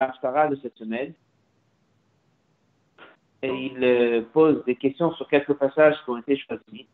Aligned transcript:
l'Aftara 0.00 0.48
de 0.48 0.56
cette 0.56 0.76
semaine. 0.76 1.12
Et 3.42 3.66
il 3.66 3.84
euh, 3.84 4.22
pose 4.32 4.64
des 4.64 4.76
questions 4.76 5.12
sur 5.12 5.28
quelques 5.28 5.54
passages 5.54 5.96
qui 6.04 6.10
ont 6.10 6.18
été 6.18 6.36
choisis. 6.36 6.86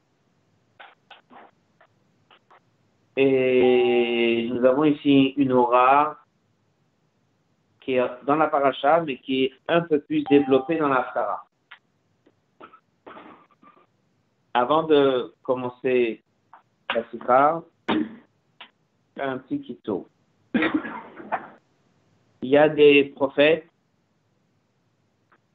Et 3.17 4.51
nous 4.53 4.65
avons 4.65 4.85
ici 4.85 5.35
une 5.37 5.53
aura 5.53 6.19
qui 7.81 7.95
est 7.95 8.25
dans 8.25 8.37
la 8.37 8.49
paracha, 8.49 9.01
mais 9.03 9.19
qui 9.19 9.45
est 9.45 9.53
un 9.69 9.83
peu 9.83 10.01
plus 10.01 10.25
développée 10.25 10.77
dans 10.77 10.89
l'Aftara. 10.89 11.47
Avant 14.55 14.85
de 14.85 15.35
commencer 15.43 16.23
la 16.95 17.05
Sikha, 17.11 17.63
un 19.21 19.39
petit 19.39 19.61
kito. 19.61 20.09
Il 22.45 22.51
y 22.51 22.59
a 22.59 22.69
des 22.69 23.05
prophètes 23.05 23.67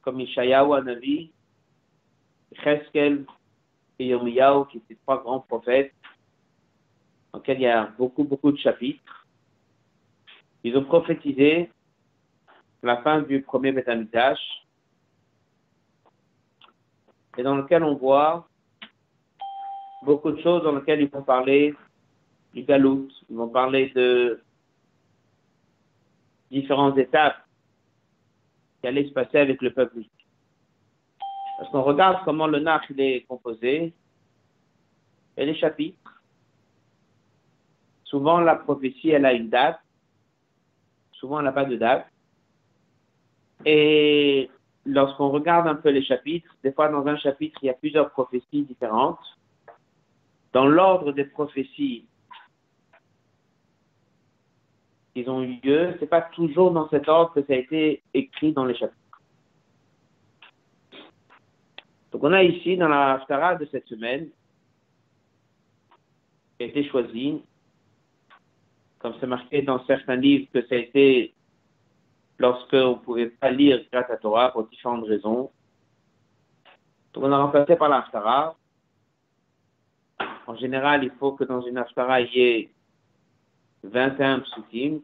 comme 0.02 0.20
Ishayahu 0.21 0.73
Anavi, 0.73 1.31
Cheskel 2.63 3.27
et 3.99 4.07
Yomiyahu, 4.07 4.66
qui 4.66 4.77
étaient 4.77 4.97
trois 5.03 5.21
grands 5.21 5.41
prophètes, 5.41 5.94
dans 7.31 7.38
lesquels 7.38 7.59
il 7.59 7.61
y 7.61 7.67
a 7.67 7.94
beaucoup, 7.95 8.23
beaucoup 8.23 8.52
de 8.52 8.57
chapitres. 8.57 9.27
Ils 10.63 10.75
ont 10.77 10.83
prophétisé 10.83 11.71
la 12.81 12.97
fin 13.03 13.21
du 13.21 13.44
premier 13.44 13.71
Betamidash, 13.71 14.41
et 17.38 17.44
dans 17.44 17.55
lequel 17.55 17.83
on 17.83 17.97
voit 17.97 18.49
beaucoup 20.02 20.31
de 20.31 20.41
choses 20.41 20.63
dans 20.63 20.75
lesquelles 20.75 21.02
ils 21.02 21.09
vont 21.09 21.21
parler 21.21 21.75
du 22.55 22.63
galout, 22.63 23.09
ils 23.30 23.38
vont 23.38 23.49
parler 23.49 23.91
de 23.91 24.41
différentes 26.52 26.98
étapes 26.98 27.38
qui 28.81 28.88
allaient 28.88 29.08
se 29.08 29.13
passer 29.13 29.38
avec 29.38 29.62
le 29.62 29.73
peuple. 29.73 30.02
Parce 31.58 31.72
qu'on 31.72 31.81
regarde 31.81 32.23
comment 32.23 32.47
le 32.47 32.59
Nach 32.59 32.83
est 32.97 33.25
composé, 33.28 33.94
et 35.39 35.45
les 35.45 35.55
chapitres. 35.55 36.22
Souvent, 38.03 38.42
la 38.42 38.55
prophétie, 38.55 39.09
elle 39.09 39.25
a 39.25 39.33
une 39.33 39.50
date. 39.50 39.80
Souvent, 41.14 41.39
elle 41.39 41.45
n'a 41.45 41.52
pas 41.53 41.66
de 41.66 41.77
date. 41.77 42.08
Et 43.66 44.50
lorsqu'on 44.86 45.30
regarde 45.30 45.67
un 45.67 45.75
peu 45.75 45.89
les 45.89 46.03
chapitres, 46.03 46.53
des 46.64 46.73
fois, 46.73 46.89
dans 46.89 47.05
un 47.08 47.17
chapitre, 47.17 47.58
il 47.61 47.67
y 47.67 47.70
a 47.70 47.73
plusieurs 47.73 48.09
prophéties 48.11 48.64
différentes. 48.64 49.20
Dans 50.52 50.66
l'ordre 50.66 51.14
des 51.14 51.25
prophéties 51.25 52.05
ont 55.28 55.42
eu 55.42 55.59
lieu, 55.64 55.95
c'est 56.00 56.08
pas 56.08 56.22
toujours 56.22 56.72
dans 56.72 56.88
cet 56.89 57.09
ordre 57.09 57.34
que 57.34 57.42
ça 57.42 57.53
a 57.53 57.56
été 57.56 58.03
écrit 58.14 58.53
dans 58.53 58.66
les 58.66 58.75
chapitres. 58.75 58.95
Donc 62.11 62.23
on 62.23 62.34
a 62.34 62.44
ici 62.44 62.78
dans 62.78 62.88
la 62.88 63.14
Haftara 63.14 63.56
de 63.56 63.66
cette 63.72 63.88
semaine, 63.88 64.30
qui 66.58 66.64
a 66.64 66.67
été 66.67 66.84
choisi, 66.89 67.42
comme 69.00 69.14
c'est 69.20 69.28
marqué 69.28 69.61
dans 69.61 69.84
certains 69.86 70.16
livres 70.16 70.48
que 70.53 70.61
ça 70.67 70.76
a 70.76 70.78
été 70.78 71.33
lorsque 72.38 72.73
on 72.73 72.92
ne 72.92 72.95
pouvait 72.95 73.30
pas 73.30 73.50
lire 73.50 73.83
grâce 73.92 74.09
à 74.09 74.17
Torah 74.17 74.52
pour 74.52 74.67
différentes 74.67 75.08
raisons. 75.08 75.52
Donc 77.14 77.23
on 77.23 77.31
a 77.31 77.38
remplacé 77.38 77.76
par 77.76 77.89
la 77.89 77.98
Haftara. 77.98 78.56
En 80.45 80.56
général, 80.56 81.04
il 81.04 81.11
faut 81.11 81.33
que 81.33 81.44
dans 81.44 81.61
une 81.61 81.78
Haftara, 81.78 82.22
il 82.22 82.33
y 82.33 82.42
ait 82.42 82.70
21 83.83 84.39
psukim 84.42 85.02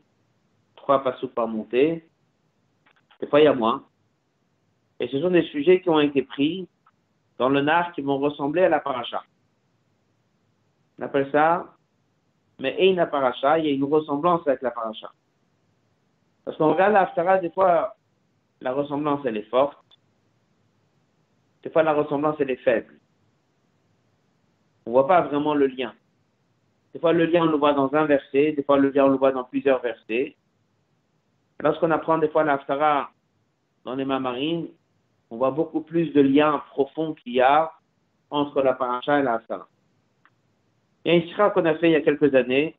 trois 0.85 1.03
passous 1.03 1.29
par 1.29 1.47
montée. 1.47 2.07
Des 3.19 3.25
fois, 3.25 3.41
il 3.41 3.45
y 3.45 3.47
a 3.47 3.53
moins. 3.55 3.83
Et 4.99 5.07
ce 5.07 5.19
sont 5.19 5.31
des 5.31 5.41
sujets 5.47 5.81
qui 5.81 5.89
ont 5.89 5.99
été 5.99 6.21
pris 6.21 6.67
dans 7.39 7.49
le 7.49 7.61
nar 7.61 7.91
qui 7.93 8.01
vont 8.01 8.19
ressembler 8.19 8.61
à 8.61 8.69
la 8.69 8.79
paracha. 8.79 9.23
On 10.99 11.03
appelle 11.03 11.29
ça, 11.31 11.73
mais 12.59 12.75
et 12.77 12.91
une 12.91 13.03
paracha, 13.07 13.57
il 13.57 13.65
y 13.65 13.69
a 13.69 13.71
une 13.71 13.83
ressemblance 13.83 14.47
avec 14.47 14.61
la 14.61 14.69
paracha. 14.69 15.11
Parce 16.45 16.55
qu'on 16.55 16.71
regarde 16.71 16.93
l'Aftara, 16.93 17.39
des 17.39 17.49
fois, 17.49 17.95
la 18.61 18.71
ressemblance, 18.71 19.25
elle 19.25 19.37
est 19.37 19.49
forte. 19.49 19.79
Des 21.63 21.71
fois, 21.71 21.81
la 21.81 21.93
ressemblance, 21.93 22.35
elle 22.39 22.51
est 22.51 22.63
faible. 22.63 22.93
On 24.85 24.91
voit 24.91 25.07
pas 25.07 25.21
vraiment 25.21 25.55
le 25.55 25.65
lien. 25.65 25.95
Des 26.93 26.99
fois, 26.99 27.11
le 27.11 27.25
lien, 27.25 27.41
on 27.41 27.51
le 27.51 27.57
voit 27.57 27.73
dans 27.73 27.91
un 27.95 28.05
verset. 28.05 28.51
Des 28.51 28.61
fois, 28.61 28.77
le 28.77 28.91
lien, 28.91 29.05
on 29.05 29.09
le 29.09 29.17
voit 29.17 29.31
dans 29.31 29.45
plusieurs 29.45 29.81
versets. 29.81 30.35
Lorsqu'on 31.59 31.91
apprend 31.91 32.17
des 32.17 32.29
fois 32.29 32.43
l'Aftara 32.43 33.11
dans 33.85 33.95
les 33.95 34.05
marines, 34.05 34.67
on 35.29 35.37
voit 35.37 35.51
beaucoup 35.51 35.81
plus 35.81 36.11
de 36.13 36.21
liens 36.21 36.61
profonds 36.69 37.13
qu'il 37.13 37.33
y 37.33 37.41
a 37.41 37.71
entre 38.29 38.61
la 38.61 38.73
paracha 38.73 39.19
et 39.19 39.23
l'Aftara. 39.23 39.67
Il 41.03 41.13
y 41.13 41.15
a 41.15 41.17
une 41.17 41.27
sira 41.29 41.51
qu'on 41.51 41.65
a 41.65 41.75
fait 41.75 41.89
il 41.89 41.93
y 41.93 41.95
a 41.95 42.01
quelques 42.01 42.33
années 42.35 42.75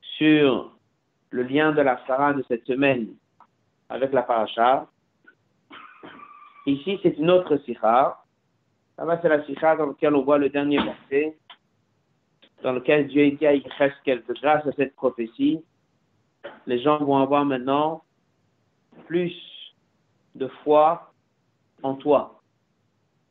sur 0.00 0.76
le 1.30 1.42
lien 1.42 1.72
de 1.72 1.80
l'Aftara 1.80 2.32
de 2.32 2.44
cette 2.48 2.66
semaine 2.66 3.14
avec 3.88 4.12
la 4.12 4.22
paracha. 4.22 4.86
Ici, 6.66 6.98
c'est 7.02 7.16
une 7.18 7.30
autre 7.30 7.56
sira. 7.58 8.24
Là-bas, 8.98 9.20
c'est 9.22 9.28
la 9.28 9.44
sira 9.44 9.76
dans 9.76 9.86
laquelle 9.86 10.14
on 10.14 10.22
voit 10.22 10.38
le 10.38 10.48
dernier 10.48 10.78
verset, 10.82 11.36
dans 12.62 12.72
lequel 12.72 13.06
Dieu 13.06 13.30
dit 13.32 13.46
à 13.46 13.54
Yecheskel 13.54 14.22
que 14.22 14.32
grâce 14.32 14.66
à 14.66 14.72
cette 14.72 14.96
prophétie, 14.96 15.62
les 16.66 16.80
gens 16.80 16.98
vont 16.98 17.18
avoir 17.18 17.44
maintenant 17.44 18.02
plus 19.06 19.34
de 20.34 20.48
foi 20.64 21.12
en 21.82 21.94
toi. 21.94 22.40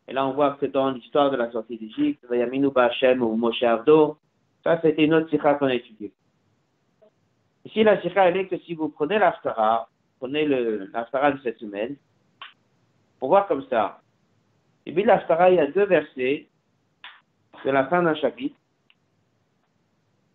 Et 0.08 0.14
là, 0.14 0.26
on 0.26 0.34
voit 0.34 0.52
que 0.54 0.66
dans 0.66 0.92
l'histoire 0.92 1.32
de 1.32 1.38
la 1.38 1.52
sortie 1.52 1.78
d'Égypte, 1.78 2.26
Yaminu 2.32 2.70
Bachem 2.70 3.22
ou 3.22 3.36
Moshe 3.36 3.64
Ardo, 3.64 4.18
ça, 4.64 4.80
c'était 4.82 5.06
une 5.06 5.14
autre 5.14 5.30
sikha 5.30 5.56
qu'on 5.56 5.68
a 5.68 5.76
étudiée. 5.76 6.12
Ici, 7.66 7.84
la 7.84 8.02
sikha, 8.02 8.28
elle 8.28 8.38
est 8.38 8.48
que 8.48 8.58
si 8.60 8.76
vous 8.76 8.90
prenez 8.90 9.18
l'Aftara, 9.18 9.90
prenez 10.20 10.46
l'Aftara 10.46 11.32
de 11.32 11.40
cette 11.42 11.58
semaine, 11.58 11.96
pour 13.20 13.30
voir 13.30 13.48
comme 13.48 13.66
ça. 13.70 14.02
Et 14.86 14.94
puis, 14.94 15.04
l'Aftara, 15.04 15.50
il 15.50 15.56
y 15.56 15.60
a 15.60 15.68
deux 15.68 15.86
versets 15.86 16.48
de 17.64 17.72
la 17.72 17.86
fin 17.88 18.04
d'un 18.04 18.16
chapitre, 18.16 18.56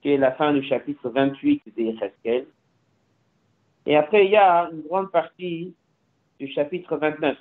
qui 0.03 0.11
est 0.11 0.17
la 0.17 0.33
fin 0.33 0.53
du 0.53 0.63
chapitre 0.63 1.09
28 1.11 1.63
de 1.77 1.83
Yecheskel, 1.83 2.47
et 3.91 3.97
après, 3.97 4.25
il 4.25 4.31
y 4.31 4.37
a 4.37 4.71
une 4.71 4.83
grande 4.83 5.11
partie 5.11 5.75
du 6.39 6.47
chapitre 6.53 6.97
29. 6.97 7.37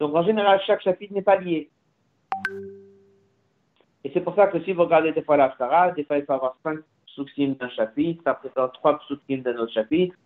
Donc, 0.00 0.12
en 0.16 0.24
général, 0.24 0.60
chaque 0.66 0.82
chapitre 0.82 1.14
n'est 1.14 1.22
pas 1.22 1.36
lié. 1.36 1.70
Et 4.02 4.10
c'est 4.12 4.20
pour 4.20 4.34
ça 4.34 4.48
que 4.48 4.60
si 4.64 4.72
vous 4.72 4.82
regardez 4.82 5.12
des 5.12 5.22
fois 5.22 5.36
l'Aftara, 5.36 5.92
des 5.92 6.02
fois 6.02 6.18
il 6.18 6.24
faut 6.24 6.32
avoir 6.32 6.56
cinq 6.64 6.80
souksim 7.06 7.54
d'un 7.54 7.68
chapitre, 7.68 8.22
après 8.26 8.48
trois 8.50 8.98
souksim 9.06 9.42
d'un 9.42 9.56
autre 9.58 9.72
chapitre. 9.72 10.16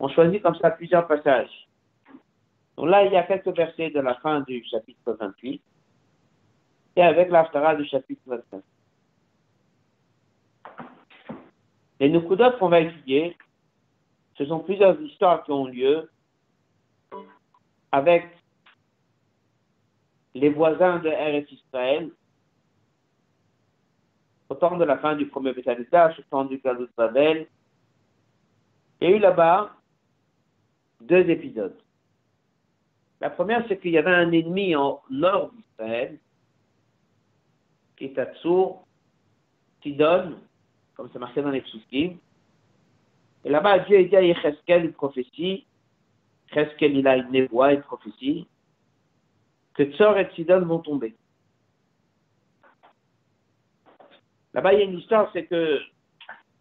On 0.00 0.08
choisit 0.08 0.42
comme 0.42 0.56
ça 0.56 0.72
plusieurs 0.72 1.06
passages. 1.06 1.68
Donc 2.76 2.88
là, 2.88 3.04
il 3.04 3.12
y 3.12 3.16
a 3.16 3.22
quelques 3.22 3.56
versets 3.56 3.90
de 3.90 4.00
la 4.00 4.16
fin 4.16 4.40
du 4.40 4.64
chapitre 4.64 5.16
28 5.20 5.62
et 6.96 7.02
avec 7.02 7.30
l'Aftara 7.30 7.76
du 7.76 7.84
chapitre 7.84 8.22
29. 8.26 8.64
Les 12.00 12.08
Nukudot 12.08 12.52
qu'on 12.58 12.68
va 12.68 12.80
étudier, 12.80 13.36
ce 14.36 14.44
sont 14.46 14.60
plusieurs 14.60 15.00
histoires 15.00 15.44
qui 15.44 15.52
ont 15.52 15.66
lieu 15.66 16.10
avec 17.92 18.26
les 20.34 20.48
voisins 20.48 20.98
de 20.98 21.08
Eretz 21.08 21.50
Israël 21.52 22.10
au 24.48 24.54
temps 24.56 24.76
de 24.76 24.84
la 24.84 24.98
fin 24.98 25.14
du 25.14 25.26
premier 25.26 25.52
Bétalitage, 25.52 26.18
au 26.18 26.22
temps 26.22 26.44
du 26.44 26.58
Galut 26.58 26.88
Babel. 26.96 27.46
Il 29.00 29.08
y 29.08 29.12
a 29.12 29.16
eu 29.16 29.18
là-bas 29.20 29.74
deux 31.00 31.28
épisodes. 31.30 31.76
La 33.20 33.30
première, 33.30 33.64
c'est 33.68 33.78
qu'il 33.78 33.92
y 33.92 33.98
avait 33.98 34.14
un 34.14 34.32
ennemi 34.32 34.74
en 34.74 35.00
nord 35.10 35.52
d'Israël, 35.52 36.18
qui 37.96 38.06
est 38.06 38.18
Atsour, 38.18 38.86
Sidon, 39.82 40.36
comme 40.94 41.08
c'est 41.12 41.18
marqué 41.18 41.42
dans 41.42 41.50
les 41.50 41.60
psukim. 41.60 42.18
Et 43.44 43.50
là-bas, 43.50 43.80
Dieu 43.80 44.04
dit 44.04 44.16
à 44.16 44.22
Yecheskel 44.22 44.86
une 44.86 44.92
prophétie, 44.92 45.66
Yecheskel 46.48 46.96
il 46.96 47.06
a 47.06 47.16
une 47.16 47.46
voix, 47.46 47.72
une 47.72 47.82
prophétie, 47.82 48.46
que 49.74 49.84
Tsor 49.92 50.18
et 50.18 50.30
Sidon 50.34 50.64
vont 50.64 50.78
tomber. 50.78 51.14
Là-bas, 54.54 54.72
il 54.72 54.78
y 54.78 54.82
a 54.82 54.84
une 54.84 54.98
histoire, 54.98 55.30
c'est 55.32 55.46
que 55.46 55.80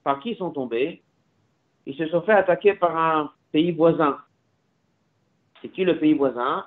par 0.04 0.20
qui 0.20 0.32
ils 0.32 0.38
sont 0.38 0.52
tombés? 0.52 1.02
Ils 1.86 1.96
se 1.96 2.08
sont 2.08 2.22
fait 2.22 2.34
attaquer 2.34 2.74
par 2.74 2.98
un 2.98 3.32
pays 3.52 3.72
voisin. 3.72 4.18
C'est 5.62 5.70
qui 5.70 5.86
le 5.86 5.98
pays 5.98 6.14
voisin? 6.14 6.66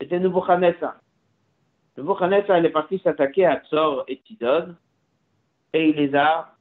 C'était 0.00 0.20
Nebuchadnezzar. 0.20 0.96
Nebuchadnezzar, 1.96 2.58
il 2.58 2.66
est 2.66 2.70
parti 2.70 2.98
s'attaquer 3.00 3.46
à 3.46 3.60
Tsor 3.60 4.04
et 4.06 4.22
Sidon 4.26 4.76
et 5.72 5.88
il 5.90 5.96
les 5.96 6.14
a 6.14 6.53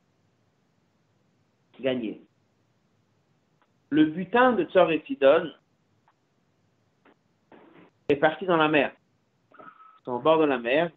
Le 3.89 4.05
butin 4.05 4.53
de 4.53 4.63
Tsor 4.65 4.91
et 4.91 5.03
Sidon 5.05 5.51
est 8.09 8.15
parti 8.15 8.45
dans 8.45 8.57
la 8.57 8.69
mer. 8.69 8.93
Ils 9.59 10.05
sont 10.05 10.13
au 10.13 10.19
bord 10.19 10.39
de 10.39 10.45
la 10.45 10.57
mer, 10.57 10.91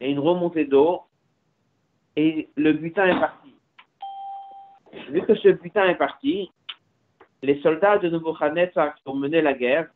a 0.00 0.06
une 0.06 0.18
remontée 0.18 0.64
d'eau, 0.64 1.02
et 2.16 2.48
le 2.56 2.72
butin 2.72 3.06
est 3.06 3.20
parti. 3.20 3.54
Vu 5.10 5.22
que 5.22 5.34
ce 5.34 5.48
butin 5.48 5.84
est 5.88 5.94
parti, 5.96 6.50
les 7.42 7.60
soldats 7.60 7.98
de 7.98 8.08
Nebuchadnezzar 8.08 8.94
qui 8.94 9.02
ont 9.06 9.14
mené 9.14 9.42
la 9.42 9.52
guerre 9.52 9.88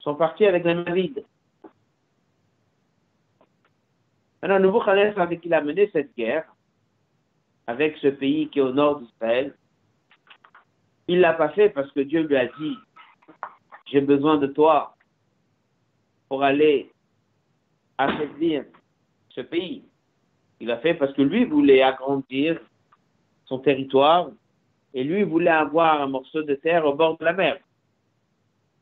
sont 0.00 0.14
partis 0.14 0.46
avec 0.46 0.64
les 0.64 0.74
mains 0.74 0.92
vides. 0.92 1.24
Maintenant, 4.42 4.56
avec 5.16 5.40
qui 5.40 5.48
il 5.48 5.54
a 5.54 5.60
mené 5.60 5.88
cette 5.92 6.16
guerre, 6.16 6.51
avec 7.66 7.96
ce 7.98 8.08
pays 8.08 8.48
qui 8.48 8.58
est 8.58 8.62
au 8.62 8.72
nord 8.72 9.00
d'Israël, 9.00 9.54
il 11.08 11.20
l'a 11.20 11.34
pas 11.34 11.50
fait 11.50 11.70
parce 11.70 11.90
que 11.92 12.00
Dieu 12.00 12.22
lui 12.22 12.36
a 12.36 12.46
dit, 12.46 12.76
j'ai 13.86 14.00
besoin 14.00 14.38
de 14.38 14.46
toi 14.46 14.94
pour 16.28 16.42
aller 16.42 16.90
affaiblir 17.98 18.64
ce 19.30 19.40
pays. 19.40 19.84
Il 20.60 20.68
l'a 20.68 20.78
fait 20.78 20.94
parce 20.94 21.12
que 21.12 21.22
lui 21.22 21.44
voulait 21.44 21.82
agrandir 21.82 22.60
son 23.46 23.58
territoire 23.58 24.30
et 24.94 25.04
lui 25.04 25.24
voulait 25.24 25.50
avoir 25.50 26.00
un 26.00 26.06
morceau 26.06 26.42
de 26.42 26.54
terre 26.54 26.86
au 26.86 26.94
bord 26.94 27.18
de 27.18 27.24
la 27.24 27.32
mer 27.32 27.58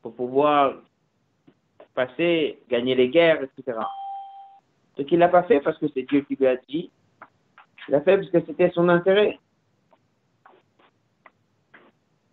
pour 0.01 0.15
pouvoir 0.15 0.75
passer, 1.93 2.59
gagner 2.69 2.95
les 2.95 3.09
guerres, 3.09 3.43
etc. 3.43 3.79
Ce 4.97 5.03
qu'il 5.03 5.19
n'a 5.19 5.29
pas 5.29 5.43
fait 5.43 5.59
parce 5.59 5.77
que 5.77 5.87
c'est 5.93 6.03
Dieu 6.03 6.21
qui 6.21 6.35
lui 6.35 6.47
a 6.47 6.57
dit. 6.67 6.91
Il 7.91 7.95
l'a 7.95 8.01
fait 8.03 8.15
parce 8.15 8.29
que 8.29 8.39
c'était 8.45 8.71
son 8.71 8.87
intérêt. 8.87 9.37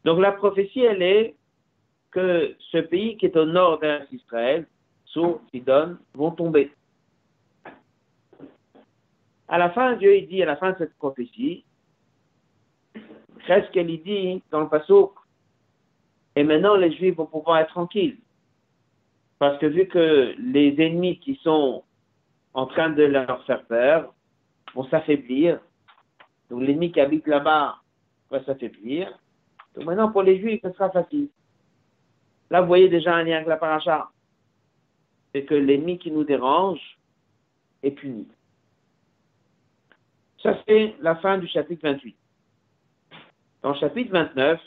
Donc 0.04 0.20
la 0.20 0.30
prophétie, 0.30 0.82
elle 0.82 1.02
est 1.02 1.34
que 2.12 2.54
ce 2.70 2.78
pays 2.78 3.16
qui 3.16 3.26
est 3.26 3.36
au 3.36 3.44
nord 3.44 3.80
d'Israël, 4.08 4.68
Sour, 5.06 5.40
Sidon, 5.50 5.98
vont 6.14 6.30
tomber. 6.30 6.70
À 9.48 9.58
la 9.58 9.70
fin, 9.70 9.96
Dieu 9.96 10.18
il 10.18 10.28
dit, 10.28 10.44
à 10.44 10.46
la 10.46 10.54
fin 10.58 10.70
de 10.70 10.78
cette 10.78 10.94
prophétie, 10.94 11.64
qu'est-ce 13.44 13.68
qu'elle 13.72 13.88
dit 13.88 14.40
dans 14.52 14.60
le 14.60 14.68
passage 14.68 15.08
Et 16.36 16.44
maintenant, 16.44 16.76
les 16.76 16.92
Juifs 16.92 17.16
vont 17.16 17.26
pouvoir 17.26 17.58
être 17.58 17.70
tranquilles. 17.70 18.18
Parce 19.40 19.58
que 19.58 19.66
vu 19.66 19.88
que 19.88 20.36
les 20.38 20.76
ennemis 20.78 21.18
qui 21.18 21.34
sont 21.42 21.82
en 22.54 22.66
train 22.66 22.90
de 22.90 23.02
leur 23.02 23.44
faire 23.44 23.64
peur 23.64 24.14
vont 24.74 24.84
s'affaiblir, 24.88 25.60
donc 26.50 26.62
l'ennemi 26.62 26.92
qui 26.92 27.00
habite 27.00 27.26
là-bas 27.26 27.76
va 28.30 28.44
s'affaiblir, 28.44 29.18
donc 29.74 29.84
maintenant 29.84 30.10
pour 30.10 30.22
les 30.22 30.38
Juifs, 30.40 30.60
ce 30.62 30.72
sera 30.72 30.90
facile. 30.90 31.28
Là, 32.50 32.60
vous 32.60 32.66
voyez 32.66 32.88
déjà 32.88 33.14
un 33.14 33.22
lien 33.22 33.36
avec 33.36 33.48
la 33.48 33.56
paracha. 33.56 34.10
C'est 35.32 35.44
que 35.44 35.54
l'ennemi 35.54 35.98
qui 35.98 36.10
nous 36.10 36.24
dérange 36.24 36.98
est 37.82 37.90
puni. 37.90 38.26
Ça, 40.42 40.58
c'est 40.66 40.96
la 41.00 41.16
fin 41.16 41.38
du 41.38 41.46
chapitre 41.46 41.82
28. 41.82 42.16
Dans 43.62 43.70
le 43.70 43.78
chapitre 43.78 44.12
29, 44.12 44.60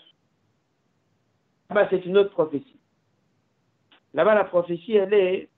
bah, 1.69 1.87
c'est 1.89 2.05
une 2.05 2.17
autre 2.17 2.31
prophétie. 2.31 2.79
Là-bas, 4.13 4.35
la 4.35 4.43
prophétie, 4.43 4.95
elle 4.95 5.13
est 5.13 5.49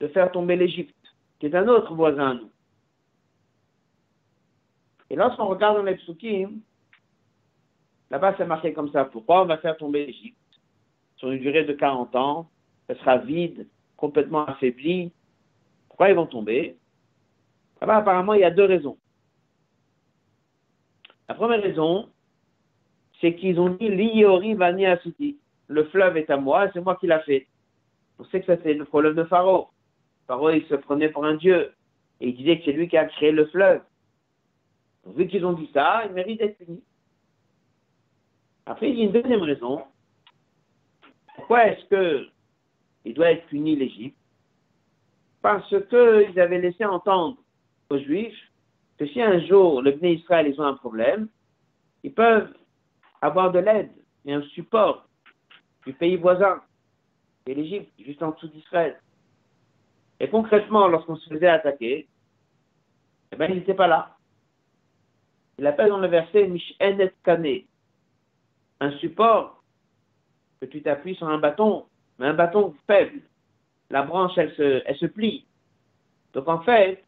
de 0.00 0.08
faire 0.08 0.30
tomber 0.30 0.56
l'Égypte, 0.56 0.94
qui 1.38 1.46
est 1.46 1.54
un 1.54 1.66
autre 1.68 1.94
voisin 1.94 2.30
à 2.30 2.34
nous. 2.34 2.50
Et 5.14 5.16
lorsqu'on 5.16 5.46
regarde 5.46 5.76
dans 5.76 5.84
les 5.84 6.48
là-bas, 8.10 8.34
c'est 8.36 8.46
marqué 8.46 8.72
comme 8.72 8.90
ça. 8.90 9.04
Pourquoi 9.04 9.42
on 9.42 9.46
va 9.46 9.58
faire 9.58 9.76
tomber 9.76 10.06
l'Égypte 10.06 10.36
Sur 11.14 11.30
une 11.30 11.38
durée 11.38 11.62
de 11.62 11.72
40 11.72 12.16
ans, 12.16 12.50
elle 12.88 12.98
sera 12.98 13.18
vide, 13.18 13.68
complètement 13.96 14.44
affaiblie. 14.44 15.12
Pourquoi 15.86 16.08
ils 16.08 16.16
vont 16.16 16.26
tomber? 16.26 16.76
Là-bas, 17.80 17.98
apparemment, 17.98 18.34
il 18.34 18.40
y 18.40 18.44
a 18.44 18.50
deux 18.50 18.64
raisons. 18.64 18.98
La 21.28 21.36
première 21.36 21.62
raison, 21.62 22.08
c'est 23.20 23.36
qu'ils 23.36 23.60
ont 23.60 23.70
dit 23.70 23.90
Liori 23.90 24.54
Vani 24.54 24.86
Asuti. 24.86 25.38
Le 25.68 25.84
fleuve 25.84 26.16
est 26.16 26.28
à 26.28 26.38
moi, 26.38 26.68
c'est 26.72 26.80
moi 26.80 26.96
qui 26.96 27.06
l'ai 27.06 27.20
fait. 27.20 27.46
On 28.18 28.24
sait 28.24 28.40
que 28.40 28.46
ça 28.46 28.60
c'est 28.64 28.74
le 28.74 28.84
problème 28.84 29.14
de 29.14 29.22
Pharaon. 29.22 29.68
Pharaon, 30.26 30.48
il 30.48 30.66
se 30.66 30.74
prenait 30.74 31.08
pour 31.08 31.24
un 31.24 31.36
dieu. 31.36 31.72
Et 32.20 32.30
il 32.30 32.36
disait 32.36 32.58
que 32.58 32.64
c'est 32.64 32.72
lui 32.72 32.88
qui 32.88 32.96
a 32.96 33.04
créé 33.04 33.30
le 33.30 33.46
fleuve. 33.46 33.80
Vu 35.06 35.26
qu'ils 35.26 35.44
ont 35.44 35.52
dit 35.52 35.70
ça, 35.72 36.02
il 36.06 36.12
mérite 36.12 36.38
d'être 36.38 36.58
puni. 36.58 36.82
Après, 38.66 38.90
il 38.90 38.98
y 38.98 39.02
a 39.02 39.04
une 39.04 39.12
deuxième 39.12 39.42
raison. 39.42 39.84
Pourquoi 41.36 41.66
est-ce 41.66 41.84
que 41.86 42.28
il 43.04 43.14
doit 43.14 43.32
être 43.32 43.46
puni 43.46 43.76
l'Égypte? 43.76 44.16
Parce 45.42 45.68
qu'ils 45.68 46.40
avaient 46.40 46.60
laissé 46.60 46.84
entendre 46.84 47.36
aux 47.90 47.98
Juifs 47.98 48.38
que 48.98 49.06
si 49.06 49.20
un 49.20 49.44
jour 49.46 49.82
le 49.82 49.92
Bné 49.92 50.14
Israël 50.14 50.46
ils 50.48 50.58
ont 50.60 50.64
un 50.64 50.74
problème, 50.74 51.28
ils 52.02 52.14
peuvent 52.14 52.54
avoir 53.20 53.52
de 53.52 53.58
l'aide 53.58 53.92
et 54.24 54.32
un 54.32 54.42
support 54.54 55.06
du 55.86 55.92
pays 55.92 56.16
voisin 56.16 56.62
et 57.46 57.54
l'Égypte, 57.54 57.92
juste 57.98 58.22
en 58.22 58.30
dessous 58.30 58.48
d'Israël. 58.48 58.98
Et 60.20 60.28
concrètement, 60.28 60.88
lorsqu'on 60.88 61.16
se 61.16 61.28
faisait 61.28 61.48
attaquer, 61.48 62.08
eh 63.32 63.36
ben, 63.36 63.50
il 63.50 63.56
n'était 63.56 63.74
pas 63.74 63.86
là. 63.86 64.16
Il 65.58 65.66
appelle 65.66 65.88
dans 65.88 65.98
le 65.98 66.08
verset 66.08 66.48
Mishenet 66.48 67.12
Kane, 67.24 67.62
un 68.80 68.90
support 68.98 69.62
que 70.60 70.66
tu 70.66 70.82
t'appuies 70.82 71.14
sur 71.14 71.28
un 71.28 71.38
bâton, 71.38 71.84
mais 72.18 72.26
un 72.26 72.34
bâton 72.34 72.74
faible. 72.86 73.20
La 73.90 74.02
branche, 74.02 74.32
elle 74.36 74.52
se, 74.54 74.82
elle 74.84 74.96
se 74.96 75.06
plie. 75.06 75.44
Donc 76.32 76.48
en 76.48 76.60
fait, 76.60 77.04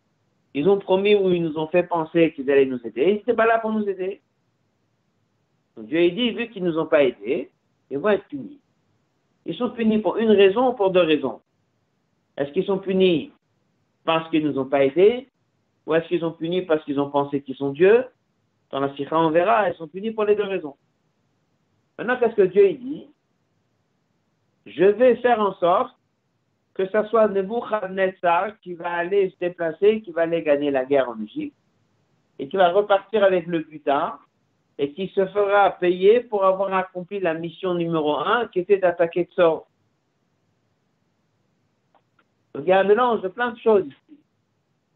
ils 0.54 0.68
ont 0.68 0.78
promis 0.78 1.14
ou 1.14 1.30
ils 1.30 1.42
nous 1.42 1.58
ont 1.58 1.66
fait 1.66 1.82
penser 1.82 2.32
qu'ils 2.32 2.50
allaient 2.50 2.66
nous 2.66 2.80
aider. 2.86 3.02
Ils 3.02 3.14
n'étaient 3.14 3.34
pas 3.34 3.46
là 3.46 3.58
pour 3.58 3.72
nous 3.72 3.88
aider. 3.88 4.20
Donc 5.76 5.86
Dieu 5.86 5.98
a 5.98 6.08
dit, 6.08 6.30
vu 6.30 6.48
qu'ils 6.48 6.62
ne 6.64 6.70
nous 6.70 6.78
ont 6.78 6.86
pas 6.86 7.02
aidés, 7.02 7.50
ils 7.90 7.98
vont 7.98 8.08
être 8.10 8.26
punis. 8.28 8.60
Ils 9.44 9.54
sont 9.54 9.70
punis 9.70 9.98
pour 9.98 10.16
une 10.16 10.30
raison 10.30 10.70
ou 10.70 10.72
pour 10.72 10.90
deux 10.90 11.02
raisons. 11.02 11.40
Est-ce 12.36 12.50
qu'ils 12.52 12.64
sont 12.64 12.78
punis 12.78 13.32
parce 14.04 14.28
qu'ils 14.30 14.44
ne 14.44 14.50
nous 14.50 14.58
ont 14.58 14.66
pas 14.66 14.84
aidés 14.84 15.28
ou 15.86 15.94
est-ce 15.94 16.08
qu'ils 16.08 16.20
sont 16.20 16.32
punis 16.32 16.62
parce 16.62 16.84
qu'ils 16.84 17.00
ont 17.00 17.10
pensé 17.10 17.42
qu'ils 17.42 17.56
sont 17.56 17.70
Dieu 17.70 18.04
Dans 18.70 18.80
la 18.80 18.94
Sikha, 18.96 19.16
on 19.18 19.30
verra, 19.30 19.68
ils 19.70 19.76
sont 19.76 19.88
punis 19.88 20.10
pour 20.10 20.24
les 20.24 20.34
deux 20.34 20.44
raisons. 20.44 20.76
Maintenant, 21.98 22.18
qu'est-ce 22.18 22.34
que 22.34 22.42
Dieu 22.42 22.72
dit? 22.74 23.06
Je 24.66 24.84
vais 24.84 25.16
faire 25.16 25.40
en 25.40 25.54
sorte 25.54 25.96
que 26.74 26.86
ce 26.86 27.02
soit 27.04 27.28
Nebuchadnezzar 27.28 28.58
qui 28.60 28.74
va 28.74 28.92
aller 28.92 29.30
se 29.30 29.38
déplacer, 29.38 30.02
qui 30.02 30.10
va 30.10 30.22
aller 30.22 30.42
gagner 30.42 30.70
la 30.70 30.84
guerre 30.84 31.08
en 31.08 31.22
Égypte, 31.22 31.56
et 32.38 32.48
qui 32.48 32.56
va 32.56 32.70
repartir 32.70 33.24
avec 33.24 33.46
le 33.46 33.60
butin, 33.60 34.18
et 34.78 34.92
qui 34.92 35.08
se 35.08 35.24
fera 35.28 35.70
payer 35.70 36.20
pour 36.20 36.44
avoir 36.44 36.74
accompli 36.74 37.18
la 37.18 37.32
mission 37.32 37.74
numéro 37.74 38.16
un, 38.18 38.46
qui 38.48 38.58
était 38.58 38.76
d'attaquer 38.76 39.24
Tsor. 39.32 39.66
Donc 42.52 42.64
il 42.66 42.68
y 42.68 42.72
a 42.72 42.84
de 42.84 43.28
plein 43.28 43.52
de 43.52 43.58
choses 43.58 43.86
ici. 43.86 44.20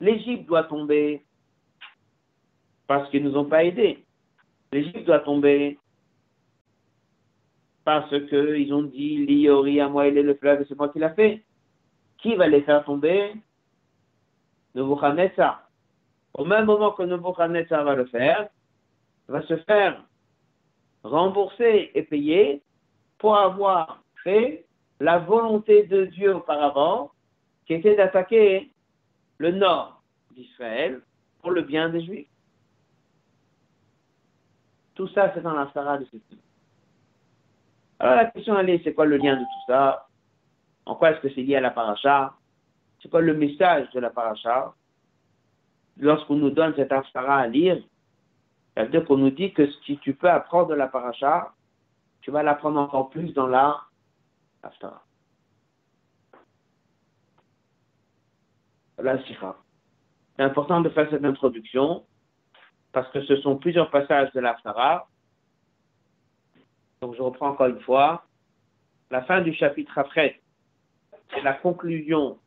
L'Égypte 0.01 0.47
doit 0.47 0.65
tomber 0.65 1.23
parce 2.91 3.09
qu'ils 3.09 3.23
ne 3.23 3.31
nous 3.31 3.37
ont 3.37 3.45
pas 3.45 3.63
aidés. 3.63 4.05
L'Égypte 4.73 5.07
doit 5.07 5.21
tomber 5.21 5.79
parce 7.85 8.11
qu'ils 8.29 8.75
ont 8.75 8.83
dit 8.83 9.25
Liori 9.27 9.81
à 9.81 9.89
moi 9.89 10.09
il 10.09 10.19
est 10.19 10.25
le 10.25 10.35
fleuve 10.35 10.67
c'est 10.67 10.77
moi 10.77 10.89
qui 10.89 10.99
l'a 10.99 11.15
fait. 11.15 11.45
Qui 12.19 12.35
va 12.35 12.49
les 12.49 12.63
faire 12.63 12.85
tomber? 12.85 13.33
Nebuchadnezzar. 14.75 15.71
Au 16.35 16.45
même 16.45 16.65
moment 16.65 16.91
que 16.91 17.05
Nebuchadnezzar 17.05 17.85
va 17.85 17.95
le 17.95 18.07
faire, 18.07 18.49
va 19.29 19.43
se 19.43 19.57
faire 19.59 20.05
rembourser 21.05 21.93
et 21.95 22.03
payer 22.03 22.61
pour 23.19 23.39
avoir 23.39 24.03
fait 24.25 24.65
la 24.99 25.21
volonté 25.21 25.85
de 25.85 26.07
Dieu 26.07 26.35
auparavant, 26.35 27.13
qui 27.67 27.75
était 27.75 27.95
d'attaquer 27.95 28.73
le 29.39 29.53
nord 29.53 30.03
d'Israël 30.33 31.03
pour 31.41 31.53
le 31.53 31.63
bien 31.63 31.89
des 31.89 32.05
Juifs. 32.05 32.30
Tout 35.01 35.09
ça, 35.15 35.33
c'est 35.33 35.41
dans 35.41 35.55
la 35.55 35.73
Sarah 35.73 35.97
de 35.97 36.07
cette 36.11 36.21
Alors 38.01 38.17
la 38.17 38.27
question 38.27 38.59
est, 38.61 38.85
c'est 38.85 38.93
quoi 38.93 39.07
le 39.07 39.17
lien 39.17 39.35
de 39.35 39.41
tout 39.41 39.65
ça? 39.67 40.09
En 40.85 40.95
quoi 40.95 41.13
est-ce 41.13 41.21
que 41.21 41.31
c'est 41.31 41.41
lié 41.41 41.57
à 41.57 41.63
la 41.63 41.71
paracha? 41.71 42.35
C'est 43.01 43.09
quoi 43.09 43.23
le 43.23 43.33
message 43.33 43.89
de 43.93 44.01
la 44.01 44.11
paracha? 44.11 44.75
Lorsqu'on 45.97 46.37
nous 46.37 46.51
donne 46.51 46.75
cette 46.77 46.93
Asara 46.93 47.39
à 47.39 47.47
lire, 47.47 47.83
ça 48.77 48.85
veut 48.85 48.91
dire 48.91 49.07
qu'on 49.07 49.17
nous 49.17 49.31
dit 49.31 49.55
que 49.55 49.71
si 49.87 49.97
tu 50.03 50.13
peux 50.13 50.29
apprendre 50.29 50.69
de 50.69 50.75
la 50.75 50.87
paracha, 50.87 51.55
tu 52.21 52.31
vas 52.31 52.43
l'apprendre 52.43 52.79
encore 52.79 53.09
plus 53.09 53.33
dans 53.33 53.47
la 53.47 53.81
Haftara. 54.63 55.03
Voilà, 58.99 59.19
C'est 59.27 60.43
important 60.43 60.83
de 60.83 60.91
faire 60.91 61.09
cette 61.09 61.25
introduction 61.25 62.05
parce 62.93 63.11
que 63.13 63.23
ce 63.25 63.37
sont 63.37 63.57
plusieurs 63.57 63.91
passages 63.91 64.33
de 64.33 64.41
l'Aftara. 64.41 65.09
Donc 67.01 67.15
je 67.17 67.23
reprends 67.23 67.51
encore 67.51 67.69
une 67.69 67.81
fois. 67.81 68.25
La 69.11 69.23
fin 69.23 69.41
du 69.41 69.55
chapitre 69.55 69.97
après, 69.99 70.41
c'est 71.31 71.43
la 71.43 71.55
conclusion 71.55 72.39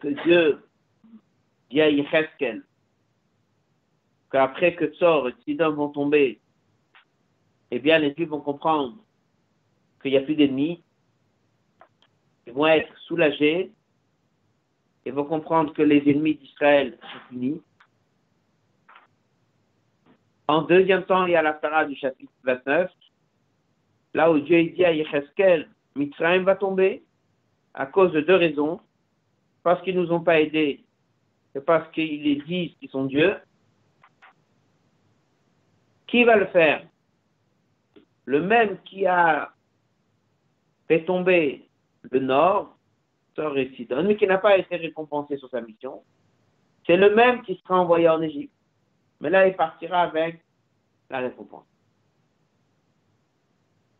que 0.00 0.08
Dieu 0.24 0.62
dit 1.70 1.80
à 1.80 1.88
Yecheskel 1.88 2.64
qu'après 4.30 4.74
que 4.74 4.86
Tsor 4.94 5.28
et 5.28 5.34
Sidon 5.44 5.72
vont 5.72 5.88
tomber, 5.88 6.40
eh 7.70 7.78
bien 7.78 7.98
les 7.98 8.14
Juifs 8.14 8.28
vont 8.28 8.40
comprendre 8.40 8.96
qu'il 10.00 10.12
n'y 10.12 10.16
a 10.16 10.22
plus 10.22 10.34
d'ennemis, 10.34 10.82
ils 12.46 12.52
vont 12.52 12.66
être 12.66 12.96
soulagés, 13.06 13.72
ils 15.04 15.12
vont 15.12 15.24
comprendre 15.24 15.72
que 15.72 15.82
les 15.82 16.02
ennemis 16.10 16.34
d'Israël 16.36 16.98
sont 17.00 17.28
finis. 17.28 17.62
En 20.50 20.62
deuxième 20.62 21.04
temps, 21.04 21.26
il 21.26 21.30
y 21.30 21.36
a 21.36 21.42
la 21.42 21.52
parade 21.52 21.90
du 21.90 21.94
chapitre 21.94 22.32
29, 22.42 22.90
là 24.14 24.32
où 24.32 24.40
Dieu 24.40 24.64
dit 24.64 24.84
à 24.84 24.90
Yecheskel, 24.90 25.68
Mitzrayim 25.94 26.42
va 26.42 26.56
tomber 26.56 27.04
à 27.72 27.86
cause 27.86 28.10
de 28.10 28.20
deux 28.20 28.34
raisons. 28.34 28.80
Parce 29.62 29.80
qu'ils 29.82 29.94
ne 29.94 30.02
nous 30.02 30.10
ont 30.10 30.24
pas 30.24 30.40
aidés 30.40 30.82
et 31.54 31.60
parce 31.60 31.88
qu'ils 31.92 32.42
disent 32.46 32.74
qu'ils 32.80 32.90
sont 32.90 33.04
Dieu. 33.04 33.36
Qui 36.08 36.24
va 36.24 36.34
le 36.34 36.46
faire? 36.46 36.84
Le 38.24 38.42
même 38.42 38.78
qui 38.84 39.06
a 39.06 39.52
fait 40.88 41.04
tomber 41.04 41.68
le 42.10 42.18
nord, 42.18 42.76
Thor 43.36 43.56
et 43.56 43.70
Sidon, 43.76 44.02
mais 44.02 44.16
qui 44.16 44.26
n'a 44.26 44.38
pas 44.38 44.58
été 44.58 44.74
récompensé 44.74 45.36
sur 45.36 45.48
sa 45.50 45.60
mission. 45.60 46.02
C'est 46.88 46.96
le 46.96 47.14
même 47.14 47.42
qui 47.42 47.54
sera 47.62 47.80
envoyé 47.80 48.08
en 48.08 48.20
Égypte. 48.20 48.52
Mais 49.20 49.30
là, 49.30 49.46
il 49.46 49.54
partira 49.54 50.02
avec 50.02 50.40
la 51.10 51.18
récompense. 51.18 51.66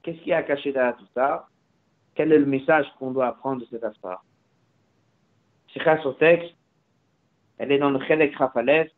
Qu'est-ce 0.02 0.20
qui 0.20 0.32
a 0.32 0.42
caché 0.42 0.72
derrière 0.72 0.96
tout 0.96 1.08
ça? 1.14 1.46
Quel 2.14 2.32
est 2.32 2.38
le 2.38 2.46
message 2.46 2.86
qu'on 2.98 3.10
doit 3.10 3.28
apprendre 3.28 3.60
de 3.60 3.66
cette 3.66 3.84
histoire 3.92 4.24
Sikha 5.72 6.00
sur 6.00 6.16
texte, 6.18 6.54
elle 7.58 7.72
est 7.72 7.78
dans 7.78 7.90
le 7.90 8.04
Chelek 8.04 8.34
Rafalef. 8.36 8.90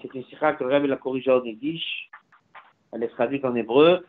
C'est 0.00 0.12
une 0.14 0.24
sikha 0.24 0.54
que 0.54 0.64
le 0.64 0.86
l'a 0.86 0.96
corrigée 0.96 1.30
en 1.30 1.44
Yiddish. 1.44 2.10
Elle 2.92 3.02
est 3.02 3.08
traduite 3.08 3.44
en 3.44 3.54
hébreu. 3.54 4.06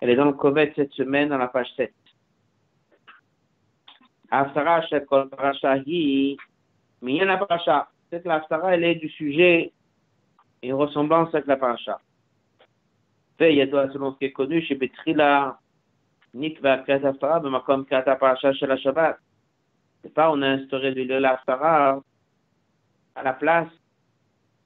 Elle 0.00 0.10
est 0.10 0.16
dans 0.16 0.24
le 0.24 0.32
Kovet 0.32 0.72
cette 0.74 0.92
semaine, 0.92 1.28
dans 1.28 1.38
la 1.38 1.48
page 1.48 1.68
7. 1.76 1.92
Haftara 4.30 4.82
Shekol 4.86 5.28
Parasha 5.28 5.76
Hi, 5.76 6.36
Miyan 7.02 7.36
Parasha. 7.38 7.88
Cette 8.10 8.24
l'Haftara, 8.24 8.74
elle 8.74 8.84
est 8.84 8.94
du 8.94 9.08
sujet 9.10 9.60
et 9.60 9.72
une 10.62 10.74
ressemblance 10.74 11.34
avec 11.34 11.46
la 11.46 11.56
Parasha. 11.56 12.00
Fait, 13.38 13.52
il 13.52 13.58
y 13.58 13.62
a 13.62 13.92
selon 13.92 14.12
ce 14.12 14.18
qui 14.18 14.24
est 14.26 14.32
connu 14.32 14.60
chez 14.62 14.74
Betrila, 14.74 15.58
Nikva 16.34 16.78
Kriyat 16.78 17.06
Haftara, 17.06 17.40
Bemakom 17.40 17.84
Kriyat 17.84 18.16
Parasha 18.16 18.52
chez 18.52 18.66
la 18.66 18.76
Shabbat. 18.76 19.18
C'est 20.02 20.12
pas, 20.12 20.30
on 20.30 20.42
a 20.42 20.48
instauré 20.48 20.92
de 20.92 21.02
l'Haftara 21.14 22.00
à 23.14 23.22
la 23.22 23.32
place 23.32 23.68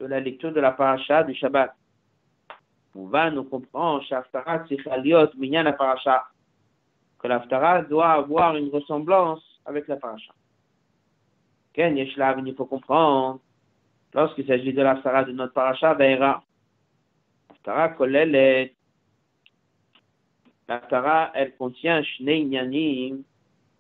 de 0.01 0.07
la 0.07 0.21
lecture 0.21 0.53
de 0.53 0.61
la 0.61 0.73
Parasha 0.73 1.23
du 1.23 1.35
Shabbat. 1.35 1.75
On 2.95 3.07
va 3.07 3.31
nous 3.31 3.45
comprendre, 3.45 4.03
Shaftara 4.05 4.67
Tsichaliot, 4.67 5.31
Minyan 5.37 5.63
la 5.65 5.73
Parasha, 5.73 6.25
que 7.19 7.29
l'Haftara 7.29 7.83
doit 7.83 8.11
avoir 8.11 8.57
une 8.57 8.69
ressemblance 8.71 9.43
avec 9.65 9.89
la 9.89 9.97
Parasha. 9.97 10.33
Ken 11.73 11.97
Yeshlav, 11.97 12.43
il 12.45 12.55
faut 12.55 12.67
comprendre, 12.67 13.41
lorsqu'il 14.15 14.47
s'agit 14.47 14.73
de 14.73 14.83
l'Haftara 14.83 15.25
de 15.25 15.33
notre 15.33 15.53
Parasha, 15.53 15.95
Veira, 15.95 16.45
l'Haftara 17.49 17.89
Kolelet, 17.91 18.75
l'Haftara, 20.69 21.31
elle 21.35 21.55
contient 21.57 22.03
Shnei 22.03 22.45
Nyanim, 22.45 23.23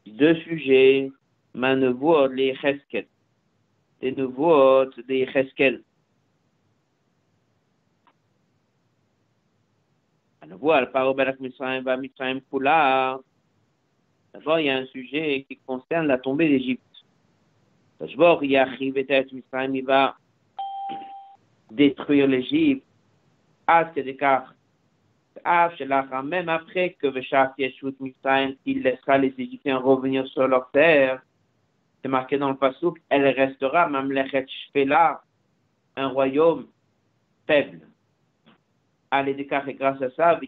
deux 0.06 0.34
sujets, 0.36 1.10
Manevuot, 1.54 2.28
les 2.28 2.54
Chesket, 2.56 3.08
des 4.00 4.12
nouveaux 4.12 4.86
des 5.06 5.26
Cheskel. 5.26 5.82
D'abord, 10.42 10.76
il 14.58 14.66
y 14.66 14.70
a 14.70 14.76
un 14.76 14.86
sujet 14.86 15.44
qui 15.48 15.56
concerne 15.58 16.06
la 16.06 16.18
tombée 16.18 16.48
d'Égypte. 16.48 16.82
D'abord, 18.00 18.42
il 18.42 18.50
il 18.50 19.84
va 19.84 20.16
détruire 21.74 22.26
l'Égypte. 22.26 22.84
Même 26.24 26.48
après 26.48 26.90
que 27.00 27.08
il 28.66 28.82
laissera 28.82 29.18
les 29.18 29.34
Égyptiens 29.38 29.78
revenir 29.78 30.26
sur 30.28 30.46
leur 30.46 30.70
terre, 30.70 31.22
c'est 32.02 32.08
marqué 32.08 32.36
dans 32.38 32.50
le 32.50 32.56
Passouk, 32.56 32.98
elle 33.08 33.26
restera, 33.28 33.88
Mamlechet 33.88 34.46
Shfela, 34.48 35.22
un 35.96 36.08
royaume 36.08 36.66
faible 37.46 37.80
les 39.20 39.32
et 39.32 39.74
grâce 39.74 40.00
à 40.00 40.10
ça, 40.12 40.40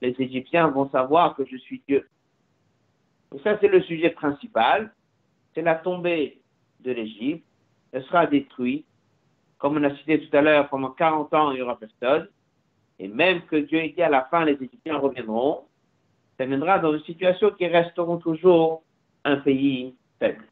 les 0.00 0.14
Égyptiens 0.18 0.68
vont 0.68 0.88
savoir 0.88 1.36
que 1.36 1.44
je 1.44 1.56
suis 1.58 1.82
Dieu. 1.86 2.08
Et 3.34 3.38
ça, 3.40 3.58
c'est 3.60 3.68
le 3.68 3.82
sujet 3.82 4.10
principal. 4.10 4.94
C'est 5.54 5.62
la 5.62 5.74
tombée 5.74 6.40
de 6.80 6.92
l'Égypte. 6.92 7.44
Elle 7.94 8.04
sera 8.04 8.26
détruite. 8.26 8.84
Comme 9.58 9.76
on 9.76 9.84
a 9.84 9.96
cité 9.96 10.20
tout 10.20 10.36
à 10.36 10.42
l'heure, 10.42 10.68
pendant 10.68 10.90
40 10.90 11.32
ans, 11.32 11.52
il 11.52 11.54
n'y 11.54 11.62
aura 11.62 11.78
personne. 11.78 12.28
Et 12.98 13.06
même 13.06 13.42
que 13.42 13.56
Dieu 13.56 13.78
ait 13.78 13.90
dit 13.90 14.02
à 14.02 14.08
la 14.08 14.24
fin, 14.24 14.44
les 14.44 14.54
Égyptiens 14.54 14.98
reviendront. 14.98 15.62
Ça 16.36 16.44
viendra 16.44 16.80
dans 16.80 16.92
une 16.92 17.04
situation 17.04 17.50
qui 17.52 17.68
resteront 17.68 18.18
toujours 18.18 18.82
un 19.24 19.36
pays 19.36 19.94
faible. 20.18 20.44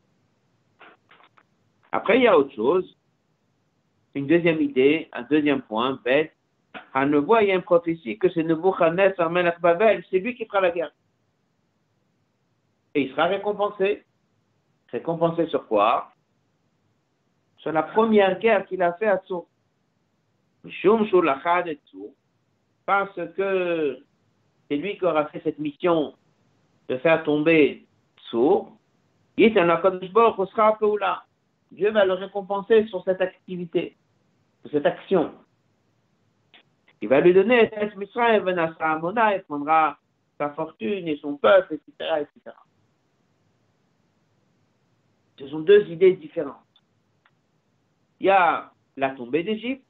Après, 1.90 2.18
il 2.18 2.22
y 2.22 2.28
a 2.28 2.38
autre 2.38 2.54
chose 2.54 2.96
une 4.14 4.26
deuxième 4.26 4.60
idée, 4.60 5.08
un 5.12 5.22
deuxième 5.22 5.62
point, 5.62 5.98
bête. 6.04 6.32
À 6.94 7.04
nouveau, 7.06 7.38
il 7.40 7.48
y 7.48 7.50
a 7.50 7.54
une 7.54 7.62
prophétie 7.62 8.18
que 8.18 8.28
c'est 8.30 8.42
Nebuchadnezzar 8.44 9.26
emmène 9.26 9.46
à 9.46 9.56
Babel, 9.58 10.04
c'est 10.10 10.18
lui 10.18 10.34
qui 10.34 10.44
fera 10.44 10.60
la 10.60 10.70
guerre. 10.70 10.92
Et 12.94 13.02
il 13.02 13.10
sera 13.10 13.24
récompensé. 13.24 14.04
Récompensé 14.90 15.46
sur 15.46 15.66
quoi? 15.66 16.11
Sur 17.62 17.72
la 17.72 17.82
première 17.82 18.38
guerre 18.38 18.66
qu'il 18.66 18.82
a 18.82 18.92
fait 18.94 19.06
à 19.06 19.18
Tzur. 19.18 19.46
Parce 22.84 23.14
que 23.36 23.98
c'est 24.68 24.76
lui 24.76 24.98
qui 24.98 25.04
aura 25.04 25.26
fait 25.26 25.40
cette 25.42 25.58
mission 25.58 26.14
de 26.88 26.98
faire 26.98 27.22
tomber. 27.24 27.86
Il 29.36 29.54
là. 30.98 31.24
Dieu 31.70 31.90
va 31.90 32.04
le 32.04 32.14
récompenser 32.14 32.86
sur 32.86 33.02
cette 33.04 33.20
activité 33.20 33.96
cette 34.70 34.86
action. 34.86 35.32
Il 37.00 37.08
va 37.08 37.20
lui 37.20 37.34
donner 37.34 37.68
il 39.34 39.42
prendra 39.42 39.98
sa 40.38 40.50
fortune 40.50 41.08
et 41.08 41.16
son 41.16 41.36
peuple, 41.36 41.74
etc., 41.74 42.20
etc. 42.20 42.56
Ce 45.38 45.48
sont 45.48 45.60
deux 45.60 45.88
idées 45.88 46.14
différentes. 46.14 46.56
Il 48.22 48.26
y 48.26 48.30
a 48.30 48.70
la 48.96 49.10
tombée 49.10 49.42
d'Égypte 49.42 49.84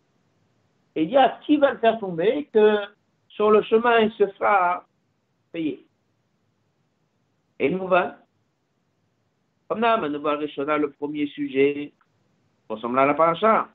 et 0.96 1.02
il 1.02 1.10
y 1.10 1.18
a 1.18 1.38
qui 1.44 1.58
va 1.58 1.72
le 1.72 1.78
faire 1.78 1.98
tomber 1.98 2.48
que 2.50 2.78
sur 3.28 3.50
le 3.50 3.60
chemin 3.62 4.00
il 4.00 4.12
se 4.12 4.26
fera 4.28 4.86
payer. 5.52 5.86
Et 7.58 7.68
nous 7.68 7.86
va. 7.86 8.16
Comme 9.68 9.80
là, 9.80 9.98
le 9.98 10.90
premier 10.92 11.26
sujet 11.26 11.92
ressemble 12.70 13.00
à 13.00 13.04
la 13.04 13.12
paracha. 13.12 13.68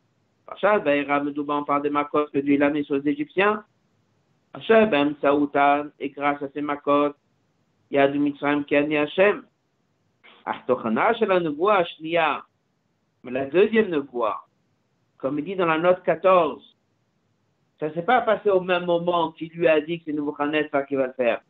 Parshas 0.48 0.80
Vaïra 0.80 1.20
Medouba, 1.20 1.54
on 1.54 1.64
parle 1.64 1.84
des 1.84 1.92
makot 1.92 2.26
que 2.34 2.40
Dieu 2.40 2.60
a 2.60 2.70
mis 2.72 2.84
sur 2.84 2.96
les 2.96 3.10
Égyptiens. 3.10 3.64
Hachem, 4.56 4.90
Ben 4.90 5.16
Saoutan, 5.22 5.90
et 6.00 6.10
grâce 6.10 6.42
à 6.42 6.50
ces 6.50 6.62
makot, 6.62 7.14
il 7.92 7.98
y 7.98 8.00
a 8.00 8.08
du 8.08 8.18
Mitzrayim 8.18 8.64
qui 8.64 8.76
a 8.76 8.82
né 8.82 8.98
Hachem. 8.98 9.44
Achtochana, 10.46 11.14
c'est 11.20 11.28
la. 11.28 12.46
Mais 13.24 13.32
la 13.32 13.46
deuxième 13.46 13.90
nevoie, 13.90 14.47
comme 15.18 15.40
il 15.40 15.46
dit 15.46 15.56
dans 15.56 15.66
la 15.66 15.78
note 15.78 16.04
14, 16.04 16.76
ça 17.80 17.90
ne 17.90 17.94
s'est 17.94 18.04
pas 18.04 18.22
passé 18.22 18.50
au 18.50 18.62
même 18.62 18.86
moment 18.86 19.32
qu'il 19.32 19.50
lui 19.50 19.68
a 19.68 19.82
dit 19.82 20.00
que 20.00 20.06
c'est 20.06 20.14
Nebuchadnezzar 20.14 20.86
qui 20.86 20.96
va 20.96 21.08
le 21.08 21.14
faire. 21.14 21.42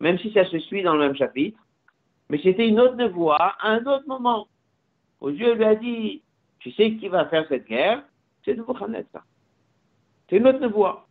Même 0.00 0.18
si 0.18 0.32
ça 0.32 0.44
se 0.44 0.58
suit 0.58 0.82
dans 0.82 0.94
le 0.94 1.00
même 1.00 1.16
chapitre. 1.16 1.58
Mais 2.28 2.38
c'était 2.42 2.68
une 2.68 2.80
autre 2.80 2.96
nevoie 2.96 3.36
à 3.36 3.68
un 3.68 3.84
autre 3.86 4.06
moment. 4.06 4.48
Où 5.20 5.30
Dieu 5.30 5.54
lui 5.54 5.64
a 5.64 5.74
dit, 5.74 6.22
tu 6.58 6.70
sais 6.72 6.96
qui 6.96 7.08
va 7.08 7.26
faire 7.26 7.46
cette 7.48 7.66
guerre? 7.66 8.02
C'est 8.44 8.56
ça. 8.56 9.22
C'est 10.28 10.36
une 10.36 10.46
autre 10.46 10.66
voie. 10.68 11.06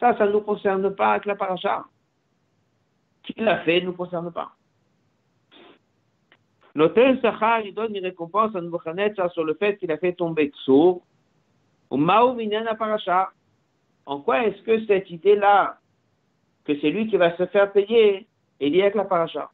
Ça, 0.00 0.16
ça 0.16 0.26
ne 0.26 0.32
nous 0.32 0.40
concerne 0.40 0.94
pas 0.94 1.12
avec 1.12 1.26
la 1.26 1.34
paracha. 1.34 1.84
Qui 3.22 3.34
l'a 3.38 3.58
fait 3.60 3.80
ne 3.80 3.86
nous 3.86 3.92
concerne 3.92 4.32
pas. 4.32 4.52
L'hôtel 6.74 7.20
Sachar, 7.20 7.60
il 7.60 7.74
donne 7.74 7.96
une 7.96 8.04
récompense 8.04 8.54
à 8.54 8.60
Nebuchadnezzar 8.60 9.32
sur 9.32 9.44
le 9.44 9.54
fait 9.54 9.76
qu'il 9.76 9.90
a 9.90 9.98
fait 9.98 10.12
tomber 10.12 10.52
Tsour. 10.64 11.02
Ou. 11.90 12.00
En 14.06 14.20
quoi 14.20 14.46
est-ce 14.46 14.62
que 14.62 14.86
cette 14.86 15.10
idée-là, 15.10 15.78
que 16.64 16.78
c'est 16.80 16.90
lui 16.90 17.08
qui 17.08 17.16
va 17.16 17.36
se 17.36 17.46
faire 17.46 17.72
payer, 17.72 18.26
est 18.60 18.68
liée 18.68 18.82
avec 18.82 18.94
la 18.94 19.04
paracha 19.04 19.50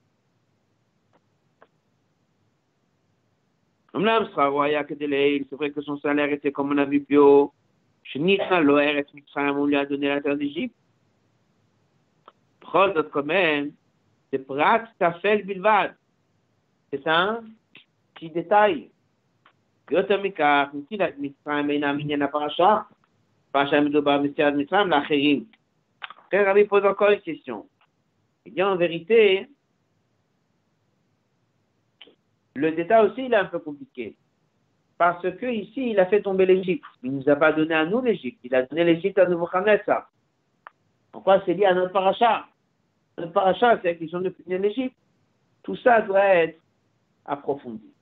C'est 3.94 5.56
vrai 5.56 5.70
que 5.70 5.80
son 5.82 5.96
salaire 5.98 6.32
était 6.32 6.50
comme 6.50 6.72
on 6.72 6.78
a 6.78 6.84
vu 6.84 7.00
plus 7.00 7.18
haut. 7.18 7.52
On 8.14 8.18
lui 8.18 9.76
a 9.76 9.86
donné 9.86 10.08
la 10.08 10.20
terre 10.20 10.36
d'Égypte. 10.36 10.74
Prod 12.60 13.08
quand 13.10 13.24
même, 13.24 13.72
c'est 14.30 14.40
Prat 14.40 14.84
Tafel 14.98 15.44
Bilvad. 15.44 15.94
C'est 16.94 17.08
un 17.08 17.42
petit 18.14 18.30
détail. 18.30 18.90
Frère 19.88 20.06
Rabbi 26.46 26.64
pose 26.64 26.84
encore 26.84 27.10
une 27.10 27.20
question. 27.20 27.66
Il 28.46 28.54
dit 28.54 28.62
en 28.62 28.76
vérité, 28.76 29.48
le 32.54 32.70
détail 32.72 33.06
aussi, 33.06 33.24
il 33.24 33.32
est 33.32 33.36
un 33.36 33.46
peu 33.46 33.58
compliqué. 33.58 34.16
Parce 34.96 35.22
que 35.22 35.46
ici, 35.46 35.90
il 35.90 35.98
a 35.98 36.06
fait 36.06 36.22
tomber 36.22 36.46
l'Égypte. 36.46 36.84
Il 37.02 37.10
ne 37.10 37.16
nous 37.16 37.28
a 37.28 37.34
pas 37.34 37.52
donné 37.52 37.74
à 37.74 37.84
nous 37.84 38.00
l'Égypte. 38.00 38.38
Il 38.44 38.54
a 38.54 38.62
donné 38.62 38.84
l'Égypte 38.84 39.18
à 39.18 39.26
nouveau 39.26 39.48
ça. 39.84 40.08
Pourquoi 41.10 41.42
c'est 41.44 41.54
lié 41.54 41.64
à 41.64 41.74
notre 41.74 41.92
paracha 41.92 42.46
Notre 43.18 43.32
paracha, 43.32 43.80
c'est 43.82 43.88
la 43.88 43.94
question 43.94 44.20
de 44.20 44.32
l'Égypte. 44.46 44.96
Tout 45.64 45.74
ça 45.76 46.00
doit 46.02 46.24
être 46.24 46.63
approfondi. 47.24 47.92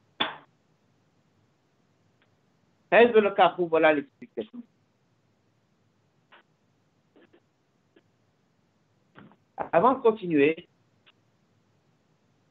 Est-ce 2.91 3.19
le 3.19 3.31
cas 3.31 3.55
où 3.59 3.67
voilà 3.67 3.93
l'explication 3.95 4.63
Avant 9.73 9.95
de 9.95 10.01
continuer, 10.01 10.69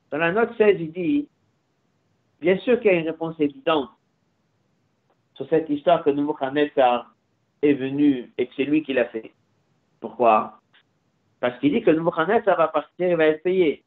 dans 0.09 0.17
la 0.17 0.31
note 0.31 0.55
16, 0.57 0.77
il 0.79 0.91
dit, 0.91 1.29
bien 2.39 2.57
sûr 2.59 2.79
qu'il 2.79 2.91
y 2.91 2.95
a 2.95 2.99
une 2.99 3.07
réponse 3.07 3.39
évidente 3.39 3.89
sur 5.35 5.47
cette 5.49 5.69
histoire 5.69 6.03
que 6.03 6.09
Nebuchadnezzar 6.09 7.13
est 7.61 7.73
venu 7.73 8.31
et 8.37 8.47
que 8.47 8.53
c'est 8.55 8.65
lui 8.65 8.81
qui 8.83 8.93
l'a 8.93 9.05
fait. 9.05 9.33
Pourquoi? 9.99 10.59
Parce 11.39 11.59
qu'il 11.59 11.71
dit 11.71 11.81
que 11.81 11.91
Nebuchadnezzar 11.91 12.57
va 12.57 12.67
partir 12.67 13.07
et 13.07 13.15
va 13.15 13.27
être 13.27 13.43
payé. 13.43 13.83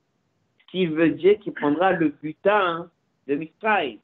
Ce 0.74 0.78
qui 0.80 0.86
veut 0.86 1.10
dire 1.10 1.38
qu'il 1.38 1.52
prendra 1.52 1.92
le 1.92 2.08
butin 2.20 2.90
de 3.28 3.36
Mitzrayim. 3.36 3.98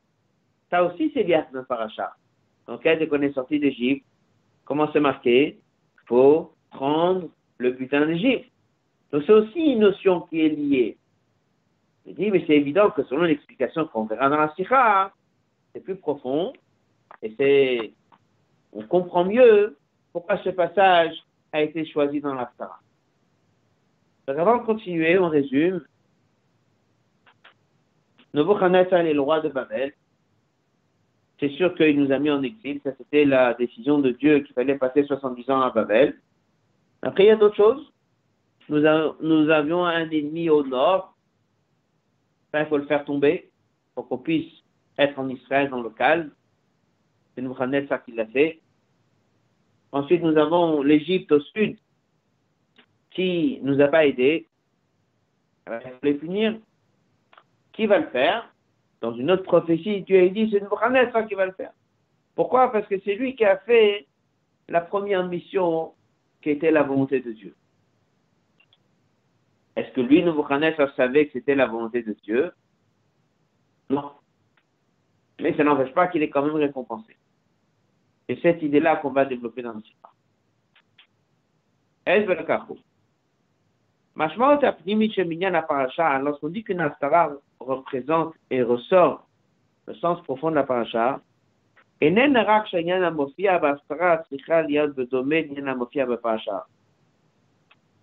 Ça 0.70 0.84
aussi, 0.84 1.10
c'est 1.12 1.24
lié 1.24 1.34
à 1.34 1.46
notre 1.52 1.66
paracha. 1.66 2.14
Donc, 2.68 2.84
dès 2.84 3.08
qu'on 3.08 3.20
est 3.22 3.32
sorti 3.32 3.58
d'Égypte, 3.58 4.06
comment 4.64 4.88
c'est 4.92 5.00
marqué 5.00 5.58
Il 5.58 6.06
faut 6.06 6.52
prendre 6.70 7.28
le 7.58 7.72
butin 7.72 8.06
d'Égypte? 8.06 8.48
Donc, 9.10 9.24
c'est 9.26 9.32
aussi 9.32 9.72
une 9.72 9.80
notion 9.80 10.20
qui 10.20 10.42
est 10.42 10.48
liée. 10.50 10.96
Il 12.06 12.14
dit, 12.14 12.30
mais 12.30 12.44
c'est 12.46 12.54
évident 12.54 12.90
que 12.90 13.02
selon 13.02 13.22
l'explication 13.22 13.86
qu'on 13.86 14.04
verra 14.04 14.28
dans 14.28 14.38
la 14.38 14.54
Sikha, 14.54 15.12
c'est 15.72 15.80
plus 15.80 15.96
profond 15.96 16.52
et 17.20 17.34
c'est, 17.36 17.92
on 18.72 18.82
comprend 18.82 19.24
mieux 19.24 19.76
pourquoi 20.12 20.38
ce 20.44 20.50
passage 20.50 21.16
a 21.50 21.62
été 21.62 21.84
choisi 21.84 22.20
dans 22.20 22.34
l'Aftara. 22.34 22.78
Donc 24.28 24.38
avant 24.38 24.58
de 24.58 24.62
continuer, 24.62 25.18
on 25.18 25.28
résume. 25.28 25.84
Nebuchadnezzar 28.34 29.00
est 29.00 29.14
le 29.14 29.20
roi 29.20 29.40
de 29.40 29.48
Babel. 29.48 29.92
C'est 31.38 31.50
sûr 31.50 31.74
qu'il 31.74 31.98
nous 32.00 32.12
a 32.12 32.18
mis 32.18 32.30
en 32.30 32.42
exil. 32.42 32.80
Ça, 32.84 32.90
c'était 32.98 33.24
la 33.24 33.54
décision 33.54 33.98
de 33.98 34.10
Dieu 34.10 34.40
qu'il 34.40 34.54
fallait 34.54 34.76
passer 34.76 35.04
70 35.04 35.50
ans 35.50 35.60
à 35.62 35.70
Babel. 35.70 36.20
Après, 37.02 37.24
il 37.24 37.28
y 37.28 37.30
a 37.30 37.36
d'autres 37.36 37.56
choses. 37.56 37.92
Nous, 38.68 38.84
avions 39.50 39.84
un 39.84 40.08
ennemi 40.10 40.48
au 40.48 40.64
nord. 40.64 41.16
il 42.54 42.66
faut 42.66 42.76
le 42.76 42.86
faire 42.86 43.04
tomber 43.04 43.50
pour 43.94 44.06
qu'on 44.06 44.18
puisse 44.18 44.52
être 44.98 45.18
en 45.18 45.28
Israël 45.28 45.70
dans 45.70 45.82
le 45.82 45.90
calme. 45.90 46.30
C'est 47.34 47.42
Nebuchadnezzar 47.42 48.04
qui 48.04 48.12
l'a 48.12 48.26
fait. 48.26 48.60
Ensuite, 49.92 50.22
nous 50.22 50.36
avons 50.36 50.82
l'Égypte 50.82 51.32
au 51.32 51.40
sud 51.40 51.76
qui 53.10 53.58
nous 53.62 53.80
a 53.80 53.88
pas 53.88 54.06
aidés. 54.06 54.46
Il 55.66 55.80
faut 55.80 56.06
les 56.06 56.14
punir. 56.14 56.58
Qui 57.72 57.86
va 57.86 57.98
le 57.98 58.08
faire 58.08 58.52
Dans 59.00 59.14
une 59.14 59.30
autre 59.30 59.44
prophétie, 59.44 60.02
Dieu 60.02 60.22
a 60.22 60.28
dit 60.28 60.50
c'est 60.50 60.60
Nebuchadnezzar 60.60 61.26
qui 61.26 61.34
va 61.34 61.46
le 61.46 61.52
faire. 61.52 61.72
Pourquoi? 62.34 62.72
Parce 62.72 62.86
que 62.86 62.98
c'est 63.00 63.14
lui 63.14 63.36
qui 63.36 63.44
a 63.44 63.58
fait 63.58 64.06
la 64.68 64.80
première 64.80 65.26
mission 65.26 65.92
qui 66.42 66.50
était 66.50 66.70
la 66.70 66.82
volonté 66.82 67.20
de 67.20 67.32
Dieu. 67.32 67.54
Est-ce 69.76 69.92
que 69.92 70.00
lui, 70.00 70.22
Nebuchadnezzar, 70.22 70.94
savait 70.94 71.26
que 71.26 71.32
c'était 71.32 71.54
la 71.54 71.66
volonté 71.66 72.02
de 72.02 72.12
Dieu? 72.24 72.52
Non. 73.88 74.12
Mais 75.40 75.56
ça 75.56 75.64
n'empêche 75.64 75.92
pas 75.94 76.08
qu'il 76.08 76.22
est 76.22 76.30
quand 76.30 76.42
même 76.42 76.54
récompensé. 76.54 77.16
Et 78.28 78.36
cette 78.42 78.62
idée-là 78.62 78.96
qu'on 78.96 79.10
va 79.10 79.24
développer 79.24 79.62
dans 79.62 79.72
le 79.72 79.80
Sifra. 79.80 80.12
Lorsqu'on 86.22 86.48
dit 86.48 86.64
qu'une 86.64 86.80
représente 87.60 88.34
et 88.50 88.62
ressort 88.62 89.26
le 89.86 89.94
sens 89.94 90.20
profond 90.22 90.50
de 90.50 90.56
la 90.56 90.64
paracha, 90.64 91.20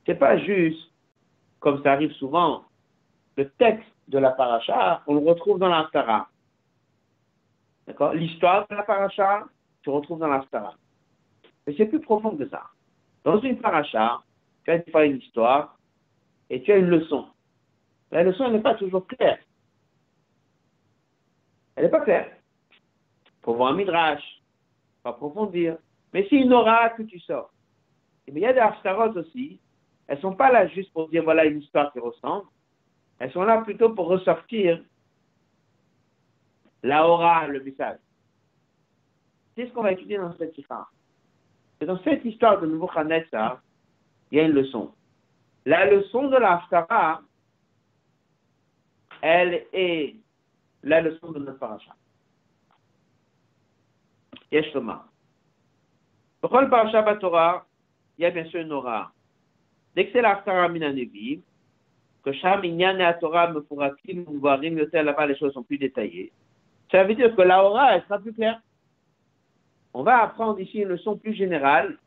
c'est 0.05 0.15
pas 0.15 0.37
juste, 0.37 0.91
comme 1.59 1.81
ça 1.81 1.93
arrive 1.93 2.11
souvent, 2.13 2.63
le 3.35 3.49
texte 3.49 3.89
de 4.07 4.19
la 4.19 4.31
paracha, 4.31 5.01
on 5.07 5.15
le 5.15 5.27
retrouve 5.27 5.59
dans 5.59 5.69
l'Astara. 5.69 6.27
D'accord? 7.87 8.13
L'histoire 8.13 8.67
de 8.69 8.75
la 8.75 8.83
paracha 8.83 9.45
se 9.83 9.89
retrouve 9.89 10.19
dans 10.19 10.27
l'Astara. 10.27 10.75
Mais 11.65 11.73
c'est 11.75 11.87
plus 11.87 11.99
profond 11.99 12.37
que 12.37 12.47
ça. 12.49 12.63
Dans 13.23 13.39
une 13.41 13.57
paracha, 13.59 14.21
tu 14.65 14.71
as 14.71 15.05
une 15.05 15.17
histoire 15.17 15.77
et 16.49 16.61
tu 16.61 16.71
as 16.71 16.77
une 16.77 16.89
leçon. 16.89 17.25
La 18.11 18.23
leçon 18.23 18.49
n'est 18.51 18.61
pas 18.61 18.75
toujours 18.75 19.07
claire. 19.07 19.39
Elle 21.77 21.83
n'est 21.83 21.89
pas 21.91 22.01
claire. 22.01 22.31
Il 22.71 23.43
faut 23.43 23.53
voir 23.53 23.71
un 23.71 23.75
midrash, 23.75 24.41
faut 25.03 25.09
approfondir. 25.09 25.77
Mais 26.11 26.25
c'est 26.27 26.37
une 26.37 26.51
aura 26.51 26.89
que 26.89 27.03
tu 27.03 27.19
sors. 27.19 27.53
Il 28.27 28.37
y 28.37 28.45
a 28.45 28.51
des 28.51 28.59
haftarot 28.59 29.15
aussi. 29.15 29.59
Elles 30.07 30.17
ne 30.17 30.21
sont 30.21 30.33
pas 30.33 30.51
là 30.51 30.67
juste 30.67 30.91
pour 30.91 31.07
dire 31.07 31.23
voilà 31.23 31.45
une 31.45 31.59
histoire 31.59 31.93
qui 31.93 31.99
ressemble. 31.99 32.47
Elles 33.19 33.31
sont 33.31 33.43
là 33.43 33.61
plutôt 33.61 33.91
pour 33.91 34.07
ressortir 34.07 34.81
la 36.81 37.07
aura, 37.07 37.47
le 37.47 37.63
message. 37.63 37.99
C'est 39.55 39.67
ce 39.67 39.71
qu'on 39.71 39.83
va 39.83 39.91
étudier 39.91 40.17
dans 40.17 40.35
cette 40.37 40.57
histoire. 40.57 40.91
Dans 41.79 42.01
cette 42.03 42.25
histoire 42.25 42.59
de 42.59 42.65
nouveau 42.65 42.87
Nebuchadnezzar, 42.87 43.61
il 44.31 44.37
y 44.37 44.41
a 44.41 44.45
une 44.45 44.53
leçon. 44.53 44.91
La 45.65 45.85
leçon 45.85 46.27
de 46.27 46.37
la 46.37 46.55
Haftara, 46.55 47.21
elle 49.21 49.65
est 49.73 50.15
la 50.83 51.01
leçon 51.01 51.31
de 51.31 51.39
notre 51.39 51.59
paracha. 51.59 51.95
Yesh 54.51 54.71
Thomas. 54.71 55.05
Pour 56.41 56.59
le 56.61 56.69
paracha 56.69 57.15
Torah, 57.15 57.65
il 58.17 58.21
y 58.21 58.25
a 58.25 58.31
bien 58.31 58.45
sûr 58.45 58.61
une 58.61 58.71
aura. 58.71 59.11
Dès 59.95 60.05
que 60.05 60.13
c'est 60.13 60.21
la 60.21 60.37
Haftara 60.37 60.69
Minanevi, 60.69 61.41
que 62.23 62.31
Sham 62.31 62.63
Inyan 62.63 62.99
et 62.99 63.19
Torah 63.19 63.51
me 63.51 63.61
pourra-t-il 63.61 64.23
voir 64.23 64.59
là-bas 64.59 65.25
les 65.27 65.37
choses 65.37 65.53
sont 65.53 65.63
plus 65.63 65.77
détaillées. 65.77 66.31
Ça 66.91 67.03
veut 67.03 67.15
dire 67.15 67.35
que 67.35 67.41
la 67.41 67.63
aura, 67.63 67.95
elle 67.95 68.03
sera 68.03 68.19
plus 68.19 68.33
claire. 68.33 68.61
On 69.93 70.03
va 70.03 70.21
apprendre 70.23 70.59
ici 70.59 70.79
une 70.79 70.89
leçon 70.89 71.17
plus 71.17 71.33
générale 71.33 71.97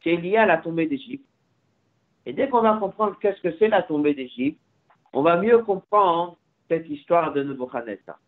qui 0.00 0.10
est 0.10 0.16
liée 0.16 0.36
à 0.36 0.46
la 0.46 0.58
tombée 0.58 0.86
d'Égypte. 0.86 1.26
Et 2.24 2.32
dès 2.32 2.48
qu'on 2.48 2.62
va 2.62 2.76
comprendre 2.76 3.16
qu'est-ce 3.20 3.40
que 3.40 3.56
c'est 3.58 3.68
la 3.68 3.82
tombée 3.82 4.14
d'Égypte, 4.14 4.60
on 5.12 5.22
va 5.22 5.36
mieux 5.36 5.58
comprendre 5.58 6.36
cette 6.68 6.88
histoire 6.88 7.32
de 7.32 7.42
Nebuchadnezzar. 7.42 8.18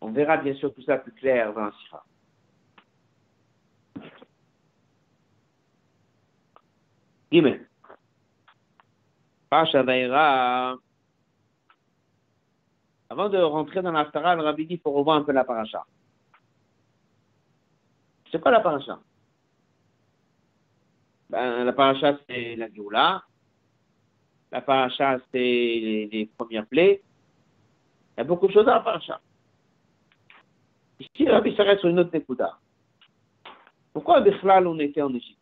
On 0.00 0.12
verra 0.12 0.36
bien 0.36 0.54
sûr 0.54 0.72
tout 0.74 0.82
ça 0.82 0.98
plus 0.98 1.12
clair 1.12 1.52
dans 1.52 1.70
Sira. 1.72 2.04
Gimel. 7.30 7.68
Pasha 9.50 9.82
avant 13.10 13.28
de 13.30 13.38
rentrer 13.38 13.80
dans 13.80 13.92
l'Aftara, 13.92 14.36
le 14.36 14.42
Rabbi 14.42 14.64
dit 14.64 14.68
qu'il 14.68 14.80
faut 14.80 14.92
revoir 14.92 15.16
un 15.16 15.22
peu 15.22 15.32
la 15.32 15.44
paracha. 15.44 15.84
C'est 18.30 18.40
quoi 18.40 18.50
la 18.50 18.60
paracha? 18.60 19.00
Ben, 21.30 21.64
La 21.64 21.72
paracha, 21.72 22.18
c'est 22.28 22.56
la 22.56 22.70
Géoula. 22.70 23.22
La 24.50 24.62
paracha, 24.62 25.18
c'est 25.30 25.38
les, 25.38 26.30
premières 26.36 26.66
plaies. 26.66 27.02
Il 28.16 28.20
y 28.20 28.22
a 28.22 28.24
beaucoup 28.24 28.46
de 28.46 28.52
choses 28.52 28.68
à 28.68 28.82
la 28.82 29.00
ça. 29.06 29.20
Ici, 31.00 31.28
Rabbi 31.28 31.54
s'arrête 31.54 31.78
sur 31.80 31.88
une 31.88 32.00
autre 32.00 32.10
Nekuda. 32.12 32.58
Pourquoi 33.92 34.20
Bichlal 34.20 34.66
on 34.66 34.78
était 34.78 35.02
en 35.02 35.14
Égypte? 35.14 35.38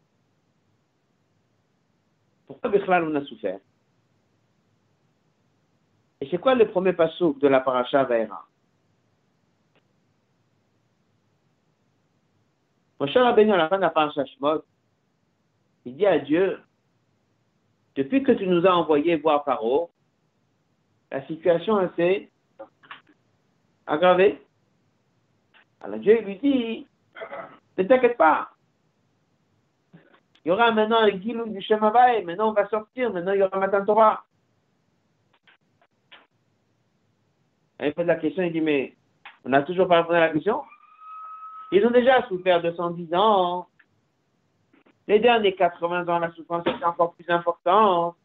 Pourquoi 2.46 2.70
Bichlal 2.70 3.04
on 3.04 3.14
a 3.14 3.24
souffert? 3.24 3.60
Et 6.20 6.28
c'est 6.30 6.38
quoi 6.38 6.54
le 6.54 6.68
premier 6.68 6.92
passouk 6.92 7.38
de 7.38 7.48
la 7.48 7.60
paracha 7.60 8.04
Vaera? 8.04 8.46
Mon 12.98 13.06
cher 13.06 13.24
Rabbeinu, 13.24 13.52
à 13.52 13.56
la 13.58 13.68
fin 13.68 13.76
de 13.76 13.82
la 13.82 13.90
paracha 13.90 14.24
Shemot, 14.24 14.62
il 15.84 15.96
dit 15.96 16.06
à 16.06 16.18
Dieu, 16.18 16.58
depuis 17.96 18.22
que 18.22 18.32
tu 18.32 18.46
nous 18.46 18.66
as 18.66 18.74
envoyé 18.74 19.16
voir 19.16 19.44
Paro, 19.44 19.90
la 21.10 21.26
situation 21.26 21.90
s'est 21.96 22.28
aggravée. 23.86 24.42
Alors 25.80 25.98
Dieu 25.98 26.20
lui 26.20 26.36
dit, 26.36 26.86
ne 27.78 27.82
t'inquiète 27.84 28.16
pas. 28.16 28.50
Il 30.44 30.48
y 30.48 30.52
aura 30.52 30.70
maintenant 30.72 30.98
un 30.98 31.10
guilou 31.10 31.48
du 31.48 31.60
Shemavaï, 31.60 32.24
maintenant 32.24 32.50
on 32.50 32.52
va 32.52 32.68
sortir, 32.68 33.12
maintenant 33.12 33.32
il 33.32 33.40
y 33.40 33.42
aura 33.42 33.58
Matan 33.58 33.84
Torah. 33.84 34.24
il 37.80 37.92
pose 37.92 38.06
la 38.06 38.16
question, 38.16 38.42
il 38.42 38.52
dit, 38.52 38.60
mais 38.60 38.94
on 39.44 39.50
n'a 39.50 39.62
toujours 39.62 39.88
pas 39.88 39.98
répondu 39.98 40.16
à 40.16 40.20
la 40.20 40.30
question. 40.30 40.62
Ils 41.72 41.84
ont 41.84 41.90
déjà 41.90 42.26
souffert 42.28 42.62
de 42.62 42.72
110 42.72 43.14
ans. 43.14 43.66
Les 45.08 45.20
derniers 45.20 45.54
80 45.54 46.08
ans, 46.08 46.18
la 46.18 46.32
souffrance 46.32 46.66
était 46.66 46.84
encore 46.84 47.14
plus 47.14 47.28
importante. 47.30 48.16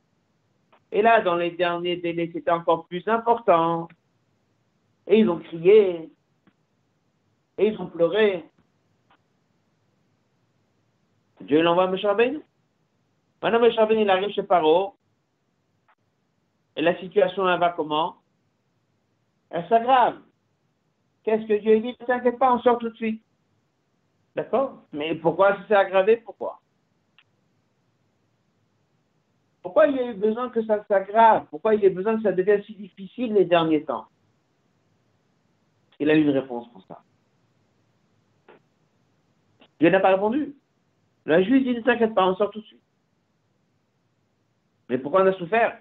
Et 0.91 1.01
là, 1.01 1.21
dans 1.21 1.35
les 1.35 1.51
derniers 1.51 1.97
délais, 1.97 2.29
c'était 2.33 2.51
encore 2.51 2.87
plus 2.87 3.07
important. 3.07 3.87
Et 5.07 5.19
ils 5.19 5.29
ont 5.29 5.39
crié. 5.39 6.11
Et 7.57 7.67
ils 7.67 7.79
ont 7.79 7.87
pleuré. 7.87 8.45
Dieu 11.41 11.61
l'envoie 11.61 11.85
à 11.85 11.87
Meshaben. 11.87 12.41
Maintenant, 13.41 13.59
Meshaben, 13.59 13.99
il 13.99 14.09
arrive 14.09 14.33
chez 14.33 14.43
Paro. 14.43 14.95
Et 16.75 16.81
la 16.81 16.97
situation, 16.99 17.47
elle 17.49 17.59
va 17.59 17.69
comment? 17.69 18.17
Elle 19.49 19.67
s'aggrave. 19.67 20.19
Qu'est-ce 21.23 21.45
que 21.45 21.59
Dieu 21.59 21.79
dit? 21.79 21.95
Ne 21.99 22.05
t'inquiète 22.05 22.39
pas, 22.39 22.53
on 22.53 22.59
sort 22.59 22.79
tout 22.79 22.89
de 22.89 22.95
suite. 22.95 23.23
D'accord? 24.35 24.83
Mais 24.93 25.13
pourquoi 25.15 25.55
ça 25.55 25.67
s'est 25.67 25.75
aggravé? 25.75 26.17
Pourquoi? 26.17 26.60
Pourquoi 29.61 29.87
il 29.87 29.95
y 29.95 29.99
a 29.99 30.11
eu 30.11 30.13
besoin 30.13 30.49
que 30.49 30.63
ça 30.65 30.83
s'aggrave? 30.85 31.45
Pourquoi 31.49 31.75
il 31.75 31.81
y 31.81 31.85
a 31.85 31.89
eu 31.89 31.93
besoin 31.93 32.17
que 32.17 32.23
ça 32.23 32.31
devienne 32.31 32.63
si 32.63 32.73
difficile 32.73 33.33
les 33.33 33.45
derniers 33.45 33.83
temps? 33.83 34.07
Il 35.99 36.09
a 36.09 36.15
eu 36.15 36.21
une 36.21 36.31
réponse 36.31 36.67
pour 36.71 36.83
ça. 36.87 37.03
Dieu 39.79 39.89
n'a 39.89 39.99
pas 39.99 40.13
répondu. 40.13 40.55
La 41.25 41.43
juge 41.43 41.63
dit 41.63 41.75
ne 41.75 41.81
t'inquiète 41.81 42.15
pas, 42.15 42.27
on 42.27 42.35
sort 42.35 42.49
tout 42.49 42.61
de 42.61 42.65
suite. 42.65 42.81
Mais 44.89 44.97
pourquoi 44.97 45.23
on 45.23 45.27
a 45.27 45.33
souffert? 45.33 45.79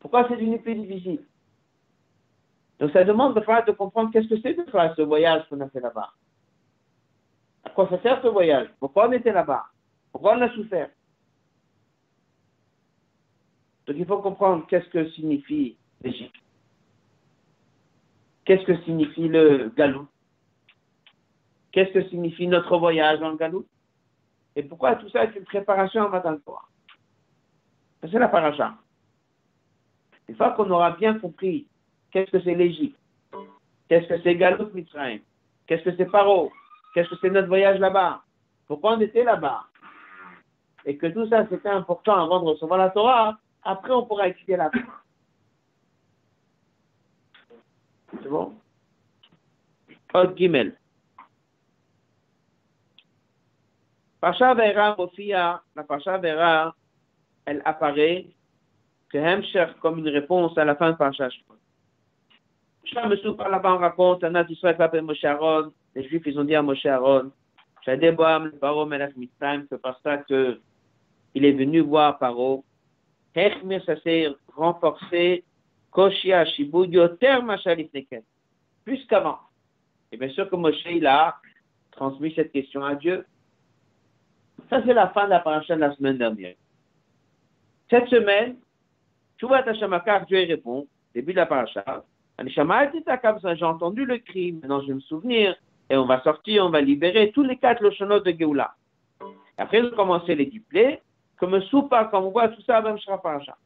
Pourquoi 0.00 0.26
c'est 0.28 0.38
une 0.38 0.54
épée 0.54 0.74
difficile? 0.74 1.24
Donc 2.78 2.90
ça 2.92 3.04
demande 3.04 3.34
de, 3.34 3.40
de 3.40 3.72
comprendre 3.72 4.10
qu'est-ce 4.12 4.28
que 4.28 4.40
c'est 4.40 4.54
de 4.54 4.64
faire 4.70 4.94
ce 4.96 5.02
voyage 5.02 5.46
qu'on 5.48 5.60
a 5.60 5.68
fait 5.68 5.80
là-bas. 5.80 6.10
À 7.64 7.70
quoi 7.70 7.88
ça 7.88 8.00
sert 8.00 8.22
ce 8.22 8.28
voyage? 8.28 8.68
Pourquoi 8.78 9.08
on 9.08 9.12
était 9.12 9.32
là-bas? 9.32 9.66
Pourquoi 10.12 10.36
on 10.36 10.40
a 10.40 10.50
souffert? 10.54 10.90
Donc 13.88 13.96
il 13.98 14.04
faut 14.06 14.18
comprendre 14.18 14.66
qu'est-ce 14.66 14.88
que 14.90 15.08
signifie 15.10 15.76
l'Égypte. 16.02 16.36
Qu'est-ce 18.44 18.64
que 18.64 18.76
signifie 18.82 19.28
le 19.28 19.72
galou 19.76 20.06
Qu'est-ce 21.72 21.92
que 21.92 22.08
signifie 22.08 22.46
notre 22.46 22.76
voyage 22.76 23.18
dans 23.18 23.30
le 23.30 23.36
galou 23.36 23.66
Et 24.54 24.62
pourquoi 24.62 24.96
tout 24.96 25.08
ça 25.08 25.24
est 25.24 25.34
une 25.34 25.44
préparation 25.44 26.02
en 26.02 26.10
matin 26.10 26.32
de 26.32 26.40
C'est 28.02 28.18
la 28.18 28.28
paracha. 28.28 28.74
Une 30.28 30.36
fois 30.36 30.50
qu'on 30.50 30.70
aura 30.70 30.90
bien 30.92 31.18
compris 31.18 31.66
qu'est-ce 32.10 32.30
que 32.30 32.40
c'est 32.42 32.54
l'Égypte, 32.54 32.98
qu'est-ce 33.88 34.06
que 34.06 34.20
c'est 34.22 34.36
Galou 34.36 34.68
Mitzrayim, 34.74 35.20
qu'est-ce 35.66 35.84
que 35.84 35.96
c'est 35.96 36.06
Paro, 36.06 36.52
Qu'est-ce 36.94 37.08
que 37.10 37.16
c'est 37.20 37.30
notre 37.30 37.48
voyage 37.48 37.78
là-bas 37.78 38.22
Pourquoi 38.66 38.96
on 38.96 39.00
était 39.00 39.24
là-bas? 39.24 39.64
Et 40.84 40.96
que 40.96 41.06
tout 41.06 41.28
ça, 41.28 41.46
c'était 41.48 41.68
important 41.68 42.24
avant 42.24 42.40
de 42.40 42.46
recevoir 42.46 42.78
la 42.78 42.90
Torah. 42.90 43.38
Après, 43.70 43.92
on 43.92 44.06
pourra 44.06 44.28
étudier 44.28 44.56
la. 44.56 44.70
C'est 48.22 48.28
bon? 48.30 48.54
Od 50.14 50.38
Gimel. 50.38 50.74
Pacha 54.20 54.54
Vera 54.54 54.96
Mofia, 54.96 55.62
la 55.76 55.84
Pacha 55.84 56.16
Vera, 56.16 56.74
elle 57.44 57.60
apparaît 57.66 58.24
que 59.10 59.18
Hemsher 59.18 59.66
comme 59.82 59.98
une 59.98 60.08
réponse 60.08 60.56
à 60.56 60.64
la 60.64 60.74
fin 60.74 60.92
de 60.92 60.96
Pacha 60.96 61.28
Shemesou 62.84 63.36
là-bas, 63.36 63.74
on 63.74 63.78
raconte, 63.78 64.24
un 64.24 64.46
Israël 64.46 64.76
s'appelle 64.78 65.02
Moshe 65.02 65.24
Aaron, 65.24 65.74
les 65.94 66.08
Juifs, 66.08 66.22
ils 66.24 66.38
ont 66.38 66.44
dit 66.44 66.54
à 66.54 66.62
Moshe 66.62 66.86
Aaron, 66.86 67.30
Shadeboam, 67.84 68.52
Paro 68.52 68.86
Melech 68.86 69.14
Mitzrayim, 69.14 69.66
c'est 69.68 69.82
par 69.82 70.00
ça 70.02 70.16
que 70.16 70.58
il 71.34 71.44
est 71.44 71.52
venu 71.52 71.80
voir 71.80 72.18
Paro. 72.18 72.64
Ça 73.86 74.00
s'est 74.00 74.28
renforcé, 74.54 75.44
Koshia, 75.90 76.44
Shibud, 76.44 76.92
Yoter, 76.92 77.40
Machalif 77.42 77.92
Neken, 77.94 78.22
plus 78.84 79.04
qu'avant. 79.06 79.38
Et 80.10 80.16
bien 80.16 80.28
sûr 80.30 80.48
que 80.50 80.56
Moshe, 80.56 80.84
il 80.90 81.06
a 81.06 81.36
transmis 81.92 82.32
cette 82.34 82.52
question 82.52 82.84
à 82.84 82.94
Dieu. 82.94 83.24
Ça, 84.70 84.82
c'est 84.84 84.94
la 84.94 85.08
fin 85.08 85.24
de 85.24 85.30
la 85.30 85.40
paracha 85.40 85.76
de 85.76 85.80
la 85.80 85.94
semaine 85.94 86.18
dernière. 86.18 86.54
Cette 87.90 88.08
semaine, 88.08 88.56
tu 89.36 89.46
vois, 89.46 89.62
Tashamakar, 89.62 90.26
Dieu 90.26 90.38
répond, 90.38 90.86
début 91.14 91.32
de 91.32 91.38
la 91.38 91.46
paracha, 91.46 92.04
j'ai 92.44 93.64
entendu 93.64 94.04
le 94.04 94.18
cri, 94.18 94.52
maintenant 94.52 94.80
je 94.82 94.88
vais 94.88 94.94
me 94.94 95.00
souvenir, 95.00 95.56
et 95.90 95.96
on 95.96 96.06
va 96.06 96.22
sortir, 96.22 96.64
on 96.64 96.70
va 96.70 96.80
libérer 96.80 97.32
tous 97.32 97.42
les 97.42 97.56
quatre 97.56 97.82
lochonot 97.82 98.20
de 98.20 98.30
Géoula. 98.30 98.74
Après, 99.56 99.78
ils 99.78 99.86
ont 99.86 99.96
commencé 99.96 100.34
les 100.34 100.46
duplés, 100.46 101.00
comme 101.38 101.60
soupa, 101.62 102.06
comme 102.06 102.26
on 102.26 102.30
voit 102.30 102.48
tout 102.48 102.62
ça, 102.62 102.80
même 102.80 102.98
Shrapacha. 102.98 103.56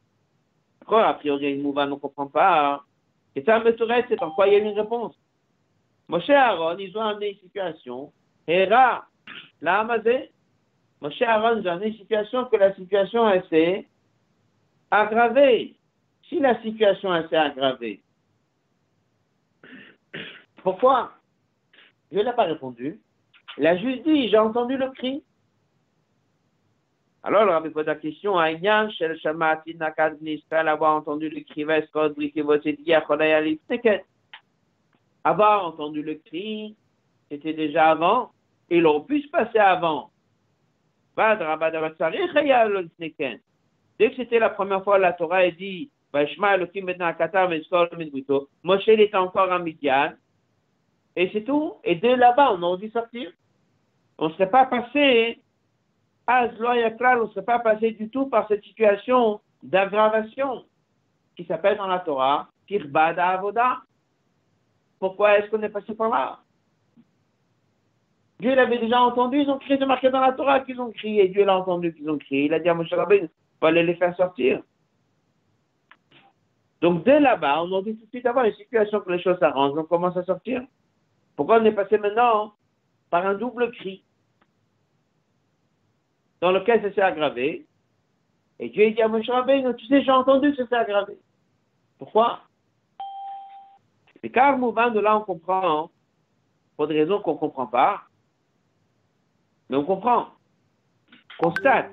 D'accord, 0.79 0.99
a 0.99 1.13
priori, 1.15 1.53
une 1.53 1.61
mouva 1.61 1.85
ne 1.85 1.95
comprend 1.95 2.27
pas. 2.27 2.83
Et 3.35 3.43
ça 3.43 3.59
me 3.59 3.75
c'est 3.75 4.21
en 4.21 4.31
quoi 4.31 4.47
il 4.47 4.53
y 4.53 4.55
a 4.55 4.59
une 4.59 4.79
réponse. 4.79 5.15
Moshe 6.07 6.29
Aaron, 6.29 6.77
ils 6.77 6.95
ont 6.97 7.01
amené 7.01 7.31
une 7.31 7.39
situation. 7.39 8.11
Hera, 8.47 9.05
la 9.61 9.79
Amazé. 9.79 10.31
Moshe 11.01 11.21
Aaron, 11.21 11.59
ils 11.59 11.67
ont 11.67 11.71
amené 11.71 11.87
une 11.87 11.97
situation 11.97 12.45
que 12.45 12.57
la 12.57 12.75
situation 12.75 13.29
s'est 13.49 13.87
aggravée. 14.91 15.75
Si 16.29 16.39
la 16.39 16.61
situation 16.61 17.09
s'est 17.29 17.35
aggravée, 17.35 18.01
pourquoi? 20.61 21.11
Dieu 22.11 22.23
n'a 22.23 22.33
pas 22.33 22.43
répondu. 22.43 22.99
Il 23.57 23.67
a 23.67 23.77
juste 23.77 24.03
dit, 24.03 24.29
j'ai 24.29 24.37
entendu 24.37 24.77
le 24.77 24.89
cri. 24.91 25.23
Alors, 27.25 27.47
rabbi 27.47 27.69
la 27.85 27.95
question 27.95 28.37
à 28.37 28.51
Inyan, 28.51 28.89
Shel 28.89 29.17
Shamati 29.17 29.75
Nakad 29.75 30.17
avoir 30.51 30.95
entendu 30.95 31.29
le 31.29 31.39
cri, 31.41 31.63
Veskod, 31.63 32.15
Brikivotedi, 32.15 32.93
Achodaya, 32.93 33.41
Avoir 35.23 35.65
entendu 35.65 36.01
le 36.01 36.15
cri, 36.15 36.75
c'était 37.31 37.53
déjà 37.53 37.91
avant, 37.91 38.31
et 38.69 38.81
l'on 38.81 38.99
puisse 39.01 39.25
passer 39.27 39.57
avant. 39.57 40.11
Dès 41.15 41.37
que 44.09 44.15
c'était 44.17 44.39
la 44.39 44.49
première 44.49 44.83
fois, 44.83 44.97
la 44.97 45.13
Torah 45.13 45.37
a 45.37 45.51
dit, 45.51 45.89
Moshe, 46.13 46.37
encore 49.13 49.51
en 49.51 49.59
Midian, 49.59 50.11
et 51.15 51.29
c'est 51.31 51.43
tout. 51.43 51.75
Et 51.83 51.95
dès 51.95 52.17
là-bas, 52.17 52.53
on 52.53 52.73
a 52.73 52.77
de 52.77 52.89
sortir. 52.89 53.31
On 54.17 54.27
ne 54.27 54.33
serait 54.33 54.49
pas 54.49 54.65
passé, 54.65 55.39
à 56.27 56.49
Zloyakral, 56.55 57.21
on 57.21 57.27
ne 57.27 57.29
serait 57.29 57.45
pas 57.45 57.59
passé 57.59 57.91
du 57.91 58.09
tout 58.09 58.27
par 58.27 58.47
cette 58.47 58.63
situation 58.63 59.41
d'aggravation 59.61 60.65
qui 61.35 61.45
s'appelle 61.45 61.77
dans 61.77 61.87
la 61.87 61.99
Torah 61.99 62.47
Kirbada 62.67 63.29
Avoda. 63.29 63.81
Pourquoi 64.99 65.37
est-ce 65.37 65.49
qu'on 65.49 65.61
est 65.61 65.69
passé 65.69 65.93
par 65.95 66.09
là? 66.09 66.39
Dieu 68.39 68.55
l'avait 68.55 68.79
déjà 68.79 69.01
entendu, 69.01 69.41
ils 69.41 69.49
ont 69.49 69.57
crié, 69.57 69.77
c'est 69.77 69.85
marqué 69.85 70.09
dans 70.09 70.19
la 70.19 70.33
Torah 70.33 70.61
qu'ils 70.61 70.79
ont 70.79 70.91
crié. 70.91 71.29
Dieu 71.29 71.45
l'a 71.45 71.57
entendu 71.57 71.93
qu'ils 71.93 72.09
ont 72.09 72.17
crié. 72.17 72.45
Il 72.45 72.53
a 72.53 72.59
dit 72.59 72.69
à 72.69 72.73
Moshe 72.73 72.91
Rabbeinu, 72.91 73.29
fallait 73.59 73.83
les 73.83 73.95
faire 73.95 74.15
sortir. 74.15 74.61
Donc 76.81 77.05
dès 77.05 77.19
là-bas, 77.21 77.63
on 77.63 77.77
a 77.77 77.81
dit 77.81 77.95
tout 77.95 78.05
de 78.05 78.09
suite 78.09 78.25
avoir 78.25 78.45
une 78.45 78.53
situation 78.55 78.99
que 78.99 79.11
les 79.11 79.21
choses 79.21 79.39
s'arrangent, 79.39 79.77
on 79.77 79.85
commence 79.85 80.17
à 80.17 80.23
sortir. 80.23 80.61
Pourquoi 81.35 81.61
on 81.61 81.65
est 81.65 81.71
passé 81.71 81.97
maintenant 81.97 82.53
par 83.09 83.25
un 83.25 83.35
double 83.35 83.71
cri? 83.71 84.03
Dans 86.43 86.51
lequel 86.51 86.81
ça 86.81 86.91
s'est 86.93 87.01
aggravé 87.01 87.65
Et 88.59 88.67
Dieu 88.67 88.91
dit 88.91 89.01
à 89.01 89.07
Moshe 89.07 89.29
Rabbeinu, 89.29 89.73
tu 89.77 89.85
sais, 89.85 90.03
j'ai 90.03 90.11
entendu 90.11 90.51
que 90.51 90.57
ça 90.57 90.67
s'est 90.67 90.75
aggravé. 90.75 91.17
Pourquoi? 91.97 92.41
Mais 94.21 94.29
car 94.29 94.57
mouvant 94.57 94.91
de 94.91 94.99
là, 94.99 95.17
on 95.17 95.21
comprend, 95.21 95.89
pour 96.75 96.87
des 96.87 96.99
raisons 96.99 97.21
qu'on 97.21 97.35
ne 97.35 97.37
comprend 97.37 97.67
pas, 97.67 98.01
mais 99.69 99.77
on 99.77 99.85
comprend, 99.85 100.31
constate, 101.39 101.91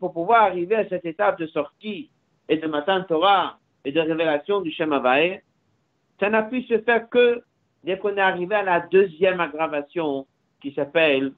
pour 0.00 0.12
pouvoir 0.12 0.42
arriver 0.42 0.74
à 0.74 0.88
cette 0.88 1.04
étape 1.04 1.38
de 1.38 1.46
sortie 1.46 2.10
et 2.48 2.56
de 2.56 2.66
Matan 2.66 3.04
Torah 3.04 3.60
et 3.84 3.92
de 3.92 4.00
révélation 4.00 4.60
du 4.60 4.72
Shem 4.72 4.90
ça 6.18 6.30
n'a 6.30 6.42
pu 6.42 6.62
se 6.64 6.80
faire 6.80 7.08
que 7.08 7.44
dès 7.84 7.96
qu'on 7.96 8.16
est 8.16 8.20
arrivé 8.20 8.56
à 8.56 8.64
la 8.64 8.80
deuxième 8.80 9.38
aggravation 9.38 10.26
qui 10.60 10.72
s'appelle 10.72 11.32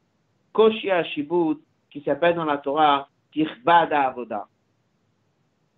Koshia 0.52 1.04
Shibud, 1.04 1.58
qui 1.90 2.00
s'appelle 2.02 2.34
dans 2.34 2.44
la 2.44 2.58
Torah 2.58 3.08
Tirbada 3.32 4.02
Avoda. 4.02 4.46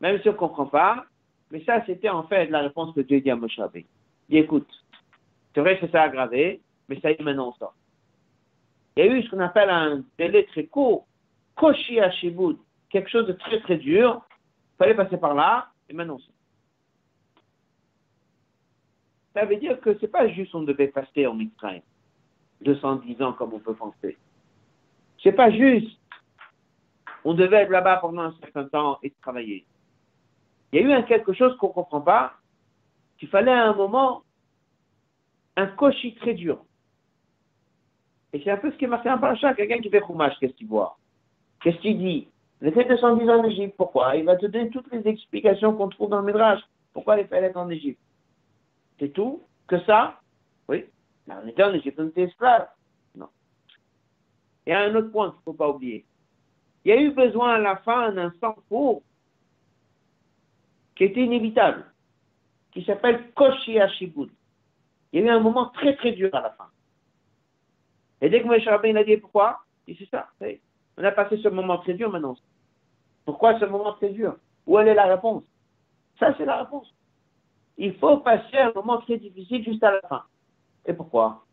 Même 0.01 0.21
si 0.21 0.29
on 0.29 0.33
ne 0.33 0.37
comprend 0.37 0.67
pas, 0.67 1.07
mais 1.51 1.65
ça 1.65 1.85
c'était 1.87 2.09
en 2.09 2.25
fait 2.25 2.47
la 2.47 2.61
réponse 2.61 2.95
que 2.95 3.01
Dieu 3.01 3.21
dit 3.21 3.31
à 3.31 3.37
Moshe 3.37 3.59
Il 3.75 3.85
dit 4.29 4.39
écoute, 4.39 4.69
c'est 5.55 5.61
vrai 5.61 5.79
que 5.79 5.89
ça 5.89 6.03
a 6.03 6.05
aggravé, 6.07 6.61
mais 6.89 7.01
ça 7.01 7.11
y 7.11 7.15
est 7.15 7.21
maintenant 7.23 7.49
on 7.49 7.53
sort. 7.55 7.75
Il 8.97 9.05
y 9.05 9.09
a 9.09 9.13
eu 9.13 9.23
ce 9.23 9.31
qu'on 9.31 9.41
appelle 9.41 9.71
un 9.71 10.05
délai 10.19 10.45
très 10.47 10.67
court, 10.67 11.07
Shibud, 12.21 12.59
quelque 12.91 13.11
chose 13.11 13.27
de 13.27 13.33
très 13.33 13.61
très 13.61 13.77
dur, 13.77 14.23
il 14.75 14.77
fallait 14.79 14.95
passer 14.95 15.17
par 15.17 15.35
là, 15.35 15.69
et 15.89 15.93
maintenant 15.93 16.17
on 16.17 16.19
sort. 16.19 16.35
Ça 19.35 19.45
veut 19.45 19.57
dire 19.57 19.81
que 19.81 19.97
c'est 19.99 20.09
pas 20.09 20.29
juste 20.29 20.55
on 20.55 20.63
devait 20.63 20.89
passer 20.89 21.27
en 21.27 21.35
Mitzrayim, 21.35 21.83
210 22.61 23.23
ans 23.23 23.33
comme 23.33 23.55
on 23.55 23.59
peut 23.59 23.75
penser. 23.75 24.17
C'est 25.25 25.33
pas 25.33 25.51
juste 25.51 25.99
on 27.25 27.35
devait 27.35 27.63
être 27.63 27.71
là-bas 27.71 27.97
pendant 27.97 28.23
un 28.23 28.35
certain 28.41 28.65
temps 28.69 28.99
et 29.03 29.11
travailler. 29.23 29.65
Il 30.73 30.81
y 30.81 30.93
a 30.93 31.01
eu 31.01 31.05
quelque 31.07 31.33
chose 31.33 31.57
qu'on 31.57 31.69
ne 31.69 31.73
comprend 31.73 32.01
pas, 32.03 32.35
qu'il 33.19 33.29
fallait 33.29 33.51
à 33.51 33.65
un 33.65 33.75
moment 33.75 34.23
un 35.57 35.67
cochi 35.67 36.15
très 36.17 36.35
dur. 36.35 36.65
Et 38.33 38.43
c'est 38.43 38.51
un 38.51 38.57
peu 38.57 38.71
ce 38.71 38.77
qui 38.77 38.85
est 38.85 38.89
marqué 38.89 39.09
en 39.11 39.19
paracha, 39.19 39.55
quelqu'un 39.55 39.79
qui 39.79 39.89
fait 39.89 40.01
fromage, 40.01 40.35
qu'est-ce 40.39 40.55
qu'il 40.55 40.67
voit 40.67 40.99
Qu'est-ce 41.63 41.79
qu'il 41.79 41.99
dit? 41.99 42.29
Il 42.61 42.69
était 42.69 42.85
210 42.85 43.31
ans 43.31 43.41
en 43.41 43.45
Égypte, 43.45 43.75
pourquoi? 43.77 44.17
Il 44.17 44.25
va 44.25 44.37
te 44.37 44.47
donner 44.47 44.69
toutes 44.71 44.93
les 44.93 45.07
explications 45.09 45.75
qu'on 45.75 45.89
trouve 45.89 46.11
dans 46.11 46.21
le 46.21 46.27
Midrash. 46.27 46.61
Pourquoi 46.93 47.19
il 47.19 47.27
fallait 47.27 47.57
en 47.57 47.71
Égypte? 47.71 48.01
C'est 48.99 49.13
tout? 49.13 49.43
Que 49.67 49.81
ça? 49.85 50.21
Oui. 50.69 50.85
on 51.29 51.47
était 51.47 51.63
en 51.63 51.73
Égypte, 51.73 51.99
on 52.01 52.09
était 52.09 52.23
esclaves. 52.23 52.67
Il 54.67 54.71
y 54.71 54.73
a 54.73 54.81
un 54.81 54.95
autre 54.95 55.11
point 55.11 55.31
qu'il 55.31 55.39
ne 55.39 55.43
faut 55.45 55.53
pas 55.53 55.69
oublier. 55.69 56.05
Il 56.85 56.91
y 56.91 56.93
a 56.93 57.01
eu 57.01 57.11
besoin 57.11 57.55
à 57.55 57.59
la 57.59 57.77
fin 57.77 58.13
d'un 58.13 58.33
sang 58.41 58.57
court 58.69 59.03
qui 60.95 61.05
était 61.05 61.23
inévitable, 61.23 61.85
qui 62.73 62.85
s'appelle 62.85 63.33
Koshi. 63.33 63.73
Il 63.73 63.77
y 63.77 65.19
a 65.19 65.21
eu 65.21 65.29
un 65.29 65.41
moment 65.41 65.67
très 65.71 65.97
très 65.97 66.13
dur 66.13 66.35
à 66.35 66.41
la 66.41 66.51
fin. 66.51 66.69
Et 68.21 68.31
dès 68.31 68.43
que 68.43 68.47
Moshe 68.47 68.67
Rabbein 68.67 68.97
a 68.97 69.05
dit 69.05 69.17
pourquoi, 69.17 69.61
il 69.87 69.97
dit 69.97 70.09
ça. 70.11 70.29
On 70.97 71.05
a 71.05 71.13
passé 71.13 71.37
ce 71.39 71.49
moment 71.49 71.79
très 71.79 71.95
dur 71.95 72.11
maintenant. 72.11 72.37
Pourquoi 73.25 73.59
ce 73.59 73.65
moment 73.65 73.93
très 73.95 74.11
dur? 74.11 74.37
Où 74.67 74.79
est 74.79 74.95
la 74.95 75.07
réponse? 75.07 75.45
Ça, 76.19 76.35
c'est 76.37 76.45
la 76.45 76.63
réponse 76.63 76.95
il 77.77 77.95
faut 77.97 78.19
passer 78.19 78.57
un 78.57 78.73
moment 78.75 78.99
très 78.99 79.19
difficile 79.19 79.65
juste 79.65 79.83
à 79.83 79.93
la 79.93 80.01
fin. 80.03 80.23
Et 80.87 80.93
pourquoi? 80.93 81.44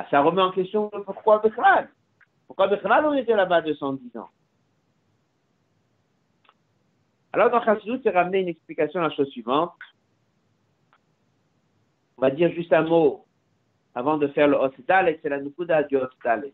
Ah, 0.00 0.06
Ça 0.10 0.20
remet 0.22 0.42
en 0.42 0.52
question 0.52 0.90
pourquoi 1.04 1.38
Bechlal. 1.40 1.90
Pourquoi 2.46 2.68
Bechlal 2.68 3.06
on 3.06 3.14
était 3.14 3.36
là-bas 3.36 3.60
210 3.60 4.16
ans? 4.18 4.30
Alors 7.32 7.50
dans 7.50 7.62
Chassidut, 7.62 8.00
c'est 8.02 8.10
ramené 8.10 8.40
une 8.40 8.48
explication 8.48 9.00
à 9.00 9.04
la 9.04 9.10
chose 9.10 9.28
suivante. 9.28 9.72
On 12.16 12.22
va 12.22 12.30
dire 12.30 12.50
juste 12.52 12.72
un 12.72 12.82
mot 12.82 13.24
avant 13.94 14.16
de 14.16 14.26
faire 14.28 14.48
le 14.48 14.56
et 15.08 15.20
c'est 15.22 15.28
la 15.28 15.40
Nukuda 15.40 15.84
du 15.84 15.96
Hotdale. 15.96 16.52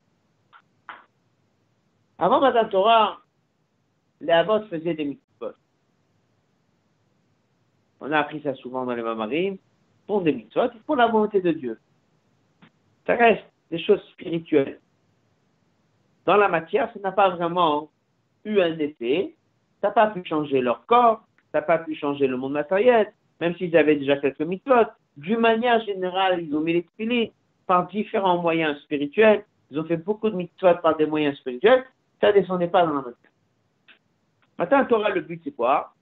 Avant 2.18 2.40
Madame 2.40 2.68
Torah, 2.68 3.18
les 4.20 4.32
Avot 4.32 4.62
faisaient 4.66 4.94
des 4.94 5.18
on 8.00 8.12
a 8.12 8.18
appris 8.18 8.42
ça 8.42 8.54
souvent 8.54 8.84
dans 8.84 8.94
les 8.94 9.02
mamarim, 9.02 9.56
pour 10.06 10.22
des 10.22 10.32
mitzvot, 10.32 10.68
pour 10.86 10.96
la 10.96 11.06
volonté 11.06 11.40
de 11.40 11.52
Dieu. 11.52 11.78
Ça 13.06 13.14
reste 13.14 13.44
des 13.70 13.78
choses 13.78 14.02
spirituelles. 14.12 14.80
Dans 16.24 16.36
la 16.36 16.48
matière, 16.48 16.92
ça 16.92 16.98
n'a 17.00 17.12
pas 17.12 17.30
vraiment 17.30 17.88
eu 18.44 18.60
un 18.60 18.78
effet, 18.78 19.34
ça 19.80 19.88
n'a 19.88 19.92
pas 19.94 20.06
pu 20.08 20.24
changer 20.24 20.60
leur 20.60 20.84
corps, 20.86 21.22
ça 21.52 21.58
n'a 21.58 21.62
pas 21.62 21.78
pu 21.78 21.94
changer 21.94 22.26
le 22.26 22.36
monde 22.36 22.52
matériel, 22.52 23.12
même 23.40 23.54
s'ils 23.56 23.76
avaient 23.76 23.96
déjà 23.96 24.16
quelques 24.16 24.40
mitzvot. 24.40 24.86
D'une 25.16 25.38
manière 25.38 25.80
générale, 25.84 26.42
ils 26.42 26.54
ont 26.54 26.60
mis 26.60 26.74
les 26.74 26.86
filets 26.96 27.32
par 27.66 27.86
différents 27.86 28.38
moyens 28.38 28.78
spirituels, 28.82 29.44
ils 29.70 29.78
ont 29.78 29.84
fait 29.84 29.96
beaucoup 29.96 30.30
de 30.30 30.36
mitzvot 30.36 30.74
par 30.82 30.96
des 30.96 31.06
moyens 31.06 31.36
spirituels, 31.38 31.84
ça 32.20 32.32
descendait 32.32 32.68
pas 32.68 32.84
dans 32.84 32.94
la 32.94 33.02
matière. 33.02 33.30
Maintenant, 34.58 34.84
Torah, 34.86 35.10
le 35.10 35.20
but, 35.20 35.40
c'est 35.44 35.52
quoi? 35.52 35.92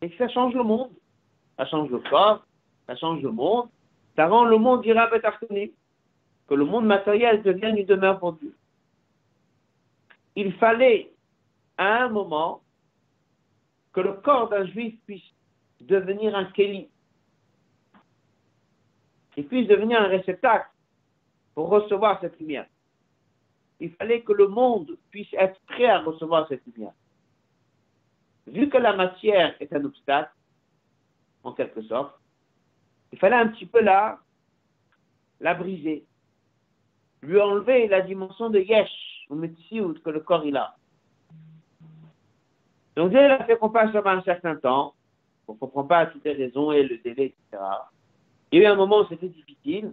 Et 0.00 0.12
ça 0.16 0.28
change 0.28 0.54
le 0.54 0.62
monde. 0.62 0.90
Ça 1.58 1.66
change 1.66 1.90
le 1.90 1.98
corps, 1.98 2.46
ça 2.86 2.94
change 2.94 3.20
le 3.20 3.32
monde, 3.32 3.68
ça 4.14 4.28
rend 4.28 4.44
le 4.44 4.58
monde 4.58 4.86
irabétartonique, 4.86 5.74
que 6.48 6.54
le 6.54 6.64
monde 6.64 6.86
matériel 6.86 7.42
devienne 7.42 7.76
une 7.76 7.86
demeure 7.86 8.18
pour. 8.18 8.38
Il 10.34 10.52
fallait, 10.54 11.12
à 11.76 12.04
un 12.04 12.08
moment, 12.08 12.62
que 13.92 14.00
le 14.00 14.14
corps 14.14 14.48
d'un 14.48 14.66
juif 14.66 14.94
puisse 15.06 15.34
devenir 15.80 16.34
un 16.34 16.46
kéli, 16.46 16.88
qu'il 19.34 19.46
puisse 19.46 19.68
devenir 19.68 20.00
un 20.00 20.08
réceptacle 20.08 20.68
pour 21.54 21.68
recevoir 21.68 22.20
cette 22.20 22.38
lumière. 22.40 22.66
Il 23.80 23.92
fallait 23.92 24.22
que 24.22 24.32
le 24.32 24.48
monde 24.48 24.96
puisse 25.10 25.32
être 25.34 25.60
prêt 25.66 25.86
à 25.86 26.00
recevoir 26.00 26.48
cette 26.48 26.64
lumière 26.66 26.92
vu 28.50 28.68
que 28.68 28.78
la 28.78 28.94
matière 28.94 29.54
est 29.60 29.72
un 29.72 29.84
obstacle, 29.84 30.32
en 31.44 31.52
quelque 31.52 31.82
sorte, 31.82 32.14
il 33.12 33.18
fallait 33.18 33.36
un 33.36 33.48
petit 33.48 33.66
peu 33.66 33.80
la, 33.80 34.18
la 35.40 35.54
briser, 35.54 36.04
lui 37.22 37.40
enlever 37.40 37.88
la 37.88 38.00
dimension 38.00 38.50
de 38.50 38.60
yesh, 38.60 39.26
ou 39.30 39.34
metsiout, 39.34 39.94
que 40.04 40.10
le 40.10 40.20
corps 40.20 40.44
il 40.44 40.56
a. 40.56 40.76
Donc 42.96 43.10
Dieu 43.10 43.20
a 43.20 43.44
fait 43.44 43.56
qu'on 43.56 43.70
passe 43.70 43.94
un 43.94 44.22
certain 44.22 44.56
temps, 44.56 44.94
on 45.46 45.54
ne 45.54 45.58
comprend 45.58 45.84
pas 45.84 46.06
toutes 46.06 46.24
les 46.24 46.32
raisons 46.32 46.72
et 46.72 46.82
le 46.82 46.98
délai, 46.98 47.26
etc. 47.26 47.62
Il 48.50 48.60
y 48.60 48.66
a 48.66 48.68
eu 48.68 48.72
un 48.72 48.76
moment 48.76 49.00
où 49.00 49.06
c'était 49.08 49.28
difficile, 49.28 49.92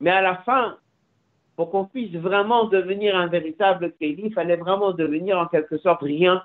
mais 0.00 0.10
à 0.10 0.20
la 0.20 0.36
fin, 0.38 0.76
pour 1.56 1.70
qu'on 1.70 1.84
puisse 1.84 2.14
vraiment 2.16 2.64
devenir 2.64 3.16
un 3.16 3.28
véritable 3.28 3.92
Kéli, 3.92 4.24
il 4.26 4.34
fallait 4.34 4.56
vraiment 4.56 4.92
devenir 4.92 5.38
en 5.38 5.46
quelque 5.46 5.78
sorte 5.78 6.02
rien 6.02 6.42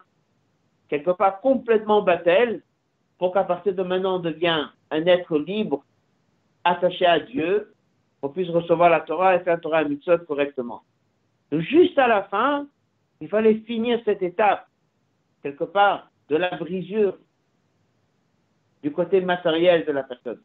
quelque 0.90 1.12
part 1.12 1.40
complètement 1.40 2.02
battel, 2.02 2.62
pour 3.18 3.34
qu'à 3.34 3.44
partir 3.44 3.74
de 3.74 3.84
maintenant 3.84 4.18
on 4.18 4.20
devienne 4.20 4.70
un 4.92 5.06
être 5.06 5.38
libre, 5.38 5.84
attaché 6.64 7.06
à 7.06 7.20
Dieu, 7.20 7.74
qu'on 8.22 8.30
puisse 8.30 8.50
recevoir 8.50 8.90
la 8.90 9.02
Torah 9.02 9.36
et 9.36 9.40
faire 9.40 9.56
la 9.56 9.60
Torah 9.60 9.84
et 9.84 10.26
correctement. 10.28 10.84
Juste 11.52 11.98
à 11.98 12.08
la 12.08 12.24
fin, 12.24 12.68
il 13.22 13.28
fallait 13.28 13.56
finir 13.56 14.00
cette 14.06 14.22
étape, 14.22 14.68
quelque 15.42 15.64
part, 15.64 16.10
de 16.30 16.36
la 16.36 16.56
brisure 16.58 17.18
du 18.84 18.92
côté 18.92 19.22
matériel 19.22 19.86
de 19.86 19.92
la 19.92 20.04
personne. 20.04 20.40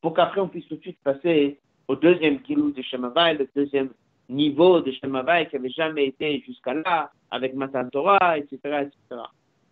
Pour 0.00 0.14
qu'après 0.14 0.40
on 0.40 0.48
puisse 0.48 0.66
tout 0.68 0.76
de 0.76 0.80
suite 0.80 0.98
passer 1.02 1.58
au 1.88 1.96
deuxième 1.96 2.40
kilo 2.42 2.70
de 2.70 2.80
Shemavai, 2.82 3.34
le 3.34 3.48
deuxième 3.54 3.90
niveau 4.28 4.80
de 4.80 4.92
Shemavai 4.92 5.48
qui 5.48 5.56
n'avait 5.56 5.70
jamais 5.70 6.06
été 6.06 6.40
jusqu'à 6.46 6.74
là, 6.74 7.10
avec 7.30 7.54
Matan 7.54 7.88
Torah, 7.90 8.38
etc., 8.38 8.56
etc. 8.62 9.22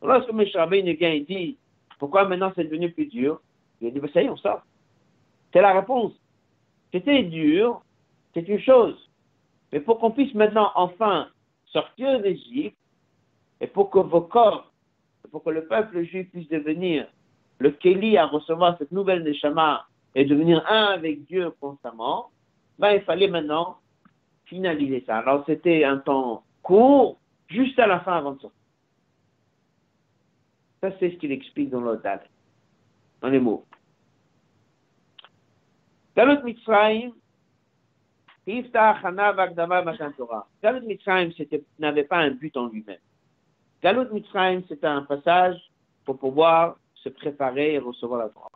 Lorsque 0.03 0.31
M. 0.31 0.45
Rabbein 0.55 0.93
vient 0.93 1.13
et 1.13 1.21
dit, 1.21 1.57
pourquoi 1.99 2.29
maintenant 2.29 2.53
c'est 2.55 2.65
devenu 2.65 2.91
plus 2.91 3.07
dur? 3.07 3.41
Il 3.81 3.89
a 3.89 3.91
dit, 3.91 4.01
ben, 4.01 4.11
ça 4.13 4.23
y 4.23 4.27
est, 4.27 4.29
on 4.29 4.37
sort. 4.37 4.63
C'est 5.53 5.63
la 5.63 5.79
réponse. 5.79 6.13
C'était 6.93 7.23
dur, 7.25 7.83
c'est 8.35 8.49
une 8.49 8.61
chose. 8.61 8.97
Mais 9.73 9.81
pour 9.81 9.99
qu'on 9.99 10.11
puisse 10.11 10.35
maintenant 10.35 10.71
enfin 10.75 11.29
sortir 11.67 12.21
d'Égypte, 12.21 12.77
et 13.61 13.67
pour 13.67 13.91
que 13.91 13.99
vos 13.99 14.23
corps, 14.23 14.73
pour 15.31 15.43
que 15.43 15.51
le 15.51 15.67
peuple 15.67 16.03
juif 16.05 16.31
puisse 16.31 16.49
devenir 16.49 17.07
le 17.59 17.71
Kéli 17.73 18.17
à 18.17 18.27
recevoir 18.27 18.79
cette 18.79 18.93
nouvelle 18.93 19.25
Neshama 19.25 19.87
et 20.15 20.25
devenir 20.25 20.65
un 20.71 20.85
avec 20.87 21.25
Dieu 21.27 21.51
constamment, 21.61 22.31
ben, 22.79 22.93
il 22.93 23.03
fallait 23.03 23.29
maintenant 23.29 23.79
finaliser 24.47 25.05
ça. 25.07 25.19
Alors 25.19 25.45
c'était 25.47 25.85
un 25.85 25.99
temps 25.99 26.45
court, 26.63 27.19
juste 27.49 27.79
à 27.79 27.87
la 27.87 28.01
fin 28.01 28.17
avant 28.17 28.33
de 28.33 28.41
sortir. 28.41 28.59
Ça, 30.81 30.91
c'est 30.99 31.11
ce 31.11 31.17
qu'il 31.17 31.33
explique 31.33 31.71
dans 31.71 31.81
l'autre 31.81 32.09
dans 33.21 33.29
les 33.29 33.41
mots. 33.41 33.65
Galut 36.19 36.43
Mitzrayim, 36.43 37.13
Galut 40.61 40.85
Mitzrayim 40.85 41.31
n'avait 41.79 42.03
pas 42.03 42.17
un 42.17 42.33
but 42.33 42.57
en 42.57 42.67
lui-même. 42.67 42.99
Galut 43.81 44.11
Mitzrayim, 44.11 44.65
c'était 44.69 44.89
un 44.89 45.03
passage 45.03 45.57
pour 46.05 46.19
pouvoir 46.19 46.77
se 46.97 47.09
préparer 47.09 47.75
et 47.75 47.79
recevoir 47.79 48.19
la 48.19 48.31
Torah. 48.31 48.51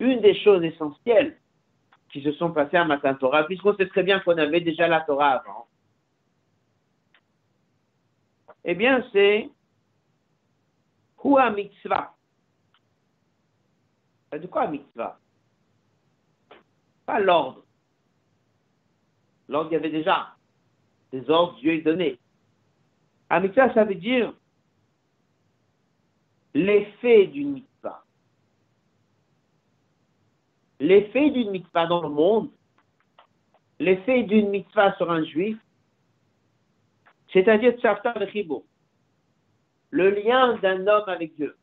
Une 0.00 0.20
des 0.20 0.38
choses 0.42 0.62
essentielles 0.62 1.38
qui 2.12 2.22
se 2.22 2.32
sont 2.32 2.52
passées 2.52 2.76
à 2.76 2.84
Matan 2.84 3.14
Torah, 3.14 3.44
puisqu'on 3.44 3.74
sait 3.74 3.88
très 3.88 4.02
bien 4.02 4.20
qu'on 4.20 4.36
avait 4.36 4.60
déjà 4.60 4.86
la 4.86 5.00
Torah 5.00 5.40
avant, 5.40 5.66
eh 8.66 8.74
bien, 8.74 9.02
c'est 9.14 9.48
Hua 11.24 11.50
Mitzvah. 11.52 12.15
De 14.32 14.46
quoi 14.46 14.66
Mitzvah? 14.68 15.18
Pas 17.06 17.20
l'ordre. 17.20 17.64
L'ordre, 19.48 19.70
il 19.70 19.74
y 19.74 19.76
avait 19.76 19.90
déjà. 19.90 20.34
Des 21.12 21.28
ordres, 21.30 21.56
Dieu 21.58 21.74
est 21.74 21.82
donné. 21.82 22.18
Un 23.30 23.40
mitzvah, 23.40 23.72
ça 23.74 23.84
veut 23.84 23.94
dire 23.94 24.32
l'effet 26.54 27.26
d'une 27.26 27.52
mitzvah. 27.52 28.04
L'effet 30.80 31.30
d'une 31.30 31.50
mitzvah 31.50 31.86
dans 31.86 32.02
le 32.02 32.08
monde, 32.08 32.50
l'effet 33.78 34.24
d'une 34.24 34.50
mitzvah 34.50 34.94
sur 34.96 35.10
un 35.10 35.24
juif, 35.24 35.58
c'est-à-dire 37.32 37.74
le 39.90 40.10
lien 40.10 40.56
d'un 40.58 40.86
homme 40.86 41.08
avec 41.08 41.34
Dieu. 41.36 41.56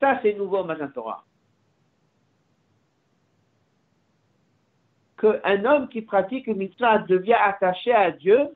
Ça, 0.00 0.18
c'est 0.22 0.34
nouveau 0.34 0.64
Matan 0.64 0.88
Torah. 0.88 1.24
Qu'un 5.18 5.64
homme 5.64 5.88
qui 5.88 6.02
pratique 6.02 6.46
une 6.46 6.58
mitzvah 6.58 6.98
devient 6.98 7.34
attaché 7.34 7.92
à 7.92 8.10
Dieu, 8.10 8.54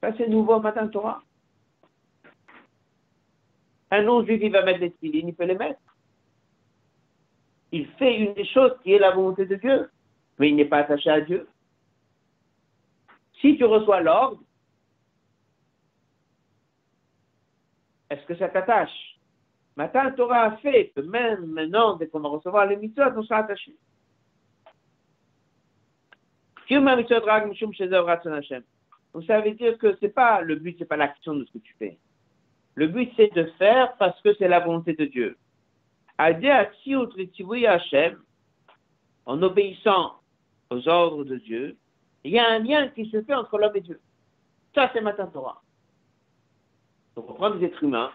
ça, 0.00 0.10
c'est 0.16 0.28
nouveau 0.28 0.60
Matan 0.60 0.88
Torah. 0.88 1.22
Un 3.90 4.02
non-juif, 4.02 4.50
va 4.52 4.62
mettre 4.64 4.80
des 4.80 4.90
filines, 5.00 5.28
il 5.28 5.34
peut 5.34 5.44
les 5.44 5.54
mettre. 5.54 5.80
Il 7.72 7.86
fait 7.92 8.16
une 8.16 8.34
des 8.34 8.46
choses 8.46 8.72
qui 8.82 8.92
est 8.92 8.98
la 8.98 9.10
volonté 9.10 9.46
de 9.46 9.56
Dieu, 9.56 9.90
mais 10.38 10.48
il 10.48 10.56
n'est 10.56 10.64
pas 10.64 10.78
attaché 10.78 11.10
à 11.10 11.20
Dieu. 11.20 11.48
Si 13.40 13.56
tu 13.56 13.64
reçois 13.64 14.00
l'ordre, 14.00 14.40
est-ce 18.10 18.24
que 18.26 18.36
ça 18.36 18.48
t'attache? 18.48 19.13
Matin, 19.76 20.12
Torah 20.12 20.42
a 20.42 20.56
fait 20.58 20.92
que 20.94 21.00
même 21.00 21.46
maintenant, 21.46 21.96
dès 21.96 22.06
qu'on 22.06 22.20
va 22.20 22.28
recevoir 22.28 22.66
les 22.66 22.76
mitzvot, 22.76 23.10
on 23.16 23.22
sera 23.22 23.40
attaché. 23.40 23.74
Donc 29.12 29.24
ça 29.26 29.40
veut 29.40 29.52
dire 29.52 29.76
que 29.78 29.96
c'est 30.00 30.08
pas 30.08 30.40
le 30.40 30.56
but, 30.56 30.76
c'est 30.78 30.84
pas 30.84 30.96
l'action 30.96 31.34
de 31.34 31.44
ce 31.44 31.52
que 31.52 31.58
tu 31.58 31.74
fais. 31.78 31.98
Le 32.74 32.86
but 32.86 33.12
c'est 33.16 33.34
de 33.34 33.44
faire 33.58 33.96
parce 33.96 34.20
que 34.22 34.34
c'est 34.34 34.48
la 34.48 34.60
volonté 34.60 34.94
de 34.94 35.04
Dieu. 35.04 35.36
En 39.26 39.42
obéissant 39.42 40.14
aux 40.70 40.88
ordres 40.88 41.24
de 41.24 41.36
Dieu, 41.36 41.76
il 42.24 42.32
y 42.32 42.38
a 42.38 42.48
un 42.48 42.60
lien 42.60 42.88
qui 42.88 43.10
se 43.10 43.22
fait 43.22 43.34
entre 43.34 43.58
l'homme 43.58 43.76
et 43.76 43.80
Dieu. 43.80 44.00
Ça 44.74 44.90
c'est 44.92 45.00
Matin 45.00 45.26
Torah. 45.26 45.60
Donc 47.16 47.28
on 47.28 47.34
prend 47.34 47.50
des 47.50 47.66
êtres 47.66 47.82
humains 47.82 48.12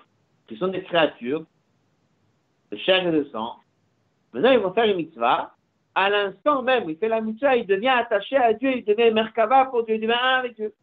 qui 0.50 0.58
sont 0.58 0.68
des 0.68 0.84
créatures 0.84 1.46
de 2.72 2.78
chair 2.78 3.08
et 3.08 3.12
de 3.12 3.24
sang. 3.26 3.56
Maintenant 4.34 4.52
ils 4.52 4.60
vont 4.60 4.74
faire 4.74 4.86
une 4.86 4.98
mitzvah 4.98 5.56
à 5.96 6.10
l'instant 6.10 6.62
même 6.62 6.90
il 6.90 6.98
fait 6.98 7.08
la 7.08 7.22
mitzvah, 7.22 7.56
il 7.56 7.66
devient 7.66 7.90
attaché 7.90 8.36
à 8.36 8.54
Dieu, 8.54 8.78
il 8.78 8.84
devient 8.84 9.12
Merkava 9.14 9.66
pour 9.66 9.86
Dieu, 9.86 9.96
il 9.96 10.12
avec 10.12 10.56
Dieu. 10.56 10.74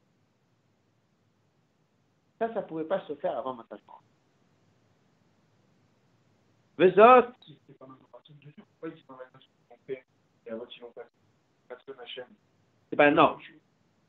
Ça, 2.39 2.53
ça 2.53 2.61
ne 2.61 2.67
pouvait 2.67 2.85
pas 2.85 3.01
se 3.07 3.15
faire 3.15 3.37
avant 3.39 3.55
maintenant. 3.55 3.79
Vezot. 6.77 7.33
C'est 7.59 7.79
pas 7.79 7.87
un. 7.87 7.97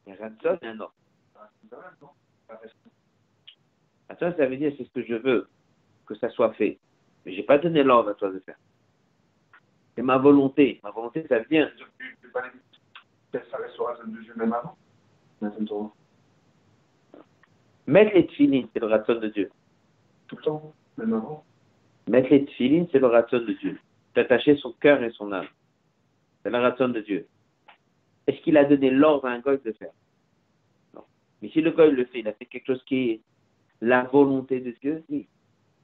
Il 0.05 0.13
y 0.13 0.17
a 0.17 0.25
un. 0.25 0.87
Attends, 4.09 4.33
ça 4.37 4.45
veut 4.45 4.57
dire 4.57 4.73
c'est 4.77 4.85
ce 4.85 4.91
que 4.91 5.03
je 5.03 5.15
veux 5.15 5.47
que 6.05 6.15
ça 6.15 6.29
soit 6.29 6.53
fait. 6.53 6.79
Mais 7.25 7.33
je 7.33 7.37
n'ai 7.37 7.43
pas 7.43 7.57
donné 7.57 7.83
l'ordre 7.83 8.09
à 8.09 8.13
toi 8.13 8.31
de 8.31 8.39
faire. 8.39 8.57
C'est 9.95 10.01
ma 10.01 10.17
volonté. 10.17 10.79
Ma 10.83 10.91
volonté, 10.91 11.25
ça 11.27 11.39
vient. 11.39 11.69
Ça 13.33 13.57
restera 13.57 13.95
de 14.05 14.21
Dieu 14.21 14.33
même 14.37 14.53
avant. 14.53 14.77
Mettre 17.85 18.13
les 18.13 18.27
tefilines, 18.27 18.67
c'est 18.73 18.79
le 18.79 18.87
ratson 18.87 19.15
de 19.15 19.27
Dieu. 19.27 19.49
Tout 20.27 20.37
le 20.37 20.43
temps, 20.43 20.73
même 20.97 21.13
avant. 21.13 21.43
Mettre 22.07 22.29
les 22.29 22.45
tefilines, 22.45 22.87
c'est 22.91 22.99
le 22.99 23.07
ratson 23.07 23.39
de 23.39 23.53
Dieu. 23.53 23.79
D'attacher 24.15 24.55
son 24.57 24.73
cœur 24.73 25.03
et 25.03 25.11
son 25.11 25.31
âme. 25.31 25.47
C'est 26.43 26.49
le 26.49 26.57
ratson 26.57 26.89
de 26.89 27.01
Dieu. 27.01 27.27
Est-ce 28.27 28.41
qu'il 28.41 28.57
a 28.57 28.65
donné 28.65 28.89
l'ordre 28.89 29.27
à 29.27 29.31
un 29.31 29.39
goy 29.39 29.57
de 29.57 29.61
le 29.65 29.73
faire? 29.73 29.91
Non. 30.93 31.03
Mais 31.41 31.49
si 31.49 31.61
le 31.61 31.71
goy 31.71 31.91
le 31.91 32.05
fait, 32.05 32.19
il 32.19 32.27
a 32.27 32.33
fait 32.33 32.45
quelque 32.45 32.67
chose 32.67 32.83
qui 32.85 33.09
est 33.11 33.21
la 33.81 34.03
volonté 34.03 34.59
de 34.59 34.71
Dieu, 34.81 35.03
oui. 35.09 35.27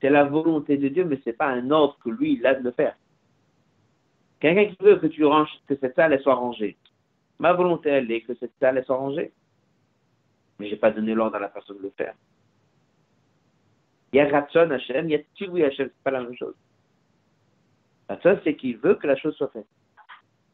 C'est 0.01 0.09
la 0.09 0.25
volonté 0.25 0.77
de 0.77 0.89
Dieu, 0.89 1.05
mais 1.05 1.17
ce 1.17 1.29
n'est 1.29 1.35
pas 1.35 1.47
un 1.47 1.71
ordre 1.71 1.97
que 2.03 2.09
lui, 2.09 2.33
il 2.33 2.45
a 2.45 2.55
de 2.55 2.63
le 2.63 2.71
faire. 2.71 2.95
Quelqu'un 4.39 4.65
qui 4.65 4.83
veut 4.83 4.97
que 4.97 5.07
tu 5.07 5.23
ranges, 5.23 5.49
que 5.67 5.75
cette 5.77 5.95
salle 5.95 6.19
soit 6.21 6.35
rangée. 6.35 6.75
Ma 7.39 7.53
volonté, 7.53 7.89
elle 7.89 8.11
est 8.11 8.21
que 8.21 8.35
cette 8.35 8.51
salle 8.59 8.83
soit 8.83 8.97
rangée 8.97 9.31
mais 10.59 10.67
je 10.67 10.73
n'ai 10.73 10.79
pas 10.79 10.91
donné 10.91 11.13
l'ordre 11.13 11.35
à 11.35 11.39
la 11.39 11.49
personne 11.49 11.77
de 11.77 11.83
le 11.83 11.93
faire. 11.97 12.13
Il 14.11 14.17
y 14.17 14.19
a 14.19 14.29
Ratson 14.29 14.69
Hachem, 14.69 15.09
il 15.09 15.11
y 15.11 15.15
a 15.15 15.19
Tiwi 15.35 15.63
Hachem, 15.63 15.87
c'est 15.87 16.03
pas 16.03 16.11
la 16.11 16.21
même 16.21 16.35
chose. 16.35 16.55
Ratson, 18.07 18.39
c'est 18.43 18.55
qu'il 18.55 18.77
veut 18.77 18.95
que 18.95 19.07
la 19.07 19.15
chose 19.15 19.35
soit 19.35 19.49
faite. 19.49 19.67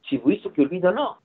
Tiwi, 0.04 0.40
c'est 0.42 0.54
que 0.54 0.62
lui 0.62 0.80
donne 0.80 0.96
l'ordre. 0.96 1.22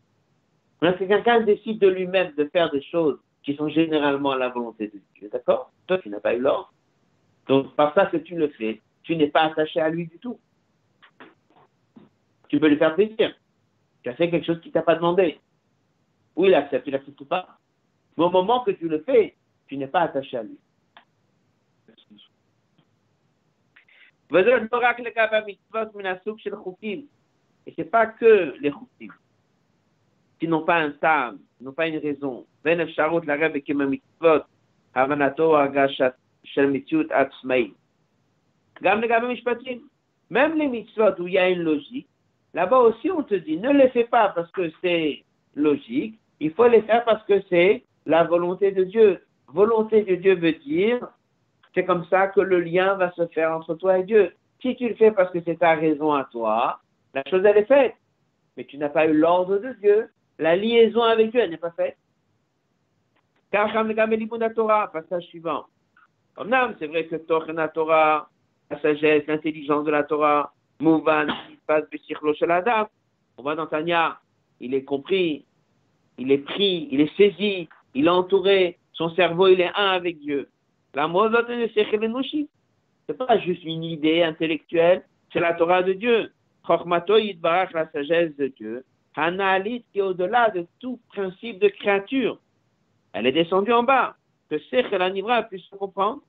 Si 0.98 1.06
quelqu'un 1.06 1.40
décide 1.40 1.78
de 1.78 1.88
lui-même 1.88 2.34
de 2.34 2.44
faire 2.46 2.70
des 2.70 2.82
choses 2.82 3.18
qui 3.44 3.54
sont 3.54 3.68
généralement 3.68 4.32
à 4.32 4.38
la 4.38 4.48
volonté 4.48 4.88
de 4.88 5.00
Dieu, 5.14 5.28
d'accord? 5.30 5.70
Toi, 5.86 5.98
tu 5.98 6.08
n'as 6.08 6.20
pas 6.20 6.34
eu 6.34 6.40
l'ordre. 6.40 6.72
Donc, 7.46 7.76
par 7.76 7.94
ça 7.94 8.06
que 8.06 8.16
tu 8.16 8.34
le 8.36 8.48
fais, 8.48 8.80
tu 9.02 9.16
n'es 9.16 9.28
pas 9.28 9.42
attaché 9.42 9.80
à 9.80 9.90
lui 9.90 10.06
du 10.06 10.18
tout. 10.18 10.40
Tu 12.48 12.58
peux 12.58 12.68
lui 12.68 12.78
faire 12.78 12.94
plaisir. 12.94 13.36
Tu 14.02 14.08
as 14.08 14.14
fait 14.14 14.30
quelque 14.30 14.46
chose 14.46 14.60
qu'il 14.60 14.72
t'a 14.72 14.82
pas 14.82 14.94
demandé. 14.94 15.38
Oui, 16.36 16.48
il 16.48 16.54
accepte, 16.54 16.86
il 16.86 16.92
n'accepte 16.92 17.24
pas. 17.24 17.58
Mais 18.16 18.24
au 18.24 18.30
moment 18.30 18.60
que 18.64 18.70
tu 18.70 18.88
le 18.88 19.00
fais, 19.00 19.36
tu 19.66 19.76
n'es 19.76 19.88
pas 19.88 20.00
attaché 20.00 20.38
à 20.38 20.42
lui. 20.42 20.58
Et 27.66 27.72
ce 27.72 27.80
n'est 27.80 27.84
pas 27.88 28.06
que 28.06 28.56
les 28.60 28.70
chukim 28.70 29.12
n'ont 30.48 30.64
pas 30.64 30.76
un 30.76 30.90
tam, 30.90 31.38
n'ont 31.60 31.72
pas 31.72 31.88
une 31.88 31.98
raison. 31.98 32.46
Même 40.30 40.58
les 40.58 40.66
mitzvot 40.66 41.20
où 41.20 41.28
il 41.28 41.34
y 41.34 41.38
a 41.38 41.50
une 41.50 41.62
logique, 41.62 42.08
là-bas 42.54 42.78
aussi 42.78 43.10
on 43.10 43.22
te 43.22 43.34
dit, 43.34 43.56
ne 43.56 43.72
les 43.72 43.88
fais 43.90 44.04
pas 44.04 44.30
parce 44.30 44.50
que 44.52 44.70
c'est 44.80 45.22
logique, 45.54 46.18
il 46.40 46.52
faut 46.52 46.68
les 46.68 46.82
faire 46.82 47.04
parce 47.04 47.24
que 47.24 47.40
c'est 47.48 47.84
la 48.06 48.24
volonté 48.24 48.72
de 48.72 48.84
Dieu. 48.84 49.20
Volonté 49.48 50.02
de 50.02 50.16
Dieu 50.16 50.34
veut 50.34 50.52
dire, 50.52 51.06
c'est 51.74 51.84
comme 51.84 52.04
ça 52.06 52.28
que 52.28 52.40
le 52.40 52.60
lien 52.60 52.94
va 52.94 53.12
se 53.12 53.26
faire 53.28 53.52
entre 53.52 53.74
toi 53.74 53.98
et 53.98 54.04
Dieu. 54.04 54.32
Si 54.60 54.76
tu 54.76 54.88
le 54.88 54.94
fais 54.94 55.10
parce 55.10 55.30
que 55.32 55.38
c'est 55.44 55.58
ta 55.58 55.74
raison 55.74 56.12
à 56.12 56.24
toi, 56.24 56.80
la 57.14 57.22
chose 57.28 57.44
elle 57.44 57.58
est 57.58 57.66
faite. 57.66 57.94
Mais 58.56 58.64
tu 58.64 58.78
n'as 58.78 58.88
pas 58.88 59.06
eu 59.06 59.12
l'ordre 59.12 59.58
de 59.58 59.72
Dieu. 59.80 60.08
La 60.38 60.56
liaison 60.56 61.02
avec 61.02 61.30
Dieu, 61.30 61.40
elle 61.40 61.50
n'est 61.50 61.56
pas 61.56 61.70
faite. 61.72 61.96
Car 63.50 63.72
Torah, 64.54 64.90
passage 64.92 65.24
suivant. 65.24 65.66
C'est 66.36 66.86
vrai 66.86 67.06
que 67.06 67.16
Torah, 67.16 67.68
Torah, 67.68 68.28
la 68.70 68.80
sagesse, 68.80 69.26
l'intelligence 69.28 69.84
de 69.84 69.90
la 69.90 70.02
Torah, 70.02 70.52
Mouvan, 70.80 71.28
on 73.36 73.42
voit 73.42 73.54
dans 73.54 73.66
Tanya, 73.66 74.18
il 74.60 74.74
est 74.74 74.84
compris, 74.84 75.44
il 76.18 76.32
est 76.32 76.38
pris, 76.38 76.88
il 76.90 77.00
est 77.00 77.16
saisi 77.16 77.68
il 77.94 78.06
est 78.06 78.10
entouré, 78.10 78.78
son 78.92 79.10
cerveau, 79.10 79.48
il 79.48 79.60
est 79.60 79.70
un 79.76 79.90
avec 79.90 80.18
Dieu. 80.18 80.48
La 80.94 81.08
c'est 83.06 83.18
pas 83.18 83.38
juste 83.38 83.64
une 83.64 83.84
idée 83.84 84.22
intellectuelle, 84.22 85.04
c'est 85.32 85.40
la 85.40 85.54
Torah 85.54 85.82
de 85.82 85.92
Dieu. 85.92 86.32
Chormato 86.66 87.16
la 87.16 87.90
sagesse 87.92 88.34
de 88.36 88.46
Dieu. 88.48 88.84
Hanalit 89.16 89.84
qui 89.92 89.98
est 89.98 90.02
au-delà 90.02 90.50
de 90.50 90.66
tout 90.80 91.00
principe 91.08 91.58
de 91.58 91.68
créature. 91.68 92.38
Elle 93.12 93.26
est 93.26 93.32
descendue 93.32 93.72
en 93.72 93.82
bas. 93.82 94.16
Que 94.50 94.58
Sechel 94.58 95.00
Anivra 95.00 95.42
puisse 95.44 95.64
se 95.64 95.76
comprendre? 95.76 96.20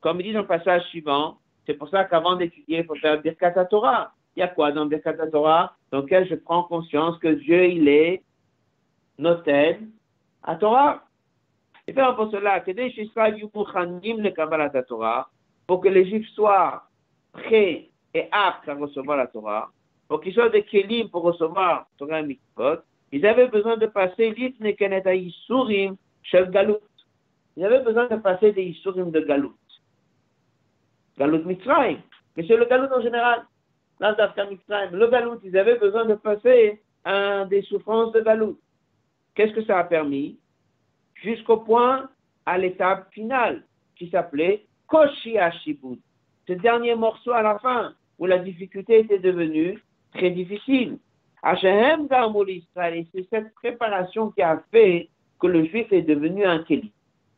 Comme 0.00 0.20
il 0.20 0.24
dit 0.24 0.32
dans 0.32 0.44
passage 0.44 0.82
suivant, 0.84 1.38
c'est 1.66 1.74
pour 1.74 1.88
ça 1.88 2.04
qu'avant 2.04 2.36
d'étudier, 2.36 2.80
il 2.80 2.84
faut 2.84 2.94
faire 2.96 3.20
Birkat 3.20 3.64
Torah. 3.66 4.12
Il 4.36 4.40
y 4.40 4.42
a 4.42 4.48
quoi 4.48 4.72
dans 4.72 4.86
Birkat 4.86 5.14
Torah 5.28 5.74
Dans 5.90 6.00
lequel 6.00 6.28
je 6.28 6.34
prends 6.34 6.64
conscience 6.64 7.18
que 7.18 7.28
Dieu, 7.28 7.64
il 7.66 7.88
est 7.88 8.22
notel 9.18 9.80
à 10.42 10.56
Torah. 10.56 11.04
Et 11.86 11.92
faire 11.92 12.14
pour 12.16 12.30
cela, 12.30 12.60
pour 15.66 15.80
que 15.80 15.88
les 15.88 16.08
Juifs 16.08 16.28
soient 16.30 16.84
prêts 17.32 17.90
et 18.14 18.28
aptes 18.30 18.68
à 18.68 18.74
recevoir 18.74 19.16
la 19.16 19.26
Torah, 19.26 19.70
pour 20.08 20.20
qu'ils 20.20 20.34
soient 20.34 20.50
des 20.50 20.62
kelim 20.62 21.08
pour 21.08 21.22
recevoir 21.22 21.86
Torah 21.96 22.20
et 22.20 22.22
Mitzvot, 22.24 22.78
ils 23.12 23.26
avaient 23.26 23.48
besoin 23.48 23.76
de 23.76 23.86
passer 23.86 24.30
l'itne 24.30 24.74
kenet 24.74 25.04
Isurim 25.16 25.96
shel 26.22 26.50
Galut. 26.50 26.80
Ils 27.56 27.64
avaient 27.64 27.82
besoin 27.82 28.06
de 28.08 28.16
passer 28.16 28.52
des 28.52 28.64
Isurim 28.64 29.10
de 29.10 29.20
Galut. 29.20 29.54
Galut 31.16 31.44
Mitzrayim. 31.44 31.98
Mais 32.36 32.44
c'est 32.46 32.56
le 32.56 32.64
Galut 32.64 32.92
en 32.92 33.00
général. 33.00 33.44
Le 34.00 35.06
Galut, 35.06 35.38
ils 35.44 35.56
avaient 35.56 35.78
besoin 35.78 36.04
de 36.04 36.14
passer 36.14 36.82
un 37.04 37.46
des 37.46 37.62
souffrances 37.62 38.12
de 38.12 38.20
Galut. 38.20 38.56
Qu'est-ce 39.34 39.52
que 39.52 39.64
ça 39.64 39.78
a 39.78 39.84
permis? 39.84 40.38
Jusqu'au 41.14 41.58
point 41.58 42.10
à 42.46 42.58
l'étape 42.58 43.12
finale 43.12 43.64
qui 43.96 44.10
s'appelait 44.10 44.66
Koshi 44.88 45.38
Ashibud. 45.38 46.00
Ce 46.48 46.52
dernier 46.54 46.94
morceau 46.96 47.32
à 47.32 47.42
la 47.42 47.58
fin 47.60 47.94
où 48.18 48.26
la 48.26 48.38
difficulté 48.38 48.98
était 49.00 49.18
devenue 49.18 49.82
très 50.14 50.30
difficile. 50.30 50.98
Israël, 51.44 52.96
et 52.96 53.06
c'est 53.12 53.28
cette 53.28 53.54
préparation 53.54 54.30
qui 54.30 54.42
a 54.42 54.62
fait 54.70 55.08
que 55.38 55.46
le 55.46 55.64
juif 55.66 55.92
est 55.92 56.02
devenu 56.02 56.44
un 56.44 56.62
Kéli. 56.62 56.90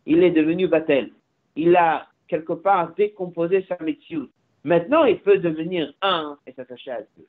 Il 0.07 0.23
est 0.23 0.31
devenu 0.31 0.69
Batel. 0.69 1.11
Il 1.57 1.75
a 1.75 2.07
quelque 2.29 2.53
part 2.53 2.95
décomposé 2.95 3.67
sa 3.69 3.77
métier. 3.83 4.19
Maintenant, 4.63 5.05
il 5.05 5.19
peut 5.19 5.39
devenir 5.39 5.93
un 6.03 6.39
et 6.47 6.53
s'attacher 6.53 6.93
à 6.93 7.01
Dieu. 7.17 7.27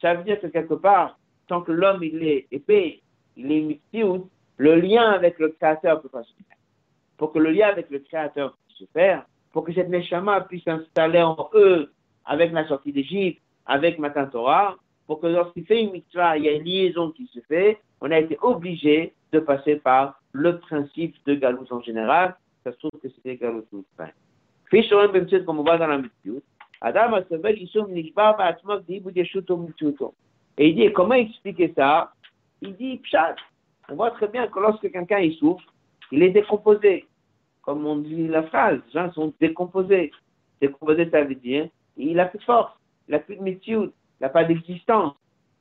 Ça 0.00 0.14
veut 0.14 0.24
dire 0.24 0.40
que 0.40 0.48
quelque 0.48 0.74
part, 0.74 1.18
tant 1.46 1.62
que 1.62 1.72
l'homme 1.72 2.02
il 2.02 2.22
est 2.22 2.46
épais, 2.50 3.00
il 3.36 3.50
est 3.50 3.60
mitzvot, 3.60 4.28
le 4.58 4.74
lien 4.74 5.10
avec 5.10 5.38
le 5.38 5.48
Créateur 5.50 6.02
peut 6.02 6.08
pas 6.08 6.22
se 6.24 6.32
faire. 6.34 6.56
Pour 7.16 7.32
que 7.32 7.38
le 7.38 7.50
lien 7.50 7.68
avec 7.68 7.90
le 7.90 8.00
Créateur 8.00 8.56
puisse 8.66 8.78
se 8.78 8.92
faire, 8.92 9.24
pour 9.52 9.64
que 9.64 9.72
cette 9.72 9.88
Neshama 9.88 10.42
puisse 10.42 10.64
s'installer 10.64 11.22
en 11.22 11.48
eux 11.54 11.92
avec 12.24 12.52
la 12.52 12.66
sortie 12.68 12.92
d'Égypte, 12.92 13.40
avec 13.66 13.98
Matan 13.98 14.26
Torah, 14.26 14.76
pour 15.08 15.20
que 15.20 15.26
lorsqu'il 15.26 15.64
fait 15.64 15.82
une 15.82 15.92
mitzvah, 15.92 16.36
il 16.36 16.44
y 16.44 16.48
a 16.48 16.52
une 16.52 16.64
liaison 16.64 17.10
qui 17.10 17.26
se 17.34 17.40
fait, 17.48 17.80
on 18.02 18.10
a 18.10 18.18
été 18.18 18.36
obligé 18.42 19.14
de 19.32 19.40
passer 19.40 19.76
par 19.76 20.20
le 20.32 20.58
principe 20.58 21.16
de 21.24 21.34
Galous 21.34 21.66
en 21.70 21.80
général. 21.80 22.36
Ça 22.62 22.72
se 22.72 22.76
trouve 22.76 23.00
que 23.02 23.08
c'était 23.08 23.36
Galous 23.36 23.64
tout 23.70 23.86
fin. 23.96 24.10
comme 25.46 25.58
on 25.60 25.62
voit 25.62 25.78
dans 25.78 25.86
la 25.86 25.96
mitzvah, 25.96 26.40
Adam 26.82 27.14
a 27.14 27.22
Et 30.58 30.68
il 30.68 30.76
dit, 30.76 30.92
comment 30.92 31.14
expliquer 31.14 31.72
ça? 31.74 32.12
Il 32.60 32.76
dit, 32.76 32.98
pshat. 32.98 33.36
On 33.88 33.94
voit 33.94 34.10
très 34.10 34.28
bien 34.28 34.46
que 34.46 34.60
lorsque 34.60 34.92
quelqu'un 34.92 35.30
souffre, 35.38 35.64
il 36.12 36.22
est 36.22 36.30
décomposé. 36.30 37.06
Comme 37.62 37.86
on 37.86 37.96
dit 37.96 38.28
la 38.28 38.42
phrase, 38.42 38.80
les 38.86 38.92
gens 38.92 39.10
sont 39.12 39.32
décomposés. 39.40 40.12
Décomposé, 40.60 41.08
ça 41.10 41.24
veut 41.24 41.34
dire, 41.34 41.68
il 41.96 42.20
a 42.20 42.26
plus 42.26 42.38
de 42.38 42.44
force, 42.44 42.72
il 43.08 43.14
a 43.14 43.18
plus 43.20 43.36
de 43.36 43.42
métier, 43.42 43.76
il 44.20 44.24
n'a 44.24 44.28
pas 44.28 44.44
d'existence. 44.44 45.14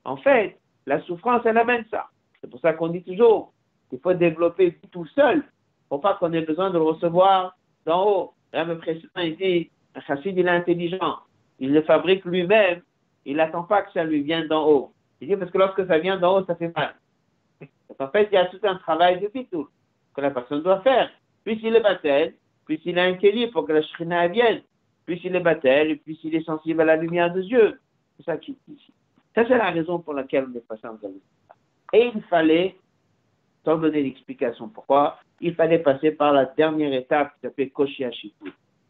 En 0.03 0.18
fait, 0.18 0.58
la 0.86 1.01
souffrance, 1.01 1.41
elle 1.45 1.58
amène 1.58 1.86
ça. 1.91 2.08
C'est 2.41 2.49
pour 2.49 2.60
ça 2.60 2.74
qu'on 2.74 2.88
dit 2.88 3.03
toujours 3.03 3.53
qu'il 3.89 3.99
faut 3.99 4.14
développer 4.14 4.78
tout 4.91 5.05
seul, 5.08 5.43
pour 5.89 6.01
pas 6.01 6.16
qu'on 6.16 6.34
ait 6.34 6.41
besoin 6.41 6.70
de 6.70 6.78
le 6.78 6.84
recevoir 6.84 7.58
d'en 7.86 8.05
haut. 8.05 8.34
Là, 8.53 8.64
le 8.64 8.78
précédent, 8.78 9.22
il 9.22 9.36
dit, 9.38 9.70
un 9.95 10.01
chassid, 10.01 10.38
il 10.38 10.47
est 10.47 10.49
intelligent. 10.49 11.18
Il 11.60 11.74
le 11.74 11.82
fabrique 11.82 12.24
lui-même. 12.26 12.82
Il 13.26 13.38
n'attend 13.38 13.64
pas 13.64 13.82
que 13.82 13.91
ça 13.91 14.03
lui 14.03 14.22
vienne 14.22 14.47
d'en 14.47 14.68
haut. 14.68 14.93
Il 15.20 15.28
dit, 15.28 15.36
parce 15.36 15.51
que 15.51 15.58
lorsque 15.58 15.86
ça 15.88 15.97
vient 15.99 16.18
d'en 16.18 16.38
haut, 16.38 16.45
ça 16.45 16.55
fait 16.55 16.74
mal. 16.76 16.95
en 17.99 18.08
fait, 18.10 18.30
il 18.32 18.36
y 18.36 18.38
a 18.38 18.45
tout 18.45 18.60
un 18.64 18.76
travail 18.76 19.20
de 19.20 19.28
tout 19.51 19.68
que 20.14 20.22
la 20.22 20.32
personne 20.32 20.64
doit 20.64 20.82
faire. 20.82 21.10
Puisqu'il 21.43 21.76
est 21.76 21.82
baptême, 21.82 22.34
puisqu'il 22.66 22.99
a 22.99 23.03
un 23.03 23.14
kéli 23.14 23.47
pour 23.47 23.66
que 23.66 23.74
la 23.74 23.82
shrina 23.82 24.28
vienne, 24.28 24.62
puisqu'il 25.05 25.36
est 25.36 25.41
baptême, 25.41 25.89
et 25.89 25.95
puisqu'il 25.95 26.36
est 26.36 26.43
sensible 26.43 26.82
à 26.82 26.86
la 26.86 26.95
lumière 26.97 27.34
de 27.34 27.41
Dieu. 27.41 27.80
C'est 28.18 28.24
ça 28.24 28.38
qui 28.38 28.57
dit 28.68 28.76
ici. 28.76 28.93
Ça, 29.36 29.45
c'est 29.47 29.57
la 29.57 29.70
raison 29.70 29.99
pour 29.99 30.13
laquelle 30.13 30.47
on 30.49 30.57
est 30.57 30.68
passé 30.68 30.88
en 30.88 30.97
Et 31.93 32.11
il 32.13 32.22
fallait, 32.24 32.76
sans 33.63 33.78
donner 33.78 34.01
l'explication 34.01 34.68
pourquoi, 34.68 35.20
il 35.39 35.53
fallait 35.53 35.80
passer 35.80 36.11
par 36.11 36.34
la 36.34 36.45
dernière 36.45 36.93
étape 36.93 37.36
qui 37.36 37.41
s'appelle 37.41 37.72
Koshi 37.72 38.03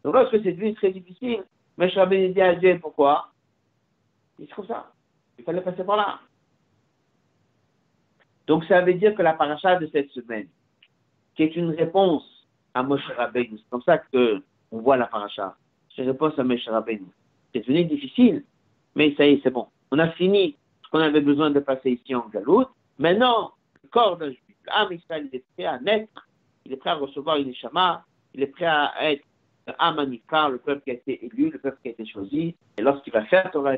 Donc 0.02 0.14
lorsque 0.14 0.42
c'est 0.42 0.52
devenu 0.52 0.74
très 0.74 0.90
difficile, 0.90 1.44
mais 1.76 1.90
je 1.90 2.32
dit 2.32 2.40
à 2.40 2.54
Dieu 2.54 2.78
pourquoi? 2.80 3.28
Il 4.38 4.46
trouve 4.48 4.66
ça. 4.66 4.90
Il 5.38 5.44
fallait 5.44 5.60
passer 5.60 5.84
par 5.84 5.96
là. 5.96 6.20
Donc 8.46 8.64
ça 8.64 8.80
veut 8.80 8.94
dire 8.94 9.14
que 9.14 9.22
la 9.22 9.34
paracha 9.34 9.76
de 9.76 9.86
cette 9.88 10.10
semaine, 10.10 10.48
qui 11.36 11.42
est 11.42 11.54
une 11.54 11.70
réponse 11.70 12.24
à 12.72 12.82
Moshe 12.82 13.06
Rabbeinu, 13.16 13.58
c'est 13.58 13.70
comme 13.70 13.82
ça 13.82 13.98
qu'on 13.98 14.40
voit 14.72 14.96
la 14.96 15.06
paracha, 15.06 15.54
c'est 15.94 16.02
une 16.02 16.08
réponse 16.08 16.38
à 16.38 16.44
Moshe 16.44 16.66
Rabbeinu. 16.66 17.06
C'est 17.52 17.60
devenu 17.60 17.84
difficile, 17.84 18.44
mais 18.94 19.14
ça 19.16 19.26
y 19.26 19.34
est, 19.34 19.40
c'est 19.42 19.50
bon. 19.50 19.66
On 19.90 19.98
a 19.98 20.08
fini 20.10 20.56
ce 20.84 20.90
qu'on 20.90 21.00
avait 21.00 21.20
besoin 21.20 21.50
de 21.50 21.60
passer 21.60 21.92
ici 21.92 22.14
en 22.14 22.28
Galout. 22.28 22.66
Maintenant, 22.98 23.52
le 23.82 23.88
corps 23.88 24.16
d'un 24.16 24.28
juif, 24.28 24.56
l'âme 24.66 24.92
Israël, 24.92 25.28
il 25.32 25.36
est 25.36 25.44
prêt 25.54 25.66
à 25.66 25.78
naître, 25.80 26.28
il 26.64 26.72
est 26.72 26.76
prêt 26.76 26.90
à 26.90 26.94
recevoir 26.94 27.36
une 27.36 27.48
échama, 27.48 28.04
il 28.34 28.42
est 28.42 28.48
prêt 28.48 28.66
à 28.66 28.92
être 29.12 29.24
Amanikar, 29.78 30.50
le 30.50 30.58
peuple 30.58 30.82
qui 30.82 30.90
a 30.90 30.94
été 30.94 31.24
élu, 31.26 31.50
le 31.50 31.58
peuple 31.58 31.78
qui 31.82 31.88
a 31.88 31.90
été 31.92 32.06
choisi, 32.06 32.54
et 32.78 32.82
lorsqu'il 32.82 33.12
va 33.12 33.24
faire 33.26 33.50
Torah, 33.50 33.74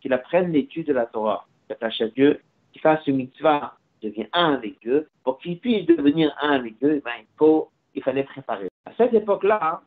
qu'il 0.00 0.12
apprenne 0.12 0.52
l'étude 0.52 0.86
de 0.86 0.92
la 0.92 1.06
Torah, 1.06 1.44
qu'il 1.66 1.74
s'attache 1.74 2.00
à 2.00 2.08
Dieu, 2.08 2.40
qu'il 2.72 2.80
fasse 2.80 3.06
une 3.06 3.16
mitzvah, 3.16 3.76
devient 4.02 4.26
un 4.32 4.54
avec 4.54 4.80
Dieu, 4.80 5.08
pour 5.22 5.38
qu'il 5.38 5.58
puisse 5.58 5.86
devenir 5.86 6.34
un 6.40 6.52
avec 6.52 6.78
Dieu, 6.78 7.02
ben, 7.04 7.12
il 7.20 7.26
faut, 7.36 7.70
il 7.94 8.02
fallait 8.02 8.24
préparer. 8.24 8.68
À 8.86 8.92
cette 8.96 9.14
époque-là, 9.14 9.82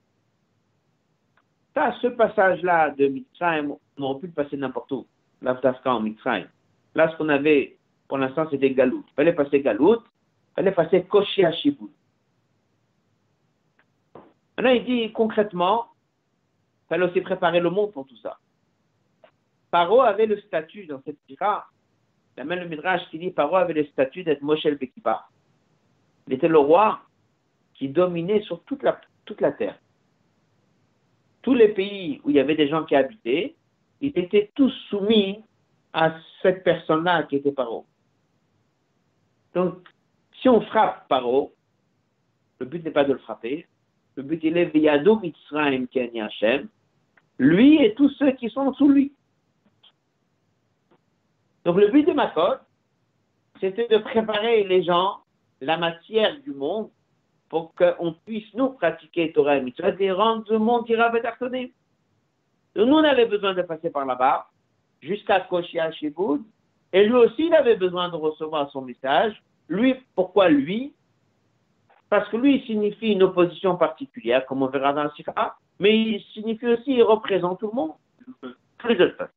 ce 2.02 2.08
passage-là 2.08 2.92
de 2.92 3.08
Mitzrayim, 3.08 3.76
on 3.98 4.04
aurait 4.04 4.20
pu 4.20 4.28
le 4.28 4.34
passer 4.34 4.58
n'importe 4.58 4.92
où, 4.92 5.06
l'Aftaskan 5.42 5.96
en 5.96 6.00
Mitzrayim. 6.02 6.48
Là, 6.96 7.12
ce 7.12 7.18
qu'on 7.18 7.30
avait, 7.30 7.78
pour 8.08 8.18
l'instant, 8.18 8.48
c'était 8.50 8.72
Galout. 8.72 9.04
Il 9.10 9.14
fallait 9.14 9.34
passer 9.34 9.62
Galout, 9.62 10.02
il 10.02 10.56
fallait 10.56 10.72
passer 10.72 11.04
Koshi 11.04 11.44
Hashibut. 11.44 11.92
Maintenant, 14.58 14.72
il 14.72 14.84
dit 14.86 15.12
concrètement, 15.12 15.88
il 16.86 16.88
fallait 16.90 17.06
aussi 17.06 17.22
préparer 17.22 17.60
le 17.60 17.70
monde 17.70 17.92
pour 17.92 18.08
tout 18.08 18.18
ça. 18.18 18.38
Paro 19.70 20.02
avait 20.02 20.26
le 20.26 20.40
statut 20.42 20.86
dans 20.86 21.02
cette 21.04 21.24
tira, 21.28 21.68
la 22.38 22.44
même 22.44 22.60
le 22.60 22.68
Midrash 22.68 23.02
qui 23.10 23.20
dit 23.20 23.32
Paro 23.32 23.56
avait 23.56 23.74
le 23.74 23.86
statut 23.86 24.24
d'être 24.24 24.42
Moshel 24.42 24.78
Bekiba. 24.78 25.28
Il 26.28 26.34
était 26.34 26.48
le 26.48 26.58
roi 26.58 27.02
qui 27.74 27.90
dominait 27.90 28.42
sur 28.42 28.64
toute 28.64 28.84
la, 28.84 29.00
toute 29.26 29.42
la 29.42 29.52
terre. 29.52 29.78
Tous 31.42 31.54
les 31.54 31.70
pays 31.70 32.22
où 32.24 32.30
il 32.30 32.36
y 32.36 32.40
avait 32.40 32.56
des 32.56 32.68
gens 32.68 32.84
qui 32.84 32.96
habitaient, 32.96 33.56
ils 34.02 34.18
étaient 34.18 34.52
tous 34.56 34.72
soumis 34.90 35.44
à 35.94 36.16
cette 36.42 36.64
personne-là 36.64 37.24
qui 37.24 37.38
était 37.38 37.52
Paro. 37.52 37.86
Donc, 39.54 39.88
si 40.42 40.50
on 40.50 40.62
frappe 40.62 41.08
Paro, 41.08 41.54
le 42.60 42.66
but 42.66 42.84
n'est 42.84 42.92
pas 42.92 43.04
de 43.04 43.14
le 43.14 43.20
frapper, 43.20 43.68
le 44.16 44.24
but 44.24 44.44
il 44.44 44.58
est 44.58 44.66
Viyadou 44.66 45.20
Mitzrayim 45.20 45.88
Ken 45.88 46.10
Hashem, 46.20 46.68
lui 47.40 47.84
et 47.84 47.94
tous 47.94 48.10
ceux 48.18 48.32
qui 48.32 48.50
sont 48.50 48.74
sous 48.74 48.90
lui. 48.90 49.14
Donc 51.66 51.78
le 51.78 51.90
but 51.90 52.08
de 52.08 52.14
ma 52.14 52.28
code, 52.28 52.60
c'était 53.60 53.88
de 53.88 53.98
préparer 53.98 54.64
les 54.64 54.84
gens, 54.84 55.18
la 55.62 55.78
matière 55.78 56.40
du 56.42 56.52
monde, 56.52 56.90
pour 57.50 57.74
qu'on 57.76 58.14
puisse 58.26 58.54
nous 58.54 58.70
pratiquer 58.70 59.32
Torah 59.32 59.58
et 59.58 59.62
Mitzvah 59.62 59.94
et 60.00 60.12
rendre 60.12 60.52
le 60.52 60.60
monde 60.60 60.90
ira 60.90 61.12
nous, 62.86 62.94
on 62.94 63.04
avait 63.04 63.26
besoin 63.26 63.54
de 63.54 63.62
passer 63.62 63.90
par 63.90 64.06
là-bas, 64.06 64.48
jusqu'à 65.02 65.42
Koshia 65.42 65.92
Shiboud, 65.92 66.42
et 66.94 67.06
lui 67.06 67.16
aussi, 67.16 67.48
il 67.48 67.54
avait 67.54 67.76
besoin 67.76 68.10
de 68.10 68.16
recevoir 68.16 68.70
son 68.72 68.82
message. 68.82 69.42
Lui, 69.68 69.96
pourquoi 70.16 70.50
lui? 70.50 70.94
Parce 72.10 72.30
que 72.30 72.38
lui, 72.38 72.56
il 72.58 72.66
signifie 72.66 73.12
une 73.12 73.24
opposition 73.24 73.76
particulière, 73.76 74.46
comme 74.46 74.64
on 74.64 74.68
verra 74.68 74.94
dans 74.94 75.04
le 75.04 75.12
Sikha, 75.12 75.56
mais 75.80 75.98
il 76.00 76.22
signifie 76.34 76.68
aussi, 76.68 76.94
il 76.94 77.04
représente 77.04 77.60
tout 77.60 77.68
le 77.68 77.74
monde. 77.74 77.92
Plus 78.78 78.96
de 78.96 79.14
ça. 79.18 79.30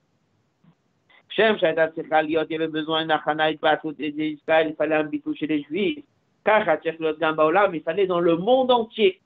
Shem 1.30 1.56
il 1.62 2.30
y 2.30 2.36
avait 2.36 2.68
besoin 2.68 3.06
d'un 3.06 3.20
Hanaït 3.24 3.60
d'Israël, 3.98 4.68
il 4.70 4.76
fallait 4.76 4.96
un 4.96 5.04
bitou 5.04 5.34
chez 5.34 5.46
les 5.46 5.62
Juifs. 5.62 6.04
Car 6.44 6.66
il 6.84 7.82
fallait 7.82 8.06
dans 8.06 8.20
le 8.20 8.36
monde 8.36 8.70
entier. 8.70 9.20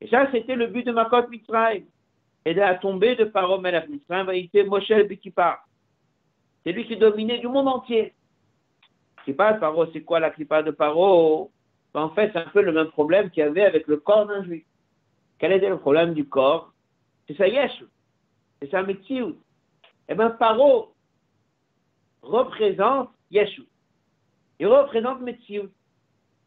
Et 0.00 0.08
ça, 0.08 0.28
c'était 0.30 0.56
le 0.56 0.66
but 0.66 0.84
de 0.84 0.92
Makot 0.92 1.28
Mitzrayim. 1.28 1.84
Et 2.44 2.54
de 2.54 2.60
la 2.60 2.74
tombée 2.76 3.16
de 3.16 3.24
Paro 3.24 3.60
Melech 3.60 3.84
il 3.88 4.36
était 4.36 4.64
Moshe 4.64 4.92
Bikipa. 5.08 5.60
C'est 6.64 6.72
lui 6.72 6.86
qui 6.86 6.96
dominait 6.96 7.38
du 7.38 7.48
monde 7.48 7.68
entier. 7.68 8.14
Clipa 9.24 9.52
de 9.52 9.60
Paro, 9.60 9.86
c'est 9.92 10.02
quoi 10.02 10.20
la 10.20 10.30
Clipa 10.30 10.62
de 10.62 10.70
Paro 10.70 11.50
en 11.94 12.08
fait, 12.10 12.30
c'est 12.32 12.38
un 12.38 12.48
peu 12.48 12.62
le 12.62 12.72
même 12.72 12.88
problème 12.88 13.30
qu'il 13.30 13.42
y 13.42 13.46
avait 13.46 13.64
avec 13.64 13.86
le 13.86 13.98
corps 13.98 14.26
d'un 14.26 14.42
juif. 14.44 14.64
Quel 15.38 15.52
était 15.52 15.68
le 15.68 15.78
problème 15.78 16.14
du 16.14 16.26
corps? 16.26 16.72
C'est 17.26 17.36
sa 17.36 17.48
yesh, 17.48 17.84
c'est 18.60 18.70
sa 18.70 18.82
metziut. 18.82 19.36
Eh 20.08 20.14
bien, 20.14 20.30
Paro 20.30 20.94
représente 22.22 23.10
Yeshua. 23.30 23.64
Il 24.58 24.68
représente 24.68 25.20
Metziut. 25.20 25.70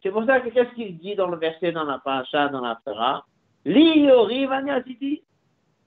C'est 0.02 0.12
pour 0.12 0.26
ça 0.26 0.40
que 0.40 0.50
qu'est-ce 0.50 0.74
qu'il 0.76 0.98
dit 0.98 1.16
dans 1.16 1.28
le 1.28 1.38
verset 1.38 1.72
dans 1.72 1.84
la 1.84 2.00
paracha, 2.00 2.48
dans 2.50 2.62
la 2.62 2.80
Torah? 2.86 3.26
L'iori 3.66 4.48
Titi. 4.86 5.24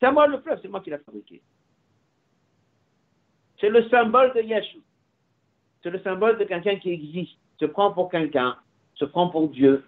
C'est 0.01 0.11
moi 0.13 0.27
le 0.27 0.39
fleuve, 0.41 0.59
c'est 0.63 0.69
moi 0.69 0.81
qui 0.81 0.91
l'ai 0.91 0.99
fabriqué. 0.99 1.43
C'est 3.61 3.69
le 3.69 3.89
symbole 3.89 4.33
de 4.35 4.41
Yeshua. 4.41 4.81
C'est 5.83 5.91
le 5.91 6.01
symbole 6.01 6.39
de 6.39 6.45
quelqu'un 6.45 6.77
qui 6.77 6.91
existe, 6.91 7.37
se 7.61 7.67
prend 7.67 7.93
pour 7.93 8.11
quelqu'un, 8.11 8.57
se 8.95 9.05
prend 9.05 9.29
pour 9.29 9.49
Dieu. 9.49 9.85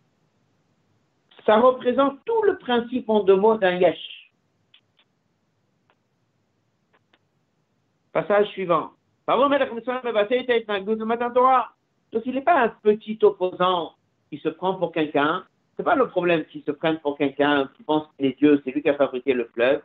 Ça 1.46 1.58
représente 1.58 2.24
tout 2.24 2.42
le 2.42 2.58
principe 2.58 3.08
en 3.08 3.24
deux 3.24 3.36
mots 3.36 3.56
d'un 3.56 3.76
Yesh. 3.76 4.30
Passage 8.12 8.48
suivant. 8.48 8.90
Donc 9.26 9.52
il 12.26 12.34
n'est 12.34 12.40
pas 12.42 12.60
un 12.60 12.68
petit 12.68 13.18
opposant 13.22 13.94
qui 14.28 14.38
se 14.38 14.48
prend 14.48 14.74
pour 14.74 14.92
quelqu'un. 14.92 15.44
Ce 15.76 15.82
n'est 15.82 15.84
pas 15.84 15.94
le 15.94 16.08
problème 16.08 16.44
qu'il 16.46 16.62
se 16.62 16.72
prenne 16.72 16.98
pour 16.98 17.16
quelqu'un 17.16 17.70
qui 17.76 17.84
pense 17.84 18.06
qu'il 18.16 18.26
est 18.26 18.36
Dieu, 18.38 18.60
c'est 18.64 18.72
lui 18.72 18.82
qui 18.82 18.88
a 18.88 18.94
fabriqué 18.94 19.32
le 19.32 19.44
fleuve. 19.46 19.80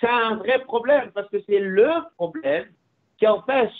C'est 0.00 0.08
un 0.08 0.36
vrai 0.36 0.60
problème 0.64 1.10
parce 1.12 1.28
que 1.28 1.38
c'est 1.46 1.58
le 1.58 1.88
problème 2.16 2.66
qui 3.18 3.26
empêche 3.26 3.72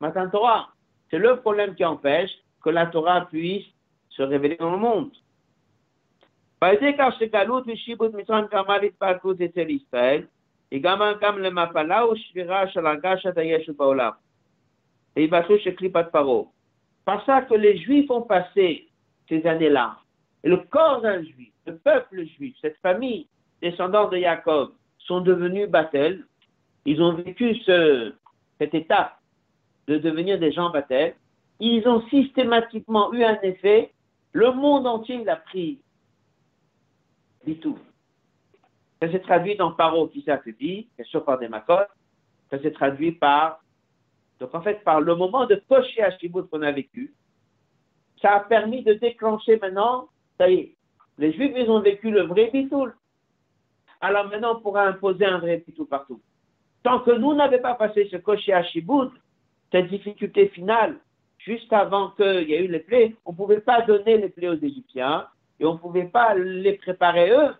Matan 0.00 0.30
Torah. 0.30 0.68
C'est 1.10 1.18
le 1.18 1.36
problème 1.36 1.74
qui 1.74 1.84
empêche 1.84 2.30
que 2.62 2.70
la 2.70 2.86
Torah 2.86 3.26
puisse 3.26 3.66
se 4.10 4.22
révéler 4.22 4.56
dans 4.56 4.70
le 4.70 4.78
monde. 4.78 5.10
Et 15.16 15.28
Par 17.04 17.24
ça 17.24 17.42
que 17.42 17.54
les 17.54 17.78
Juifs 17.78 18.10
ont 18.10 18.22
passé 18.22 18.88
ces 19.28 19.46
années-là. 19.46 19.98
Le 20.44 20.56
corps 20.56 21.02
d'un 21.02 21.22
Juif, 21.22 21.52
le 21.66 21.76
peuple 21.76 22.24
juif, 22.24 22.56
cette 22.60 22.78
famille 22.78 23.26
descendante 23.60 24.12
de 24.12 24.18
Jacob, 24.18 24.72
sont 25.06 25.20
devenus 25.20 25.68
Batel. 25.68 26.24
Ils 26.84 27.02
ont 27.02 27.14
vécu 27.14 27.56
ce, 27.64 28.14
cette 28.58 28.74
étape 28.74 29.18
de 29.88 29.98
devenir 29.98 30.38
des 30.38 30.52
gens 30.52 30.70
Batel. 30.70 31.14
Ils 31.60 31.86
ont 31.88 32.06
systématiquement 32.08 33.12
eu 33.12 33.24
un 33.24 33.40
effet. 33.42 33.92
Le 34.32 34.52
monde 34.52 34.86
entier 34.86 35.24
l'a 35.24 35.36
pris 35.36 35.80
du 37.46 37.58
tout. 37.58 37.78
Ça 39.00 39.10
s'est 39.10 39.20
traduit 39.20 39.56
dans 39.56 39.72
Paro 39.72 40.08
qui 40.08 40.22
s'affaiblit, 40.22 40.88
bien 40.96 41.04
sûr 41.06 41.24
par 41.24 41.38
des 41.38 41.48
macotes. 41.48 41.88
Ça 42.50 42.60
s'est 42.60 42.72
traduit 42.72 43.12
par, 43.12 43.60
donc 44.40 44.54
en 44.54 44.62
fait, 44.62 44.82
par 44.84 45.00
le 45.00 45.14
moment 45.14 45.46
de 45.46 45.60
cocher 45.68 46.02
à 46.02 46.16
Shibout 46.16 46.44
qu'on 46.44 46.62
a 46.62 46.72
vécu. 46.72 47.14
Ça 48.22 48.36
a 48.36 48.40
permis 48.40 48.82
de 48.82 48.94
déclencher 48.94 49.58
maintenant, 49.58 50.08
ça 50.38 50.48
y 50.48 50.54
est, 50.54 50.76
les 51.18 51.32
Juifs, 51.32 51.52
ils 51.56 51.70
ont 51.70 51.80
vécu 51.80 52.10
le 52.10 52.22
vrai 52.22 52.50
bitoul. 52.52 52.94
Alors 54.00 54.28
maintenant, 54.28 54.56
on 54.56 54.60
pourra 54.60 54.86
imposer 54.86 55.24
un 55.24 55.38
vrai 55.38 55.62
bitoul 55.66 55.86
partout. 55.86 56.20
Tant 56.82 57.00
que 57.00 57.10
nous 57.10 57.34
n'avions 57.34 57.60
pas 57.60 57.74
passé 57.74 58.08
ce 58.10 58.16
cocher 58.16 58.52
à 58.52 58.62
Shibout, 58.62 59.10
cette 59.72 59.88
difficulté 59.88 60.48
finale, 60.48 60.96
juste 61.38 61.72
avant 61.72 62.10
qu'il 62.10 62.48
y 62.48 62.54
ait 62.54 62.64
eu 62.64 62.68
les 62.68 62.80
plaies, 62.80 63.16
on 63.24 63.32
ne 63.32 63.36
pouvait 63.36 63.60
pas 63.60 63.82
donner 63.82 64.18
les 64.18 64.28
plaies 64.28 64.48
aux 64.48 64.62
Égyptiens 64.62 65.26
et 65.58 65.64
on 65.64 65.74
ne 65.74 65.78
pouvait 65.78 66.04
pas 66.06 66.34
les 66.34 66.74
préparer 66.74 67.30
eux 67.30 67.54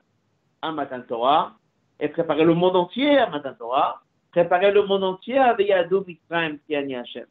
à 0.62 0.72
Matan 0.72 1.00
Torah 1.02 1.54
et 1.98 2.08
préparer 2.08 2.44
le 2.44 2.54
monde 2.54 2.76
entier 2.76 3.18
à 3.18 3.28
Matan 3.28 3.54
Torah, 3.54 4.02
préparer 4.30 4.70
le 4.70 4.84
monde 4.84 5.04
entier 5.04 5.38
à 5.38 5.60
Yadou 5.60 6.04
Mitzrayim 6.06 6.58
Tiani 6.66 6.96
Hashem. 6.96 7.26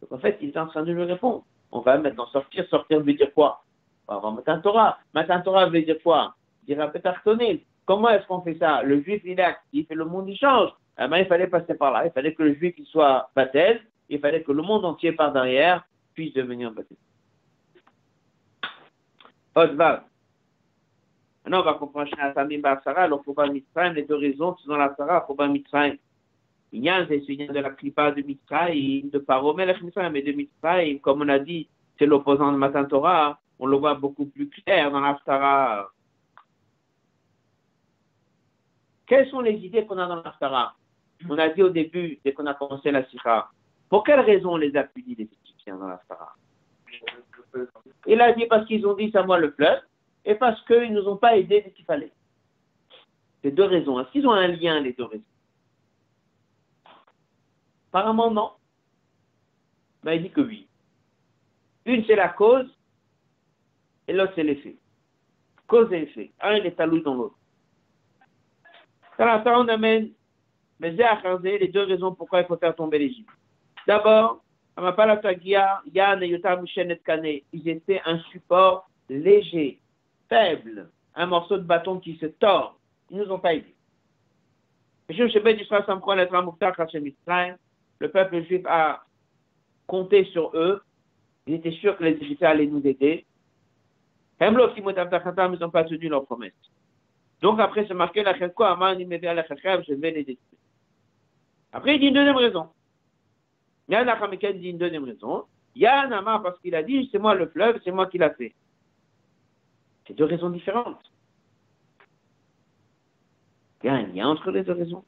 Donc 0.00 0.12
en 0.12 0.18
fait, 0.18 0.38
il 0.40 0.50
est 0.50 0.58
en 0.58 0.66
train 0.66 0.82
de 0.82 0.92
lui 0.92 1.04
répondre. 1.04 1.44
On 1.72 1.80
va 1.80 1.96
maintenant 1.98 2.26
sortir, 2.26 2.66
sortir 2.68 3.00
veut 3.00 3.14
dire 3.14 3.32
quoi? 3.32 3.62
On 4.08 4.12
va 4.12 4.18
avoir 4.18 4.32
Matan 4.32 4.60
Torah. 4.60 4.98
Matan 5.14 5.40
Torah 5.42 5.66
veut 5.66 5.82
dire 5.82 6.02
quoi? 6.02 6.34
Dira 6.64 6.88
Petartonil. 6.88 7.60
Comment 7.90 8.10
est-ce 8.10 8.24
qu'on 8.28 8.40
fait 8.42 8.56
ça? 8.56 8.84
Le 8.84 9.02
juif, 9.02 9.20
il 9.24 9.40
est 9.40 9.42
actif 9.42 9.90
et 9.90 9.94
le 9.96 10.04
monde, 10.04 10.28
il 10.28 10.36
change. 10.36 10.70
Eh 10.96 11.08
ben, 11.08 11.16
il 11.16 11.26
fallait 11.26 11.48
passer 11.48 11.74
par 11.74 11.90
là. 11.90 12.06
Il 12.06 12.12
fallait 12.12 12.32
que 12.34 12.44
le 12.44 12.54
juif, 12.54 12.72
il 12.78 12.86
soit 12.86 13.28
baptême. 13.34 13.80
Il 14.08 14.20
fallait 14.20 14.44
que 14.44 14.52
le 14.52 14.62
monde 14.62 14.84
entier 14.84 15.10
par 15.10 15.32
derrière 15.32 15.84
puisse 16.14 16.32
devenir 16.32 16.70
baptême. 16.70 16.98
Odvav. 19.56 20.02
Maintenant, 21.44 21.62
on 21.62 21.64
va 21.64 21.74
comprendre 21.74 22.08
Samim 22.32 22.62
Sarah, 22.84 23.02
alors 23.02 23.24
Foba 23.24 23.48
Mitzrayim, 23.48 23.94
les 23.94 24.04
deux 24.04 24.14
raisons, 24.14 24.54
c'est 24.62 24.68
dans 24.68 24.76
la 24.76 24.94
Sarah, 24.94 25.24
Foba 25.26 25.48
Mitzrayim. 25.48 25.96
Il 26.70 26.84
y 26.84 26.88
a 26.88 26.94
un 26.94 27.06
de 27.06 27.58
la 27.58 27.70
clipa 27.70 28.12
de 28.12 28.22
Mitzrayim, 28.22 29.10
de 29.10 29.18
Mitzrayim 29.18 30.14
et 30.14 30.22
de 30.22 30.30
Mitzrayim, 30.30 31.00
comme 31.00 31.22
on 31.22 31.28
a 31.28 31.40
dit, 31.40 31.68
c'est 31.98 32.06
l'opposant 32.06 32.52
de 32.52 32.56
Matan 32.56 32.84
Torah, 32.84 33.40
on 33.58 33.66
le 33.66 33.76
voit 33.76 33.94
beaucoup 33.94 34.26
plus 34.26 34.48
clair 34.48 34.92
dans 34.92 35.00
la 35.00 35.18
Sarah. 35.26 35.90
Quelles 39.10 39.28
sont 39.28 39.40
les 39.40 39.54
idées 39.54 39.84
qu'on 39.86 39.98
a 39.98 40.06
dans 40.06 40.22
la 40.22 40.32
Sarah 40.38 40.76
On 41.28 41.36
a 41.36 41.48
dit 41.48 41.64
au 41.64 41.68
début, 41.68 42.20
dès 42.24 42.32
qu'on 42.32 42.46
a 42.46 42.54
commencé 42.54 42.92
la 42.92 43.04
Sikha, 43.06 43.50
pour 43.88 44.04
quelles 44.04 44.20
raisons 44.20 44.52
on 44.52 44.56
les 44.56 44.76
a 44.76 44.84
punis, 44.84 45.16
les 45.16 45.28
Égyptiens, 45.44 45.76
dans 45.78 45.88
la 45.88 46.00
Sarah 46.06 46.36
Il 48.06 48.20
a 48.20 48.32
dit 48.34 48.46
parce 48.46 48.64
qu'ils 48.68 48.86
ont 48.86 48.94
dit, 48.94 49.10
c'est 49.12 49.26
moi 49.26 49.40
le 49.40 49.50
fleuve, 49.50 49.80
et 50.24 50.36
parce 50.36 50.64
qu'ils 50.64 50.92
ne 50.92 51.00
nous 51.00 51.08
ont 51.08 51.16
pas 51.16 51.36
aidés 51.36 51.60
dès 51.60 51.72
qu'il 51.72 51.84
fallait. 51.86 52.12
C'est 53.42 53.50
deux 53.50 53.64
raisons. 53.64 53.98
Est-ce 53.98 54.12
qu'ils 54.12 54.28
ont 54.28 54.32
un 54.32 54.46
lien, 54.46 54.78
les 54.78 54.92
deux 54.92 55.06
raisons? 55.06 55.24
Apparemment, 57.88 58.30
non. 58.30 58.52
Mais 60.04 60.18
il 60.18 60.22
dit 60.22 60.30
que 60.30 60.40
oui. 60.42 60.68
Une, 61.84 62.04
c'est 62.04 62.14
la 62.14 62.28
cause, 62.28 62.72
et 64.06 64.12
l'autre, 64.12 64.34
c'est 64.36 64.44
l'effet. 64.44 64.76
Cause 65.66 65.92
et 65.92 66.02
effet. 66.02 66.30
Un, 66.40 66.58
il 66.58 66.66
est 66.66 66.78
alloué 66.78 67.00
dans 67.00 67.16
l'autre. 67.16 67.39
On 69.20 69.68
amène 69.68 70.10
les 70.80 71.68
deux 71.68 71.82
raisons 71.82 72.14
pourquoi 72.14 72.40
il 72.40 72.46
faut 72.46 72.56
faire 72.56 72.74
tomber 72.74 72.98
l'Égypte. 72.98 73.28
D'abord, 73.86 74.42
ils 77.52 77.68
étaient 77.68 78.00
un 78.04 78.18
support 78.30 78.88
léger 79.08 79.78
faible, 80.28 80.90
un 81.14 81.26
morceau 81.26 81.58
de 81.58 81.64
bâton 81.64 81.98
qui 81.98 82.16
se 82.16 82.26
tord. 82.26 82.78
Ils 83.10 83.18
nous 83.18 83.30
ont 83.30 83.38
pas 83.38 83.54
aidés. 83.54 83.74
Le 87.98 88.08
peuple 88.08 88.42
juif 88.44 88.62
a 88.66 89.04
compté 89.86 90.24
sur 90.26 90.52
eux. 90.54 90.80
Il 91.46 91.54
était 91.54 91.72
sûr 91.72 91.96
que 91.96 92.04
les 92.04 92.12
Égyptiens 92.12 92.50
allaient 92.50 92.66
nous 92.66 92.86
aider. 92.86 93.26
Ils 94.40 94.52
n'ont 94.52 95.70
pas 95.70 95.84
tenu 95.84 96.08
leur 96.08 96.24
promesse. 96.24 96.69
Donc 97.40 97.58
après, 97.58 97.86
c'est 97.86 97.94
marqué 97.94 98.22
la 98.22 98.34
je 98.34 99.94
vais 99.94 100.10
les 100.10 100.24
détruire. 100.24 100.60
Après, 101.72 101.94
il 101.94 102.00
dit 102.00 102.08
une 102.08 102.14
deuxième 102.14 102.36
raison. 102.36 102.68
Il 103.88 104.60
dit 104.60 104.70
une 104.70 104.78
deuxième 104.78 105.04
raison. 105.04 105.44
Il 105.74 105.82
y 105.82 105.86
a 105.86 106.02
un 106.02 106.12
Amar 106.12 106.42
parce 106.42 106.58
qu'il 106.60 106.74
a 106.74 106.82
dit, 106.82 107.08
c'est 107.10 107.18
moi 107.18 107.34
le 107.34 107.48
fleuve, 107.48 107.80
c'est 107.84 107.92
moi 107.92 108.06
qui 108.06 108.18
l'a 108.18 108.30
fait. 108.30 108.54
C'est 110.06 110.14
deux 110.14 110.24
raisons 110.24 110.50
différentes. 110.50 111.00
Il 113.82 113.86
y 113.86 113.90
a 113.90 113.94
un 113.94 114.06
lien 114.08 114.28
entre 114.28 114.50
les 114.50 114.62
deux 114.62 114.72
raisons. 114.72 115.04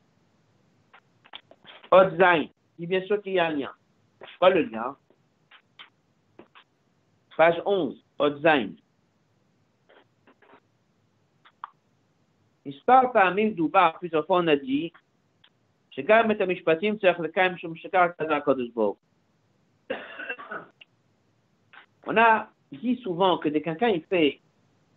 Odzain, 1.91 2.47
dit 2.79 2.87
bien 2.87 3.03
sûr 3.03 3.21
qu'il 3.21 3.33
y 3.35 3.39
a 3.39 3.47
un 3.47 3.51
lien. 3.51 3.71
Quoi 4.39 4.51
le 4.51 4.63
lien? 4.63 4.97
Page 7.37 7.61
11, 7.67 8.03
Odzain. 8.19 8.71
מספר 12.66 13.00
פעמים 13.14 13.54
דובר, 13.54 13.90
plusieurs 14.00 14.26
fois 14.26 14.42
on 14.42 14.48
a 14.48 14.66
dit, 14.66 14.92
שגם 15.90 16.32
את 16.32 16.42
המשפטים 16.42 16.98
צריך 16.98 17.20
לקיים 17.20 17.54
משום 17.54 17.76
שכך 17.76 18.08
כזה 18.20 18.36
הקדוש 18.36 18.70
ברוך 18.70 18.98
On 22.08 22.16
a 22.16 22.48
dit 22.72 22.96
souvent 23.04 23.38
que 23.38 23.50
dès 23.50 23.62
quelqu'un 23.62 23.90
il 23.90 24.02
fait 24.04 24.40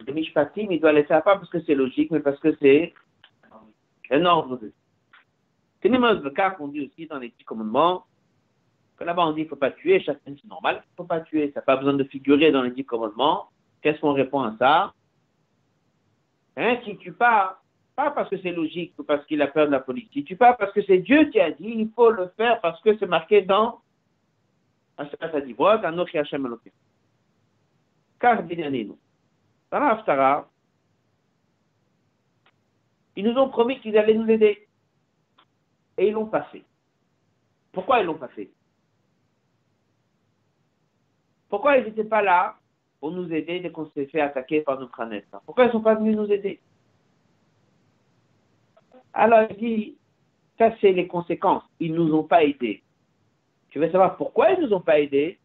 le 0.06 0.12
mishpatim, 0.12 0.68
il 0.70 0.80
doit 0.80 0.92
laisser 0.92 1.12
à 1.12 1.20
part 1.20 1.38
parce 1.40 1.50
que 1.50 1.60
c'est 1.62 1.74
logique, 1.74 2.10
mais 2.12 2.20
parce 2.20 2.38
que 2.38 2.54
c'est 2.60 2.94
un 4.10 4.24
ordre 4.24 4.56
de 4.58 4.72
C'est 5.82 5.88
le 5.88 6.30
cas 6.30 6.50
qu'on 6.50 6.68
dit 6.68 6.82
aussi 6.86 7.06
dans 7.06 7.18
les 7.18 7.30
petits 7.30 7.44
commandements, 7.44 8.04
que 8.96 9.04
là-bas 9.04 9.26
on 9.26 9.30
dit 9.30 9.42
qu'il 9.42 9.44
ne 9.44 9.48
faut 9.50 9.56
pas 9.56 9.72
tuer, 9.72 10.00
chacun 10.00 10.20
c'est 10.24 10.44
normal, 10.48 10.82
il 10.84 10.90
ne 10.92 10.96
faut 10.96 11.04
pas 11.04 11.20
tuer, 11.20 11.50
ça 11.52 11.60
n'a 11.60 11.64
pas 11.64 11.76
besoin 11.76 11.94
de 11.94 12.04
figurer 12.04 12.52
dans 12.52 12.62
les 12.62 12.70
dix 12.70 12.84
commandements. 12.84 13.48
Qu'est-ce 13.82 14.00
qu'on 14.00 14.12
répond 14.12 14.42
à 14.42 14.54
ça 14.58 14.92
Hein, 16.57 16.77
qui 16.77 16.97
tue 16.97 17.11
pas, 17.11 17.61
pas 17.95 18.11
parce 18.11 18.29
que 18.29 18.37
c'est 18.37 18.51
logique 18.51 18.93
ou 18.97 19.03
parce 19.03 19.25
qu'il 19.25 19.41
a 19.41 19.47
peur 19.47 19.67
de 19.67 19.71
la 19.71 19.81
police, 19.81 20.07
il 20.13 20.23
tue 20.23 20.37
pas 20.37 20.53
parce 20.53 20.71
que 20.71 20.81
c'est 20.83 20.99
Dieu 20.99 21.25
qui 21.25 21.39
a 21.39 21.51
dit, 21.51 21.67
il 21.67 21.91
faut 21.93 22.11
le 22.11 22.29
faire 22.37 22.61
parce 22.61 22.81
que 22.81 22.97
c'est 22.97 23.05
marqué 23.05 23.41
dans 23.41 23.81
Car 28.19 28.43
dans 28.43 30.45
ils 33.17 33.23
nous 33.23 33.37
ont 33.37 33.49
promis 33.49 33.79
qu'ils 33.79 33.97
allaient 33.97 34.13
nous 34.13 34.29
aider. 34.29 34.67
Et 35.97 36.07
ils 36.07 36.13
l'ont 36.13 36.25
pas 36.25 36.43
fait. 36.43 36.63
Pourquoi 37.71 38.01
ils 38.01 38.05
l'ont 38.05 38.17
pas 38.17 38.27
fait? 38.29 38.49
Pourquoi 41.49 41.77
ils 41.77 41.85
n'étaient 41.85 42.03
pas 42.03 42.21
là? 42.21 42.57
Pour 43.05 43.13
nous 43.13 43.31
aider 43.31 43.59
dès 43.59 43.69
qu'on 43.69 43.87
s'est 43.91 44.07
fait 44.07 44.19
attaquer 44.19 44.61
par 44.61 44.79
notre 44.79 44.93
planète. 44.93 45.27
Pourquoi 45.45 45.65
ils 45.65 45.67
ne 45.67 45.73
sont 45.73 45.81
pas 45.81 45.93
venus 45.93 46.15
nous 46.15 46.31
aider? 46.31 46.59
Alors 49.13 49.45
il 49.47 49.57
dit, 49.57 49.97
ça 50.57 50.73
c'est 50.81 50.91
les 50.91 51.05
conséquences. 51.05 51.61
Ils 51.79 51.93
ne 51.93 51.99
nous 51.99 52.15
ont 52.15 52.23
pas 52.23 52.43
aidés. 52.43 52.81
Tu 53.69 53.77
veux 53.77 53.91
savoir 53.91 54.17
pourquoi 54.17 54.53
ils 54.53 54.61
ne 54.61 54.65
nous 54.65 54.73
ont 54.73 54.81
pas 54.81 54.99
aidés? 54.99 55.37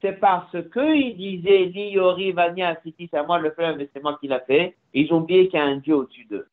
C'est 0.00 0.20
parce 0.20 0.52
qu'ils 0.52 1.16
disaient, 1.16 1.64
Li 1.64 1.94
Yori 1.94 2.30
Vania 2.30 2.80
Siti, 2.82 3.08
c'est 3.10 3.18
à 3.18 3.24
moi 3.24 3.40
le 3.40 3.50
faire, 3.50 3.76
mais 3.76 3.90
c'est 3.92 4.00
moi 4.00 4.16
fait. 4.46 4.76
Ils 4.94 5.12
ont 5.12 5.22
oublié 5.22 5.48
qu'il 5.48 5.58
y 5.58 5.62
a 5.62 5.66
un 5.66 5.78
Dieu 5.78 5.96
au-dessus 5.96 6.26
d'eux. 6.26 6.46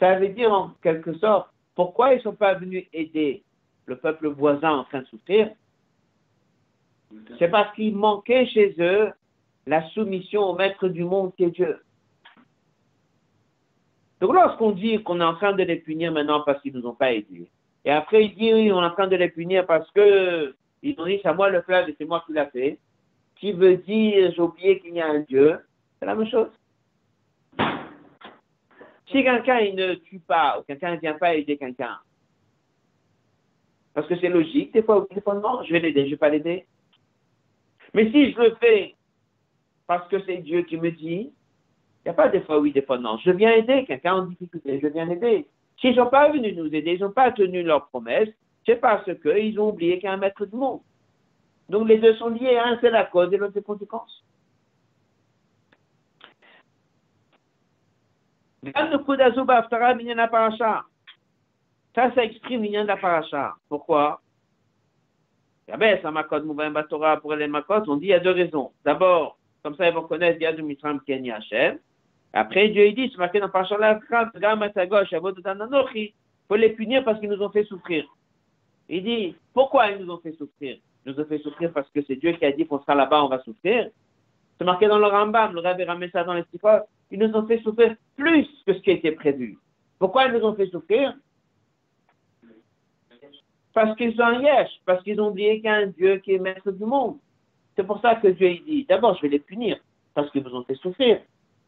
Ça 0.00 0.18
veut 0.18 0.30
dire 0.30 0.52
en 0.52 0.70
quelque 0.82 1.16
sorte, 1.18 1.48
pourquoi 1.76 2.12
ils 2.12 2.16
ne 2.16 2.22
sont 2.22 2.34
pas 2.34 2.54
venus 2.54 2.88
aider 2.92 3.44
le 3.86 3.94
peuple 3.94 4.26
voisin 4.26 4.78
en 4.78 4.82
train 4.82 5.02
de 5.02 5.06
souffrir? 5.06 5.52
C'est 7.38 7.48
parce 7.48 7.74
qu'il 7.74 7.96
manquait 7.96 8.46
chez 8.46 8.74
eux 8.78 9.10
la 9.66 9.86
soumission 9.90 10.42
au 10.42 10.54
maître 10.54 10.88
du 10.88 11.04
monde 11.04 11.34
qui 11.36 11.44
est 11.44 11.50
Dieu. 11.50 11.78
Donc 14.20 14.34
lorsqu'on 14.34 14.72
dit 14.72 15.02
qu'on 15.02 15.20
est 15.20 15.24
en 15.24 15.34
train 15.34 15.52
de 15.52 15.62
les 15.62 15.76
punir 15.76 16.12
maintenant 16.12 16.40
parce 16.40 16.60
qu'ils 16.60 16.74
ne 16.74 16.80
nous 16.80 16.88
ont 16.88 16.94
pas 16.94 17.12
aidés, 17.12 17.48
et 17.84 17.90
après 17.90 18.24
il 18.24 18.34
dit 18.34 18.52
oui, 18.52 18.72
on 18.72 18.82
est 18.82 18.86
en 18.86 18.90
train 18.90 19.06
de 19.06 19.16
les 19.16 19.28
punir 19.28 19.64
parce 19.66 19.88
que 19.92 20.54
ils 20.82 20.98
ont 20.98 21.06
dit 21.06 21.20
c'est 21.22 21.34
moi 21.34 21.50
le 21.50 21.62
fleuve 21.62 21.88
et 21.88 21.94
c'est 21.98 22.04
moi 22.04 22.22
qui 22.26 22.32
l'a 22.32 22.46
fait, 22.46 22.78
qui 23.36 23.52
veut 23.52 23.76
dire 23.76 24.32
j'ai 24.32 24.42
oublié 24.42 24.80
qu'il 24.80 24.94
y 24.94 25.00
a 25.00 25.06
un 25.06 25.20
Dieu, 25.20 25.58
c'est 25.98 26.06
la 26.06 26.14
même 26.14 26.28
chose. 26.28 26.50
Si 29.06 29.22
quelqu'un 29.22 29.60
ne 29.72 29.94
tue 29.94 30.18
pas, 30.18 30.58
ou 30.58 30.64
quelqu'un 30.64 30.94
ne 30.96 31.00
vient 31.00 31.14
pas 31.14 31.34
aider 31.34 31.56
quelqu'un, 31.56 31.98
parce 33.94 34.06
que 34.06 34.18
c'est 34.20 34.28
logique, 34.28 34.72
des 34.72 34.82
fois, 34.82 35.06
des 35.14 35.20
fois 35.20 35.34
non, 35.34 35.62
je 35.62 35.72
vais 35.72 35.80
l'aider, 35.80 36.02
je 36.02 36.06
ne 36.06 36.10
vais 36.10 36.16
pas 36.16 36.28
l'aider. 36.28 36.66
Mais 37.94 38.10
si 38.10 38.32
je 38.32 38.38
le 38.38 38.54
fais 38.56 38.94
parce 39.86 40.06
que 40.08 40.22
c'est 40.24 40.38
Dieu 40.38 40.62
qui 40.62 40.76
me 40.76 40.90
dit, 40.90 41.32
il 41.32 42.06
n'y 42.06 42.10
a 42.10 42.14
pas 42.14 42.28
des 42.28 42.40
fois 42.42 42.58
oui, 42.58 42.72
des 42.72 42.82
fois 42.82 42.98
non. 42.98 43.16
Je 43.18 43.30
viens 43.30 43.52
aider 43.52 43.84
quelqu'un 43.86 44.14
en 44.14 44.22
difficulté, 44.26 44.80
je 44.80 44.86
viens 44.88 45.08
aider. 45.08 45.46
S'ils 45.80 45.90
ne 45.90 45.96
sont 45.96 46.10
pas 46.10 46.30
venus 46.30 46.56
nous 46.56 46.74
aider, 46.74 46.94
ils 46.94 47.00
n'ont 47.00 47.10
pas 47.10 47.32
tenu 47.32 47.62
leur 47.62 47.88
promesse, 47.88 48.28
c'est 48.66 48.76
parce 48.76 49.08
qu'ils 49.22 49.58
ont 49.58 49.70
oublié 49.70 49.94
qu'il 49.94 50.04
y 50.04 50.08
a 50.08 50.12
un 50.12 50.18
maître 50.18 50.44
du 50.44 50.56
monde. 50.56 50.80
Donc 51.68 51.88
les 51.88 51.98
deux 51.98 52.14
sont 52.16 52.28
liés, 52.28 52.58
un 52.58 52.78
c'est 52.80 52.90
la 52.90 53.04
cause 53.04 53.32
et 53.32 53.36
l'autre 53.36 53.52
c'est 53.54 53.60
la 53.60 53.74
conséquence. 53.74 54.24
Ça, 61.94 62.14
ça 62.14 62.24
exprime 62.24 62.62
l'union 62.62 62.82
de 62.82 62.88
la 62.88 62.96
paracha. 62.96 63.54
Pourquoi? 63.68 64.20
On 65.70 65.76
dit 67.96 68.06
il 68.06 68.08
y 68.08 68.14
a 68.14 68.20
deux 68.20 68.30
raisons. 68.30 68.72
D'abord, 68.84 69.38
comme 69.62 69.74
ça 69.76 69.88
ils 69.88 69.94
vont 69.94 70.02
connaître 70.02 70.40
Yad 70.40 70.60
Mitram 70.60 71.00
Hashem. 71.08 71.78
Après, 72.32 72.68
Dieu 72.68 72.86
il 72.86 72.94
dit, 72.94 73.10
c'est 73.10 73.18
marqué 73.18 73.40
dans 73.40 73.48
il 75.94 76.12
faut 76.48 76.56
les 76.56 76.70
punir 76.70 77.04
parce 77.04 77.20
qu'ils 77.20 77.28
nous 77.28 77.42
ont 77.42 77.50
fait 77.50 77.64
souffrir. 77.64 78.06
Il 78.88 79.04
dit, 79.04 79.36
pourquoi 79.52 79.90
ils 79.90 80.04
nous 80.04 80.12
ont 80.12 80.18
fait 80.18 80.32
souffrir? 80.32 80.78
Ils 81.04 81.12
nous 81.12 81.20
ont 81.20 81.26
fait 81.26 81.38
souffrir 81.38 81.72
parce 81.72 81.88
que 81.90 82.00
c'est 82.06 82.16
Dieu 82.16 82.32
qui 82.32 82.44
a 82.44 82.52
dit 82.52 82.66
qu'on 82.66 82.80
sera 82.80 82.94
là-bas, 82.94 83.24
on 83.24 83.28
va 83.28 83.42
souffrir. 83.42 83.90
C'est 84.58 84.64
marqué 84.64 84.88
dans 84.88 84.98
le 84.98 85.06
Rambam, 85.06 85.54
le 85.54 85.60
Rabbi 85.60 85.84
ramène 85.84 86.10
ça 86.10 86.24
dans 86.24 86.34
les 86.34 86.44
Ils 87.10 87.18
nous 87.18 87.34
ont 87.34 87.46
fait 87.46 87.60
souffrir 87.60 87.94
plus 88.16 88.46
que 88.66 88.74
ce 88.74 88.78
qui 88.80 88.90
était 88.90 89.12
prévu. 89.12 89.58
Pourquoi 89.98 90.26
ils 90.26 90.32
nous 90.32 90.44
ont 90.44 90.54
fait 90.54 90.68
souffrir? 90.68 91.14
Parce 93.78 93.96
qu'ils 93.96 94.16
sont 94.16 94.40
yesh, 94.40 94.70
parce 94.84 95.00
qu'ils 95.04 95.20
ont 95.20 95.28
oublié 95.28 95.60
qu'il 95.60 95.66
y 95.66 95.68
a 95.68 95.74
un 95.74 95.86
Dieu 95.86 96.16
qui 96.16 96.32
est 96.32 96.40
maître 96.40 96.68
du 96.72 96.84
monde. 96.84 97.18
C'est 97.76 97.84
pour 97.84 98.00
ça 98.00 98.16
que 98.16 98.26
Dieu 98.26 98.58
dit, 98.66 98.84
d'abord 98.88 99.14
je 99.14 99.22
vais 99.22 99.28
les 99.28 99.38
punir, 99.38 99.78
parce 100.14 100.28
qu'ils 100.32 100.42
vous 100.42 100.52
ont 100.52 100.64
fait 100.64 100.74
souffrir. 100.74 101.20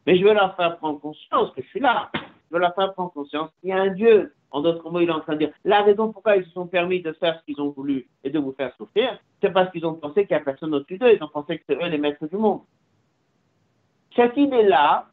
Mais 0.05 0.17
je 0.17 0.25
veux 0.25 0.33
leur 0.33 0.53
faire 0.57 0.75
prendre 0.75 0.99
conscience 0.99 1.53
que 1.55 1.61
je 1.61 1.67
suis 1.69 1.79
là. 1.79 2.11
Je 2.13 2.53
veux 2.53 2.59
leur 2.59 2.75
faire 2.75 2.91
prendre 2.95 3.13
conscience 3.13 3.49
qu'il 3.61 3.69
y 3.69 3.71
a 3.71 3.77
un 3.77 3.91
Dieu. 3.91 4.33
En 4.51 4.59
d'autres 4.59 4.89
mots, 4.89 4.99
il 4.99 5.07
est 5.07 5.13
en 5.13 5.21
train 5.21 5.35
de 5.35 5.45
dire, 5.45 5.51
la 5.63 5.83
raison 5.83 6.11
pourquoi 6.11 6.35
ils 6.35 6.43
se 6.43 6.51
sont 6.51 6.67
permis 6.67 7.01
de 7.01 7.13
faire 7.13 7.39
ce 7.39 7.45
qu'ils 7.45 7.61
ont 7.61 7.69
voulu 7.69 8.09
et 8.25 8.29
de 8.29 8.39
vous 8.39 8.51
faire 8.51 8.75
souffrir, 8.75 9.17
c'est 9.41 9.53
parce 9.53 9.71
qu'ils 9.71 9.85
ont 9.85 9.93
pensé 9.93 10.25
qu'il 10.25 10.35
n'y 10.35 10.41
a 10.41 10.43
personne 10.43 10.75
au-dessus 10.75 10.97
d'eux. 10.97 11.13
Ils 11.15 11.23
ont 11.23 11.29
pensé 11.29 11.59
que 11.59 11.63
c'est 11.65 11.81
eux 11.81 11.87
les 11.87 11.97
maîtres 11.97 12.27
du 12.27 12.35
monde. 12.35 12.59
Cette 14.17 14.35
idée-là, 14.35 15.07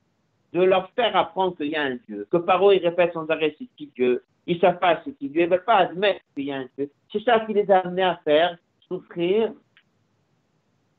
de 0.53 0.63
leur 0.63 0.91
faire 0.97 1.15
apprendre 1.15 1.57
qu'il 1.57 1.69
y 1.69 1.77
a 1.77 1.83
un 1.83 1.97
Dieu, 2.09 2.27
que 2.29 2.39
par 2.39 2.69
eux 2.69 2.75
ils 2.75 2.85
répètent 2.85 3.13
sans 3.13 3.31
arrêt 3.31 3.55
c'est 3.57 3.69
qui 3.77 3.87
Dieu, 3.95 4.25
ils 4.49 4.57
ne 4.57 4.61
savent 4.61 4.79
pas 4.79 5.01
c'est 5.05 5.13
qui 5.13 5.29
Dieu, 5.29 5.43
ils 5.43 5.45
ne 5.45 5.51
veulent 5.51 5.65
pas 5.65 5.77
admettre 5.77 6.21
qu'il 6.35 6.47
y 6.47 6.53
a 6.53 6.57
un 6.57 6.69
Dieu. 6.77 6.91
C'est 7.13 7.23
ça 7.23 7.41
qui 7.41 7.53
les 7.53 7.71
a 7.71 7.81
amenés 7.81 8.03
à 8.03 8.17
faire 8.25 8.57
souffrir 8.89 9.53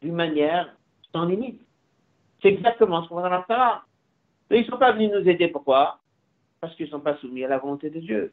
d'une 0.01 0.13
manière 0.13 0.73
sans 1.11 1.25
limite. 1.25 1.59
C'est 2.41 2.49
exactement 2.49 3.03
ce 3.03 3.09
qu'on 3.09 3.15
voit 3.15 3.29
dans 3.29 3.43
la 3.49 3.83
ils 4.51 4.61
ne 4.61 4.65
sont 4.65 4.77
pas 4.77 4.91
venus 4.91 5.11
nous 5.11 5.27
aider. 5.27 5.47
Pourquoi? 5.47 5.99
Parce 6.61 6.75
qu'ils 6.75 6.85
ne 6.85 6.91
sont 6.91 6.99
pas 6.99 7.17
soumis 7.17 7.43
à 7.43 7.47
la 7.47 7.57
volonté 7.57 7.89
de 7.89 7.99
Dieu. 7.99 8.31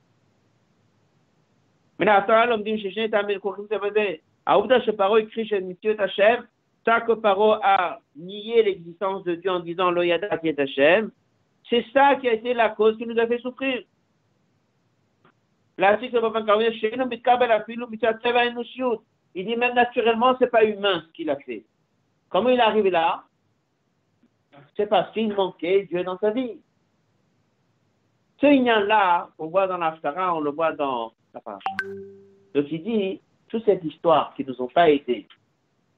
Mais 1.99 2.07
la 2.07 2.23
Torah, 2.23 2.47
l'homme 2.47 2.63
dit, 2.63 2.79
Shechet, 2.79 3.11
Tamil, 3.11 3.41
Kochim, 3.41 3.67
Tevade. 3.67 4.21
Aouda, 4.47 4.81
Sheparo, 4.83 5.19
écrit 5.19 5.47
chez. 5.47 5.63
Ça 6.85 7.01
que 7.01 7.13
Paro 7.13 7.55
a 7.63 8.01
nié 8.15 8.63
l'existence 8.63 9.25
de 9.25 9.35
Dieu 9.35 9.51
en 9.51 9.61
disant 9.61 9.91
Loyada 9.91 10.39
qui 10.39 10.49
est 10.49 10.59
Hachem. 10.59 11.11
C'est 11.69 11.85
ça 11.93 12.15
qui 12.15 12.29
a 12.29 12.33
été 12.33 12.55
la 12.55 12.69
cause 12.69 12.97
qui 12.97 13.07
nous 13.07 13.19
a 13.19 13.27
fait 13.27 13.39
souffrir. 13.39 13.83
Là, 15.79 15.99
pas 15.99 16.09
Il 19.35 19.47
dit 19.47 19.57
même 19.57 19.75
naturellement, 19.75 20.35
c'est 20.39 20.51
pas 20.51 20.65
humain 20.65 21.03
ce 21.07 21.13
qu'il 21.13 21.29
a 21.29 21.37
fait. 21.37 21.65
Comment 22.31 22.49
il 22.49 22.59
est 22.59 22.63
arrivé 22.63 22.91
là? 22.91 23.25
C'est 24.77 24.87
parce 24.87 25.13
qu'il 25.13 25.35
manquait 25.35 25.85
Dieu 25.85 26.03
dans 26.03 26.19
sa 26.19 26.31
vie. 26.31 26.59
Ce 28.41 28.47
lien-là, 28.47 29.29
on 29.39 29.47
voit 29.49 29.67
dans 29.67 29.77
l'Aftara, 29.77 30.35
on 30.35 30.41
le 30.41 30.51
voit 30.51 30.73
dans 30.73 31.13
la 31.35 31.41
page. 31.41 31.63
Donc 32.55 32.67
il 32.71 32.83
dit, 32.83 33.21
toute 33.49 33.65
cette 33.65 33.85
histoire 33.85 34.35
qui 34.35 34.45
nous 34.45 34.61
ont 34.61 34.69
pas 34.69 34.91
aidés 34.91 35.27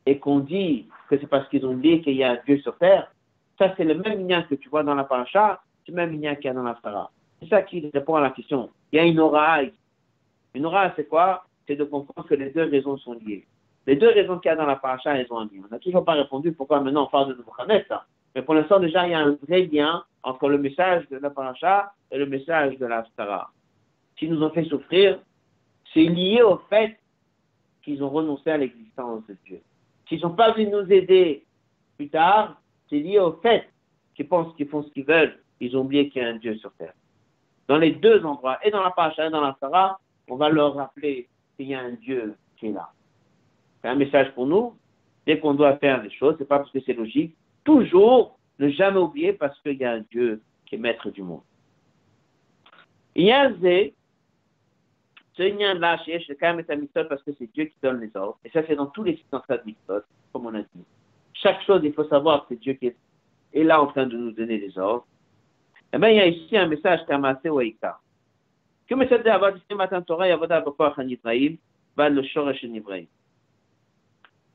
et 0.07 0.19
qu'on 0.19 0.41
dit 0.41 0.89
que 1.09 1.19
c'est 1.19 1.27
parce 1.27 1.49
qu'ils 1.49 1.67
ont 1.67 1.77
dit 1.77 2.01
qu'il 2.03 2.17
y 2.17 2.25
a 2.25 2.37
Dieu 2.37 2.59
sur 2.61 2.77
terre, 2.79 3.13
ça 3.59 3.75
c'est 3.77 3.85
le 3.85 3.95
même 3.95 4.29
lien 4.29 4.43
que 4.43 4.55
tu 4.55 4.69
vois 4.69 4.83
dans 4.83 4.95
la 4.95 5.05
paracha, 5.05 5.63
c'est 5.85 5.93
le 5.93 5.97
même 5.97 6.21
lien 6.21 6.35
qu'il 6.35 6.47
y 6.47 6.49
a 6.49 6.55
dans 6.55 6.63
l'Aftara. 6.63 7.11
C'est 7.41 7.49
ça 7.49 7.63
qui 7.63 7.89
répond 7.93 8.17
à 8.17 8.21
la 8.21 8.31
question. 8.31 8.71
Il 8.93 8.97
y 8.97 8.99
a 8.99 9.05
une 9.05 9.21
aura. 9.21 9.61
Une 10.55 10.67
aura, 10.67 10.93
c'est 10.97 11.09
quoi? 11.09 11.45
C'est 11.67 11.77
de 11.77 11.85
comprendre 11.85 12.27
que 12.27 12.35
les 12.35 12.51
deux 12.51 12.65
raisons 12.65 12.97
sont 12.97 13.15
liées. 13.15 13.47
Les 13.87 13.97
deux 13.97 14.09
raisons 14.09 14.39
qu'il 14.39 14.49
y 14.49 14.53
a 14.53 14.57
dans 14.57 14.67
la 14.67 14.77
paracha, 14.77 15.17
elles 15.17 15.27
ont 15.31 15.39
un 15.39 15.45
lien. 15.45 15.63
On 15.65 15.69
n'a 15.71 15.79
toujours 15.79 16.05
pas 16.05 16.13
répondu 16.13 16.53
pourquoi 16.53 16.81
maintenant 16.81 17.05
on 17.05 17.07
parle 17.07 17.29
de 17.29 17.35
Nebuchadnezzar. 17.35 17.87
ça. 17.89 18.07
Mais 18.35 18.43
pour 18.43 18.55
l'instant, 18.55 18.81
déjà, 18.81 19.07
il 19.07 19.13
y 19.13 19.15
a 19.15 19.21
un 19.21 19.39
vrai 19.47 19.63
lien 19.63 20.05
entre 20.23 20.49
le 20.49 20.59
message 20.59 21.09
de 21.09 21.17
la 21.17 21.31
paracha 21.31 21.93
et 22.11 22.19
le 22.19 22.27
message 22.27 22.79
de 22.79 22.87
la 22.87 23.05
stara. 23.07 23.51
S'ils 24.19 24.31
nous 24.31 24.43
ont 24.43 24.51
fait 24.51 24.65
souffrir, 24.65 25.19
c'est 25.95 26.05
lié 26.05 26.43
au 26.43 26.59
fait 26.69 26.99
qu'ils 27.83 28.03
ont 28.03 28.11
renoncé 28.11 28.51
à 28.51 28.59
l'existence 28.59 29.27
de 29.27 29.37
Dieu. 29.47 29.61
S'ils 30.09 30.19
ne 30.19 30.23
sont 30.23 30.35
pas 30.35 30.53
venus 30.53 30.71
nous 30.71 30.93
aider 30.93 31.47
plus 31.97 32.09
tard, 32.09 32.61
c'est 32.91 32.99
lié 32.99 33.19
au 33.19 33.33
fait 33.41 33.69
qu'ils 34.15 34.29
pensent 34.29 34.55
qu'ils 34.57 34.69
font 34.69 34.83
ce 34.83 34.91
qu'ils 34.91 35.05
veulent. 35.05 35.39
Ils 35.61 35.77
ont 35.77 35.81
oublié 35.81 36.09
qu'il 36.09 36.23
y 36.23 36.25
a 36.25 36.29
un 36.29 36.37
Dieu 36.37 36.57
sur 36.57 36.73
terre. 36.73 36.95
Dans 37.69 37.79
les 37.79 37.93
deux 37.93 38.25
endroits, 38.25 38.59
et 38.65 38.71
dans 38.71 38.83
la 38.83 38.91
paracha 38.91 39.27
et 39.27 39.31
dans 39.31 39.43
la 39.43 39.55
stara, 39.55 40.01
on 40.29 40.37
va 40.37 40.49
leur 40.49 40.75
rappeler 40.75 41.29
qu'il 41.57 41.69
y 41.69 41.75
a 41.75 41.81
un 41.81 41.93
Dieu 41.93 42.35
qui 42.57 42.69
est 42.69 42.73
là. 42.73 42.91
C'est 43.81 43.89
un 43.89 43.95
message 43.95 44.33
pour 44.35 44.47
nous. 44.47 44.75
Dès 45.27 45.39
qu'on 45.39 45.55
doit 45.55 45.77
faire 45.77 46.03
des 46.03 46.11
choses, 46.11 46.37
c'est 46.39 46.49
pas 46.49 46.59
parce 46.59 46.71
que 46.71 46.81
c'est 46.81 46.95
logique, 46.95 47.37
toujours 47.65 48.39
ne 48.59 48.71
jamais 48.71 48.99
oublier 48.99 49.35
parce 49.35 49.59
qu'il 49.61 49.77
y 49.77 49.85
a 49.85 49.93
un 49.93 50.05
Dieu 50.11 50.43
qui 50.67 50.77
est 50.77 50.79
maître 50.79 51.11
du 51.11 51.23
monde. 51.23 51.43
Il 53.15 53.27
y 53.27 53.33
a 53.33 53.43
un 53.43 53.55
zé, 53.61 53.95
ce 55.35 55.43
lien-là, 55.43 55.99
chez 56.05 56.21
quand 56.41 56.55
même 56.55 56.65
un 56.69 57.05
parce 57.05 57.23
que 57.23 57.33
c'est 57.39 57.53
Dieu 57.53 57.67
qui 57.67 57.77
donne 57.83 58.01
les 58.01 58.17
ordres. 58.17 58.39
Et 58.45 58.51
ça, 58.51 58.63
c'est 58.67 58.75
dans 58.75 58.87
tous 58.87 59.05
les 59.05 59.17
circonstances 59.17 59.59
de 59.67 60.05
comme 60.33 60.47
on 60.47 60.55
a 60.55 60.63
dit. 60.63 60.85
Chaque 61.35 61.63
chose, 61.63 61.81
il 61.85 61.93
faut 61.93 62.05
savoir 62.05 62.43
que 62.43 62.55
c'est 62.55 62.61
Dieu 62.61 62.73
qui 62.75 62.87
est, 63.53 63.65
là 63.65 63.81
en 63.81 63.87
train 63.87 64.07
de 64.07 64.17
nous 64.17 64.33
donner 64.33 64.59
les 64.59 64.77
ordres. 64.79 65.07
Eh 65.93 65.99
bien, 65.99 66.09
il 66.11 66.17
y 66.17 66.21
a 66.21 66.27
ici 66.27 66.57
un 66.57 66.67
message 66.67 67.07
Kamase 67.07 67.45
Waïka. 67.45 67.99
Que 68.89 69.29
avoir 69.29 69.53
dit 69.53 69.75
matin 69.75 70.03
Torah, 70.03 70.29
Yavoda 70.29 70.65
Ibrahim, 71.01 71.57
va 71.97 72.09
le 72.09 72.23
Shoresh. 72.23 72.65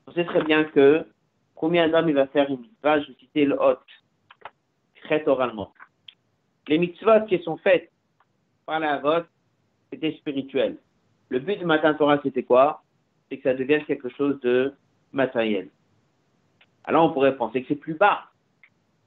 On 0.06 0.12
sait 0.12 0.24
très 0.24 0.42
bien 0.42 0.64
que 0.64 1.06
Combien 1.54 1.88
d'hommes 1.88 2.08
il 2.08 2.14
va 2.14 2.26
faire 2.26 2.50
une 2.50 2.60
mitzvah 2.60 3.00
Je 3.00 3.08
vais 3.08 3.18
citer 3.18 3.44
le 3.44 3.58
hôte, 3.58 3.80
très 5.02 5.26
oralement. 5.26 5.72
Les 6.68 6.78
mitzvahs 6.78 7.22
qui 7.22 7.38
sont 7.42 7.56
faites 7.58 7.90
par 8.66 8.80
la 8.80 8.98
vote, 8.98 9.26
c'était 9.90 10.12
spirituel. 10.12 10.78
Le 11.28 11.38
but 11.38 11.58
du 11.58 11.64
matin 11.64 11.94
Torah, 11.94 12.20
c'était 12.22 12.42
quoi? 12.42 12.82
C'est 13.28 13.38
que 13.38 13.44
ça 13.44 13.54
devienne 13.54 13.84
quelque 13.84 14.08
chose 14.10 14.38
de 14.40 14.74
matériel. 15.12 15.70
Alors 16.84 17.06
on 17.06 17.12
pourrait 17.12 17.36
penser 17.36 17.62
que 17.62 17.68
c'est 17.68 17.80
plus 17.80 17.94
bas 17.94 18.24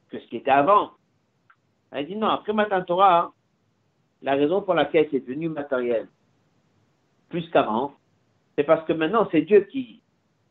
que 0.10 0.20
ce 0.20 0.26
qui 0.28 0.38
était 0.38 0.52
avant. 0.52 0.92
Elle 1.92 2.08
dit 2.08 2.16
non, 2.16 2.28
après 2.28 2.54
matin 2.54 2.82
Torah, 2.82 3.34
la 4.22 4.36
raison 4.36 4.62
pour 4.62 4.74
laquelle 4.74 5.08
c'est 5.12 5.20
devenu 5.20 5.50
matériel 5.50 6.08
plus 7.30 7.50
qu'avant, 7.50 7.94
c'est 8.58 8.64
parce 8.64 8.86
que 8.88 8.94
maintenant 8.94 9.28
c'est 9.32 9.42
Dieu 9.42 9.62
qui 9.62 10.02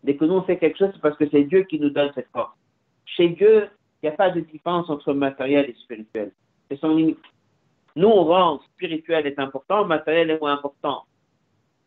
Dès 0.06 0.16
que 0.16 0.24
nous 0.24 0.34
on 0.34 0.42
fait 0.42 0.58
quelque 0.58 0.78
chose, 0.78 0.90
c'est 0.92 1.00
parce 1.00 1.16
que 1.16 1.28
c'est 1.30 1.42
Dieu 1.42 1.62
qui 1.64 1.80
nous 1.80 1.90
donne 1.90 2.12
cette 2.14 2.28
force. 2.28 2.56
Chez 3.06 3.30
Dieu, 3.30 3.68
il 4.02 4.06
n'y 4.06 4.08
a 4.08 4.16
pas 4.16 4.30
de 4.30 4.40
différence 4.40 4.88
entre 4.88 5.12
matériel 5.12 5.68
et 5.68 5.74
spirituel. 5.74 6.30
Nous, 7.96 8.08
on 8.08 8.24
rend 8.24 8.60
spirituel 8.74 9.26
est 9.26 9.38
important, 9.38 9.84
matériel 9.84 10.30
est 10.30 10.38
moins 10.38 10.52
important. 10.52 11.04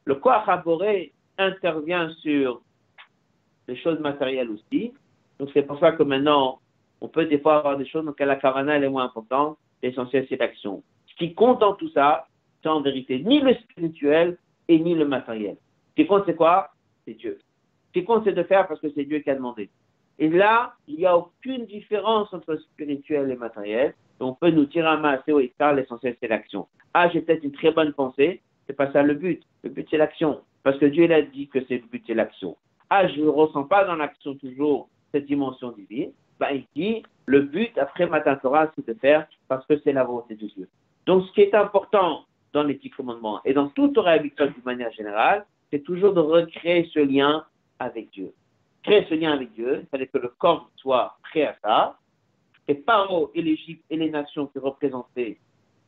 Le 0.03 0.15
corps 0.15 0.43
raboré 0.43 1.13
intervient 1.37 2.09
sur 2.15 2.61
les 3.69 3.77
choses 3.77 3.99
matérielles 3.99 4.49
aussi. 4.49 4.91
Donc 5.39 5.49
c'est 5.53 5.61
pour 5.61 5.79
ça 5.79 5.93
que 5.93 6.03
maintenant, 6.03 6.59
on 7.01 7.07
peut 7.07 7.25
des 7.25 7.39
fois 7.39 7.57
avoir 7.57 7.77
des 7.77 7.85
choses 7.85 8.03
dans 8.03 8.11
lesquelles 8.11 8.27
la 8.27 8.35
kavana 8.35 8.77
est 8.77 8.89
moins 8.89 9.05
importante. 9.05 9.57
L'essentiel, 9.81 10.25
c'est 10.29 10.39
l'action. 10.39 10.83
Ce 11.07 11.15
qui 11.15 11.33
compte 11.33 11.59
dans 11.59 11.73
tout 11.73 11.89
ça, 11.89 12.27
c'est 12.61 12.69
en 12.69 12.81
vérité 12.81 13.19
ni 13.19 13.39
le 13.39 13.53
spirituel 13.55 14.37
et 14.67 14.79
ni 14.79 14.95
le 14.95 15.05
matériel. 15.05 15.55
Ce 15.91 16.01
qui 16.01 16.07
compte, 16.07 16.23
c'est 16.25 16.35
quoi? 16.35 16.71
C'est 17.05 17.13
Dieu. 17.13 17.39
Ce 17.87 17.99
qui 17.99 18.05
compte, 18.05 18.23
c'est 18.25 18.33
de 18.33 18.43
faire 18.43 18.67
parce 18.67 18.79
que 18.79 18.89
c'est 18.93 19.05
Dieu 19.05 19.19
qui 19.19 19.29
a 19.29 19.35
demandé. 19.35 19.69
Et 20.19 20.29
là, 20.29 20.73
il 20.87 20.97
n'y 20.97 21.05
a 21.05 21.17
aucune 21.17 21.65
différence 21.65 22.33
entre 22.33 22.57
spirituel 22.57 23.31
et 23.31 23.35
matériel. 23.35 23.93
on 24.19 24.33
peut 24.33 24.51
nous 24.51 24.65
tirer 24.65 24.87
un 24.87 24.97
main 24.97 25.13
assez 25.13 25.31
haut 25.31 25.39
l'essentiel, 25.39 26.17
c'est 26.19 26.27
l'action. 26.27 26.67
Ah, 26.93 27.09
j'ai 27.09 27.21
peut-être 27.21 27.43
une 27.43 27.53
très 27.53 27.71
bonne 27.71 27.93
pensée, 27.93 28.41
c'est 28.67 28.75
pas 28.75 28.91
ça 28.91 29.01
le 29.01 29.13
but. 29.13 29.41
Le 29.63 29.69
but, 29.69 29.87
c'est 29.89 29.97
l'action. 29.97 30.41
Parce 30.63 30.77
que 30.77 30.85
Dieu, 30.85 31.05
il 31.05 31.13
a 31.13 31.21
dit 31.21 31.47
que 31.47 31.59
c'est 31.67 31.77
le 31.77 31.87
but, 31.89 32.03
c'est 32.05 32.13
l'action. 32.13 32.57
Ah, 32.89 33.07
je 33.07 33.21
ne 33.21 33.29
ressens 33.29 33.63
pas 33.63 33.85
dans 33.85 33.95
l'action 33.95 34.35
toujours 34.35 34.89
cette 35.13 35.25
dimension 35.25 35.71
divine. 35.71 36.11
Ben, 36.39 36.47
il 36.51 36.65
dit, 36.75 37.03
le 37.25 37.41
but, 37.41 37.77
après 37.77 38.07
Matin 38.07 38.35
Torah, 38.35 38.71
c'est 38.75 38.87
de 38.87 38.93
faire 38.93 39.27
parce 39.47 39.65
que 39.67 39.79
c'est 39.83 39.93
la 39.93 40.03
volonté 40.03 40.35
de 40.35 40.47
Dieu. 40.47 40.69
Donc, 41.05 41.25
ce 41.27 41.31
qui 41.33 41.41
est 41.41 41.53
important 41.53 42.25
dans 42.53 42.63
les 42.63 42.75
dix 42.75 42.89
commandements 42.89 43.41
et 43.45 43.53
dans 43.53 43.69
toute 43.69 43.93
Torah 43.93 44.11
habituelle 44.11 44.53
d'une 44.53 44.63
manière 44.63 44.91
générale, 44.93 45.45
c'est 45.71 45.83
toujours 45.83 46.13
de 46.13 46.19
recréer 46.19 46.89
ce 46.93 46.99
lien 46.99 47.45
avec 47.77 48.09
Dieu. 48.11 48.33
Créer 48.83 49.05
ce 49.09 49.13
lien 49.13 49.33
avec 49.33 49.51
Dieu, 49.53 49.85
fallait 49.91 50.07
que 50.07 50.17
le 50.17 50.29
corps 50.29 50.69
soit 50.77 51.17
prêt 51.23 51.43
à 51.43 51.55
ça. 51.61 51.97
Et 52.67 52.75
Paro 52.75 53.31
et 53.35 53.41
l'Égypte 53.41 53.83
et 53.89 53.97
les 53.97 54.09
nations 54.09 54.47
qui 54.47 54.59
représentaient 54.59 55.37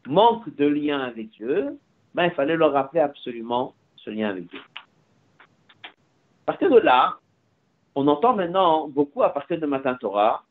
manquent 0.08 0.54
de 0.56 0.66
lien 0.66 1.00
avec 1.00 1.30
Dieu, 1.30 1.78
ben, 2.14 2.26
il 2.26 2.32
fallait 2.32 2.58
leur 2.58 2.74
rappeler 2.74 3.02
absolument 3.02 3.74
ce 3.96 4.10
lien 4.10 4.30
avec 4.30 4.48
Dieu. 4.48 4.60
À 5.84 6.54
partir 6.54 6.70
de 6.70 6.80
là, 6.80 7.18
on 7.96 8.08
entend 8.08 8.36
maintenant 8.36 8.88
beaucoup 8.88 9.24
à 9.24 9.30
partir 9.30 9.60
de 9.60 9.66
Matin 9.66 9.96
Torah, 9.96 10.44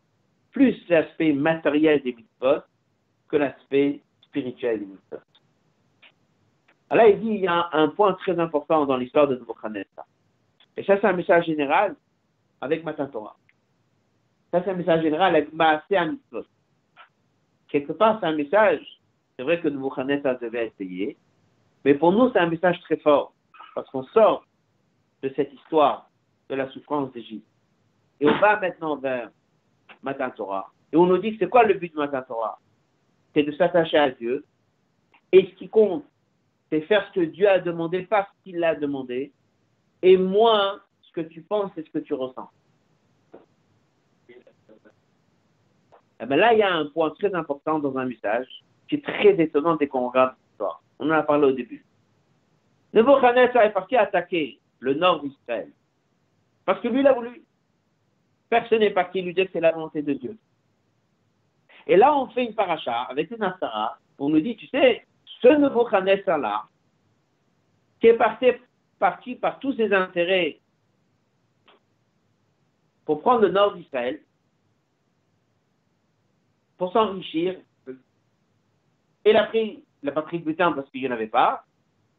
plus 0.52 0.76
l'aspect 0.88 1.32
matériel 1.32 2.02
des 2.02 2.12
mitzvot 2.12 2.62
que 3.28 3.36
l'aspect 3.36 4.00
spirituel 4.22 4.80
des 4.80 4.86
mitzvot. 4.86 5.18
Alors 6.90 7.06
il 7.06 7.20
dit, 7.20 7.28
il 7.28 7.40
y 7.40 7.46
a 7.46 7.68
un 7.72 7.88
point 7.88 8.14
très 8.14 8.38
important 8.38 8.84
dans 8.84 8.96
l'histoire 8.96 9.28
de 9.28 9.36
Nebuchadnezzar. 9.36 10.06
Et 10.76 10.82
ça, 10.84 10.98
c'est 11.00 11.06
un 11.06 11.12
message 11.12 11.46
général 11.46 11.94
avec 12.60 12.84
Matin 12.84 13.06
Torah. 13.06 13.36
Ça, 14.50 14.62
c'est 14.64 14.70
un 14.70 14.74
message 14.74 15.02
général 15.02 15.36
avec 15.36 15.52
Maasé 15.52 16.00
Mitzvot. 16.00 16.44
Quelque 17.68 17.92
part, 17.92 18.18
c'est 18.20 18.26
un 18.26 18.34
message, 18.34 18.80
c'est 19.36 19.44
vrai 19.44 19.60
que 19.60 19.68
Nebuchadnezzar 19.68 20.38
devait 20.40 20.66
essayer, 20.66 21.16
mais 21.84 21.94
pour 21.94 22.12
nous, 22.12 22.30
c'est 22.32 22.40
un 22.40 22.50
message 22.50 22.80
très 22.80 22.96
fort, 22.96 23.32
parce 23.74 23.88
qu'on 23.90 24.02
sort 24.06 24.44
de 25.22 25.32
cette 25.36 25.52
histoire 25.52 26.09
de 26.50 26.56
la 26.56 26.68
souffrance 26.70 27.12
d'Égypte. 27.12 27.46
Et 28.20 28.28
on 28.28 28.38
va 28.38 28.60
maintenant 28.60 28.96
vers 28.96 29.30
Matan 30.02 30.30
Torah. 30.30 30.70
Et 30.92 30.96
on 30.96 31.06
nous 31.06 31.18
dit 31.18 31.36
c'est 31.38 31.48
quoi 31.48 31.64
le 31.64 31.74
but 31.74 31.92
de 31.92 31.98
Matan 31.98 32.22
Torah? 32.22 32.58
C'est 33.32 33.44
de 33.44 33.52
s'attacher 33.52 33.96
à 33.96 34.10
Dieu. 34.10 34.44
Et 35.32 35.46
ce 35.46 35.54
qui 35.54 35.68
compte, 35.68 36.04
c'est 36.68 36.80
faire 36.82 37.06
ce 37.08 37.20
que 37.20 37.24
Dieu 37.24 37.48
a 37.48 37.60
demandé 37.60 38.02
parce 38.02 38.28
qu'il 38.42 38.58
l'a 38.58 38.74
demandé, 38.74 39.32
et 40.02 40.16
moins 40.16 40.80
ce 41.02 41.12
que 41.12 41.20
tu 41.20 41.40
penses 41.42 41.70
et 41.76 41.82
ce 41.82 41.90
que 41.90 41.98
tu 41.98 42.14
ressens. 42.14 42.50
Eh 46.22 46.26
bien 46.26 46.36
là, 46.36 46.52
il 46.52 46.58
y 46.58 46.62
a 46.62 46.72
un 46.72 46.86
point 46.86 47.10
très 47.10 47.34
important 47.34 47.78
dans 47.78 47.96
un 47.96 48.04
message 48.04 48.46
qui 48.88 48.96
est 48.96 49.04
très 49.04 49.40
étonnant 49.40 49.76
dès 49.76 49.86
qu'on 49.86 50.08
regarde 50.08 50.34
l'histoire. 50.48 50.82
On 50.98 51.08
en 51.08 51.12
a 51.12 51.22
parlé 51.22 51.46
au 51.46 51.52
début. 51.52 51.84
Nebuchadnezzar 52.92 53.62
est 53.62 53.72
parti 53.72 53.96
attaquer 53.96 54.58
le 54.80 54.94
nord 54.94 55.22
d'Israël. 55.22 55.70
Parce 56.70 56.82
que 56.82 56.86
lui, 56.86 57.00
il 57.00 57.06
a 57.08 57.12
voulu. 57.12 57.42
Personne 58.48 58.78
n'est 58.78 58.92
parti 58.92 59.20
lui 59.20 59.34
dire 59.34 59.46
que 59.46 59.50
c'est 59.54 59.60
la 59.60 59.72
volonté 59.72 60.02
de 60.02 60.12
Dieu. 60.12 60.38
Et 61.88 61.96
là, 61.96 62.16
on 62.16 62.28
fait 62.28 62.44
une 62.44 62.54
paracha 62.54 63.02
avec 63.10 63.28
une 63.32 63.42
asara. 63.42 63.98
On 64.20 64.28
nous 64.28 64.40
dit, 64.40 64.54
tu 64.54 64.68
sais, 64.68 65.04
ce 65.42 65.48
nouveau 65.48 65.84
là 65.84 66.68
qui 67.98 68.06
est 68.06 68.14
parti, 68.14 68.52
parti 69.00 69.34
par 69.34 69.58
tous 69.58 69.72
ses 69.72 69.92
intérêts 69.92 70.60
pour 73.04 73.20
prendre 73.20 73.40
le 73.40 73.48
nord 73.48 73.74
d'Israël, 73.74 74.20
pour 76.78 76.92
s'enrichir, 76.92 77.58
et 79.24 79.30
il 79.30 79.36
a 79.36 79.46
pris, 79.46 79.82
il 80.04 80.06
n'a 80.06 80.12
pas 80.12 80.22
pris 80.22 80.38
de 80.38 80.44
butin 80.44 80.70
parce 80.70 80.88
qu'il 80.90 81.00
n'y 81.00 81.08
en 81.08 81.10
avait 81.10 81.26
pas, 81.26 81.64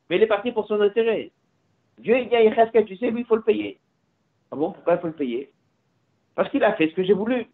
mais 0.10 0.18
il 0.18 0.24
est 0.24 0.28
parti 0.28 0.52
pour 0.52 0.68
son 0.68 0.82
intérêt. 0.82 1.32
Dieu, 2.00 2.20
il 2.20 2.28
dit 2.28 2.36
à 2.36 2.68
que 2.68 2.80
tu 2.80 2.98
sais, 2.98 3.12
lui, 3.12 3.22
il 3.22 3.26
faut 3.26 3.38
le 3.38 3.44
payer. 3.44 3.80
Ah 4.52 4.56
bon, 4.56 4.72
pourquoi 4.72 4.96
il 4.96 5.00
faut 5.00 5.08
le 5.08 5.14
payer? 5.14 5.52
Parce 6.36 6.50
qu'il 6.50 6.64
a 6.64 6.74
fait 6.74 6.90
ce 6.90 6.96
que 6.96 7.04
j'ai 7.04 7.14
voulu. 7.14 7.48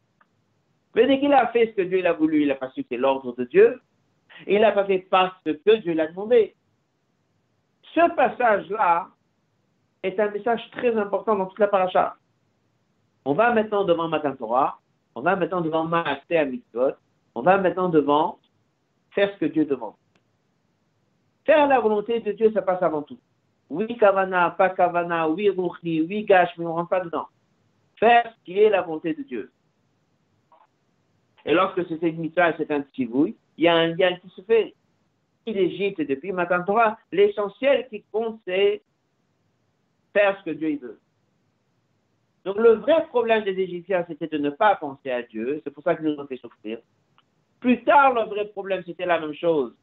Mais 0.96 1.06
dès 1.06 1.20
qu'il 1.20 1.34
a 1.34 1.48
fait 1.48 1.68
ce 1.68 1.72
que 1.74 1.82
Dieu 1.84 2.06
a 2.06 2.14
voulu, 2.14 2.42
il 2.42 2.48
n'a 2.48 2.56
pas 2.56 2.72
su 2.72 2.82
que 2.82 2.90
c'est 2.90 2.98
l'ordre 2.98 3.36
de 3.36 3.44
Dieu, 3.46 3.80
et 4.46 4.56
il 4.56 4.62
n'a 4.62 4.72
pas 4.72 4.86
fait 4.86 5.00
parce 5.00 5.36
que 5.44 5.76
Dieu 5.78 5.94
l'a 5.94 6.08
demandé. 6.08 6.56
Ce 7.94 8.16
passage-là 8.16 9.08
est 10.04 10.20
un 10.20 10.32
message 10.32 10.62
très 10.72 10.96
important 10.96 11.36
dans 11.36 11.46
toute 11.46 11.60
la 11.60 11.68
paracha. 11.68 12.16
On 13.26 13.34
va 13.34 13.54
maintenant 13.54 13.84
devant 13.84 14.08
Matan 14.08 14.36
Torah, 14.36 14.80
on 15.16 15.22
va 15.22 15.36
maintenant 15.36 15.62
devant 15.62 15.84
Maasé 15.84 16.46
Mitzvot, 16.46 16.94
on 17.36 17.42
va 17.42 17.58
maintenant 17.58 17.90
devant 17.90 18.40
faire 19.12 19.32
ce 19.34 19.40
que 19.40 19.46
Dieu 19.46 19.66
demande. 19.66 19.96
Faire 21.46 21.68
la 21.68 21.80
volonté 21.80 22.20
de 22.20 22.32
Dieu, 22.32 22.52
ça 22.54 22.62
passe 22.62 22.82
avant 22.82 23.02
tout. 23.02 23.20
Oui, 23.70 23.98
Kavana, 23.98 24.52
pas 24.52 24.70
Kavana, 24.70 25.30
oui, 25.30 25.50
Ruchni, 25.50 26.02
oui, 26.02 26.24
Gash, 26.24 26.50
mais 26.58 26.66
on 26.66 26.70
ne 26.70 26.74
rentre 26.74 26.90
pas 26.90 27.02
dedans. 27.02 27.28
Faire 28.00 28.32
ce 28.32 28.46
qui 28.46 28.60
est 28.60 28.70
la 28.70 28.82
volonté 28.82 29.14
de 29.14 29.24
Dieu. 29.24 29.52
Et 31.46 31.54
lorsque 31.54 31.86
c'est 31.88 32.02
une 32.02 32.20
mitzvah, 32.20 32.56
c'est 32.58 32.72
un 32.72 32.82
tivouille, 32.82 33.36
il 33.58 33.64
y 33.66 33.68
a 33.68 33.76
un 33.76 33.88
lien 33.88 34.16
qui 34.18 34.30
se 34.30 34.42
fait. 34.42 34.74
L'Égypte, 35.46 36.02
depuis 36.02 36.34
Matan 36.34 36.64
Torah, 36.66 36.98
l'essentiel 37.12 37.88
qui 37.90 38.04
compte, 38.12 38.42
c'est 38.46 38.82
faire 40.12 40.38
ce 40.40 40.44
que 40.44 40.50
Dieu 40.50 40.78
veut. 40.82 41.00
Donc 42.44 42.58
le 42.58 42.74
vrai 42.74 43.06
problème 43.08 43.44
des 43.44 43.58
Égyptiens, 43.60 44.04
c'était 44.08 44.28
de 44.28 44.38
ne 44.38 44.50
pas 44.50 44.76
penser 44.76 45.10
à 45.10 45.22
Dieu. 45.22 45.62
C'est 45.64 45.72
pour 45.72 45.84
ça 45.84 45.96
qu'ils 45.96 46.06
nous 46.06 46.20
ont 46.20 46.28
fait 46.28 46.38
souffrir. 46.38 46.80
Plus 47.60 47.84
tard, 47.84 48.14
le 48.14 48.24
vrai 48.24 48.46
problème, 48.46 48.84
c'était 48.86 49.06
la 49.06 49.20
même 49.20 49.34
chose. 49.34 49.74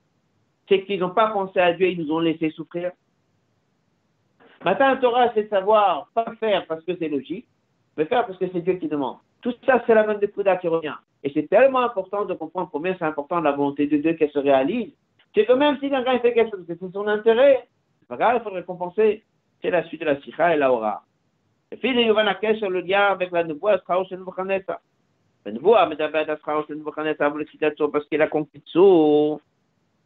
C'est 0.68 0.84
qu'ils 0.84 1.00
n'ont 1.00 1.10
pas 1.10 1.30
pensé 1.30 1.58
à 1.60 1.72
Dieu, 1.72 1.88
ils 1.88 1.98
nous 1.98 2.12
ont 2.12 2.20
laissé 2.20 2.50
souffrir. 2.50 2.92
Matin 4.64 4.96
Torah, 4.96 5.30
c'est 5.34 5.48
savoir, 5.50 6.08
pas 6.14 6.32
faire 6.40 6.66
parce 6.66 6.82
que 6.84 6.96
c'est 6.96 7.08
logique, 7.08 7.46
mais 7.96 8.06
faire 8.06 8.26
parce 8.26 8.38
que 8.38 8.46
c'est 8.50 8.62
Dieu 8.62 8.74
qui 8.74 8.88
demande. 8.88 9.18
Tout 9.42 9.54
ça, 9.66 9.84
c'est 9.86 9.94
la 9.94 10.06
même 10.06 10.18
de 10.18 10.26
Kouda 10.26 10.56
qui 10.56 10.68
revient. 10.68 10.94
Et 11.22 11.30
c'est 11.34 11.48
tellement 11.48 11.80
important 11.80 12.24
de 12.24 12.32
comprendre 12.32 12.70
combien 12.72 12.96
c'est 12.98 13.04
important 13.04 13.40
la 13.40 13.52
volonté 13.52 13.86
de 13.86 13.98
Dieu 13.98 14.14
qu'elle 14.14 14.30
se 14.30 14.38
réalise. 14.38 14.90
C'est 15.34 15.44
que 15.44 15.52
même 15.52 15.74
si 15.80 15.90
quelqu'un 15.90 16.18
fait 16.18 16.32
quelque 16.32 16.50
chose, 16.50 16.64
c'est 16.66 16.78
son 16.80 17.06
intérêt, 17.08 17.68
il 18.10 18.40
faudrait 18.42 18.64
compenser. 18.64 19.22
C'est 19.60 19.70
la 19.70 19.84
suite 19.84 20.00
de 20.00 20.06
la 20.06 20.20
Sikha 20.22 20.54
et 20.54 20.58
la 20.58 20.72
Ora. 20.72 21.02
Et 21.70 21.76
puis, 21.76 21.90
il 21.90 22.00
y 22.00 22.10
a 22.10 22.54
sur 22.56 22.70
le 22.70 22.80
lien 22.80 23.08
avec 23.08 23.32
la 23.32 23.44
Nevoa, 23.44 23.78
Schaos 23.86 24.06
et 24.10 24.16
Nebuchadnezzar. 24.16 24.78
La 25.44 25.86
mais 25.86 25.96
d'abord, 25.96 26.38
Schaos 26.44 26.64
et 26.70 26.74
le 26.74 27.88
parce 27.88 28.06
qu'il 28.06 28.22
a 28.22 28.28
compris 28.28 28.62
tout. 28.72 29.40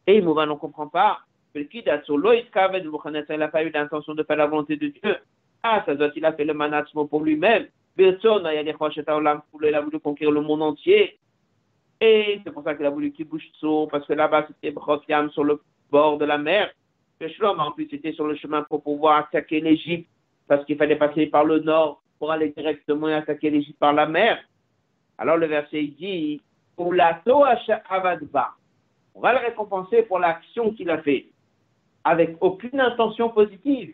Et 0.05 0.21
Mouva 0.21 0.45
ne 0.45 0.53
comprend 0.53 0.87
pas 0.87 1.19
il 1.55 3.37
n'a 3.37 3.47
pas 3.47 3.63
eu 3.63 3.71
l'intention 3.71 4.13
de 4.13 4.23
faire 4.23 4.37
la 4.37 4.45
volonté 4.45 4.75
de 4.77 4.87
Dieu. 4.87 5.17
Ah, 5.63 5.83
ça 5.85 5.95
doit, 5.95 6.09
il 6.15 6.25
a 6.25 6.33
fait 6.33 6.45
le 6.45 6.53
management 6.53 7.05
pour 7.05 7.23
lui-même. 7.23 7.67
Il 7.97 8.05
a 8.05 9.81
voulu 9.81 9.99
conquérir 9.99 10.31
le 10.31 10.41
monde 10.41 10.61
entier. 10.61 11.17
Et 11.99 12.39
c'est 12.43 12.51
pour 12.51 12.63
ça 12.63 12.75
qu'il 12.75 12.85
a 12.85 12.89
voulu 12.89 13.11
tout, 13.11 13.87
parce 13.91 14.05
que 14.07 14.13
là-bas, 14.13 14.47
c'était 14.47 14.73
sur 15.31 15.43
le 15.43 15.59
bord 15.91 16.17
de 16.17 16.25
la 16.25 16.37
mer. 16.37 16.71
Shlom, 17.19 17.59
en 17.59 17.71
plus, 17.71 17.89
c'était 17.89 18.13
sur 18.13 18.25
le 18.25 18.35
chemin 18.35 18.63
pour 18.63 18.81
pouvoir 18.81 19.17
attaquer 19.17 19.59
l'Égypte, 19.59 20.09
parce 20.47 20.63
qu'il 20.63 20.77
fallait 20.77 20.95
passer 20.95 21.25
par 21.27 21.43
le 21.43 21.59
nord 21.59 22.01
pour 22.17 22.31
aller 22.31 22.53
directement 22.55 23.07
attaquer 23.07 23.49
l'Égypte 23.49 23.79
par 23.79 23.91
la 23.91 24.05
mer. 24.05 24.39
Alors 25.17 25.35
le 25.35 25.47
verset 25.47 25.83
dit, 25.83 26.41
pour 26.77 26.93
la 26.93 27.21
on 27.27 29.21
va 29.21 29.33
le 29.33 29.39
récompenser 29.45 30.03
pour 30.03 30.19
l'action 30.19 30.71
qu'il 30.71 30.89
a 30.89 30.99
fait 30.99 31.25
avec 32.09 32.37
aucune 32.41 32.79
intention 32.79 33.29
positive, 33.29 33.93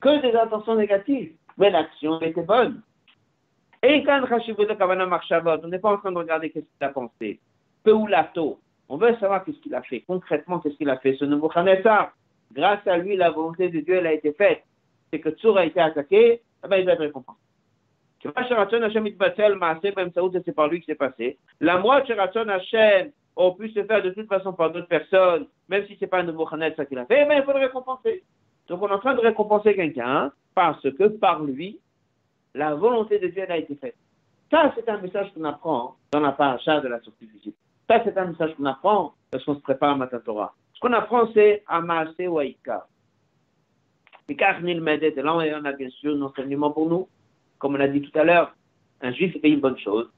que 0.00 0.20
des 0.20 0.36
intentions 0.36 0.74
négatives. 0.74 1.32
Mais 1.58 1.70
l'action 1.70 2.20
était 2.20 2.42
bonne. 2.42 2.82
Et 3.84 4.02
quand 4.02 4.20
on 4.22 5.68
n'est 5.68 5.78
pas 5.78 5.92
en 5.92 5.98
train 5.98 6.12
de 6.12 6.18
regarder 6.18 6.50
qu'est-ce 6.50 6.64
qu'il 6.64 6.86
a 6.86 6.88
pensé. 6.88 7.38
Peu 7.84 7.92
ou 7.92 8.08
lato. 8.08 8.58
On 8.88 8.96
veut 8.96 9.14
savoir 9.20 9.44
qu'est-ce 9.44 9.60
qu'il 9.60 9.76
a 9.76 9.82
fait. 9.82 10.00
Concrètement, 10.00 10.58
qu'est-ce 10.58 10.76
qu'il 10.76 10.90
a 10.90 10.96
fait. 10.96 11.14
Ce 11.14 11.24
nouveau 11.24 11.48
Khanessa, 11.48 12.12
grâce 12.52 12.84
à 12.88 12.98
lui, 12.98 13.16
la 13.16 13.30
volonté 13.30 13.68
de 13.68 13.78
Dieu 13.78 13.94
elle 13.94 14.08
a 14.08 14.12
été 14.12 14.32
faite. 14.32 14.64
C'est 15.12 15.20
que 15.20 15.30
Tsur 15.30 15.56
a 15.56 15.64
été 15.64 15.80
attaqué 15.80 16.42
eh 16.64 16.68
ben, 16.68 16.78
il 16.78 16.84
va 16.84 16.92
être 16.92 17.00
récompensé. 17.00 17.38
C'est 18.22 18.32
par 20.52 20.68
lui 20.68 20.80
que 20.80 20.86
c'est 20.86 20.94
passé. 20.96 21.38
La 21.60 21.78
moitié 21.78 22.18
Hashem 22.18 23.12
on 23.36 23.52
pu 23.52 23.70
se 23.70 23.82
faire 23.84 24.02
de 24.02 24.10
toute 24.10 24.28
façon 24.28 24.52
par 24.52 24.70
d'autres 24.70 24.88
personnes, 24.88 25.46
même 25.68 25.86
si 25.86 25.96
ce 25.96 26.00
n'est 26.02 26.08
pas 26.08 26.20
un 26.20 26.24
nouveau 26.24 26.46
Khanet, 26.46 26.74
ça 26.76 26.84
qu'il 26.84 26.98
a 26.98 27.06
fait, 27.06 27.24
mais 27.26 27.38
il 27.38 27.44
faut 27.44 27.52
le 27.52 27.60
récompenser. 27.60 28.22
Donc 28.68 28.82
on 28.82 28.88
est 28.88 28.92
en 28.92 28.98
train 28.98 29.14
de 29.14 29.20
récompenser 29.20 29.74
quelqu'un 29.74 30.32
parce 30.54 30.82
que 30.82 31.08
par 31.08 31.42
lui, 31.42 31.78
la 32.54 32.74
volonté 32.74 33.18
de 33.18 33.28
Dieu 33.28 33.44
a 33.48 33.56
été 33.56 33.74
faite. 33.76 33.96
Ça, 34.50 34.72
c'est 34.74 34.88
un 34.88 34.98
message 34.98 35.32
qu'on 35.32 35.44
apprend 35.44 35.96
dans 36.12 36.20
la 36.20 36.32
paracha 36.32 36.80
de 36.80 36.88
la 36.88 37.00
sortie 37.00 37.26
d'Égypte. 37.26 37.56
Ça, 37.88 38.02
c'est 38.04 38.16
un 38.18 38.26
message 38.26 38.54
qu'on 38.56 38.66
apprend 38.66 39.14
parce 39.30 39.44
qu'on 39.44 39.54
se 39.54 39.60
prépare 39.60 39.90
à 39.90 39.96
Matan 39.96 40.18
Torah. 40.24 40.54
Ce 40.74 40.80
qu'on 40.80 40.92
apprend, 40.92 41.28
c'est 41.32 41.62
Amase 41.68 42.14
Waïka. 42.18 42.86
Et 44.28 44.36
car 44.36 44.60
Nil 44.60 44.80
Medet, 44.80 45.14
et 45.16 45.24
on 45.24 45.64
a 45.64 45.72
bien 45.72 45.90
sûr 45.90 46.16
un 46.16 46.22
enseignement 46.22 46.70
pour 46.70 46.88
nous. 46.88 47.08
Comme 47.58 47.74
on 47.74 47.78
l'a 47.78 47.88
dit 47.88 48.00
tout 48.00 48.18
à 48.18 48.24
l'heure, 48.24 48.54
un 49.02 49.12
juif 49.12 49.36
fait 49.40 49.50
une 49.50 49.60
bonne 49.60 49.78
chose. 49.78 50.08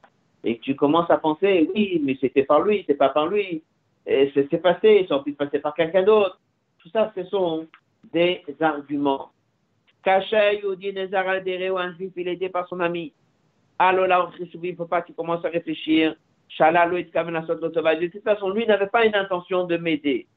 Et 0.43 0.59
tu 0.59 0.75
commences 0.75 1.09
à 1.09 1.17
penser, 1.17 1.69
oui, 1.73 2.01
mais 2.03 2.17
c'était 2.19 2.43
par 2.43 2.61
lui, 2.61 2.83
c'est 2.87 2.95
pas 2.95 3.09
par 3.09 3.27
lui. 3.27 3.63
Et 4.05 4.31
c'est 4.35 4.61
passé, 4.61 5.05
ça 5.07 5.15
aurait 5.15 5.23
pu 5.23 5.33
passer 5.33 5.59
par 5.59 5.73
quelqu'un 5.73 6.03
d'autre. 6.03 6.39
Tout 6.79 6.89
ça, 6.89 7.11
ce 7.15 7.23
sont 7.25 7.67
des 8.11 8.43
arguments. 8.59 9.31
Caché, 10.03 10.59
Yodi, 10.61 10.91
Nezar, 10.91 11.25
ou 11.25 11.77
un 11.77 11.95
il 11.99 12.27
est 12.27 12.33
aidé 12.33 12.49
par 12.49 12.67
son 12.67 12.81
ami. 12.81 13.13
Alors 13.79 14.07
là, 14.07 14.29
il 14.37 14.71
ne 14.71 14.75
faut 14.75 14.85
pas 14.85 15.01
qu'il 15.01 15.15
commence 15.15 15.43
à 15.45 15.49
réfléchir. 15.49 16.15
De 16.59 18.07
toute 18.07 18.23
façon, 18.23 18.49
lui 18.49 18.67
n'avait 18.67 18.87
pas 18.87 19.05
une 19.05 19.15
intention 19.15 19.63
de 19.63 19.77
m'aider. 19.77 20.27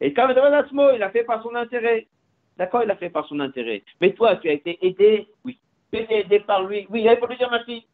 Et 0.00 0.12
quand 0.12 0.28
il 0.28 1.02
a 1.02 1.10
fait 1.10 1.24
par 1.24 1.42
son 1.42 1.54
intérêt. 1.54 2.06
D'accord, 2.56 2.82
il 2.84 2.90
a 2.90 2.96
fait 2.96 3.10
par 3.10 3.26
son 3.26 3.40
intérêt. 3.40 3.82
Mais 4.00 4.12
toi, 4.12 4.36
tu 4.36 4.48
as 4.48 4.52
été 4.52 4.78
aidé 4.80 5.26
Oui. 5.44 5.58
Tu 5.92 5.98
as 5.98 6.02
été 6.02 6.18
aidé 6.20 6.40
par 6.40 6.64
lui 6.64 6.86
Oui, 6.88 7.06
il 7.06 7.16
faut 7.18 7.26
lui 7.26 7.36
dire 7.36 7.50
merci. 7.50 7.86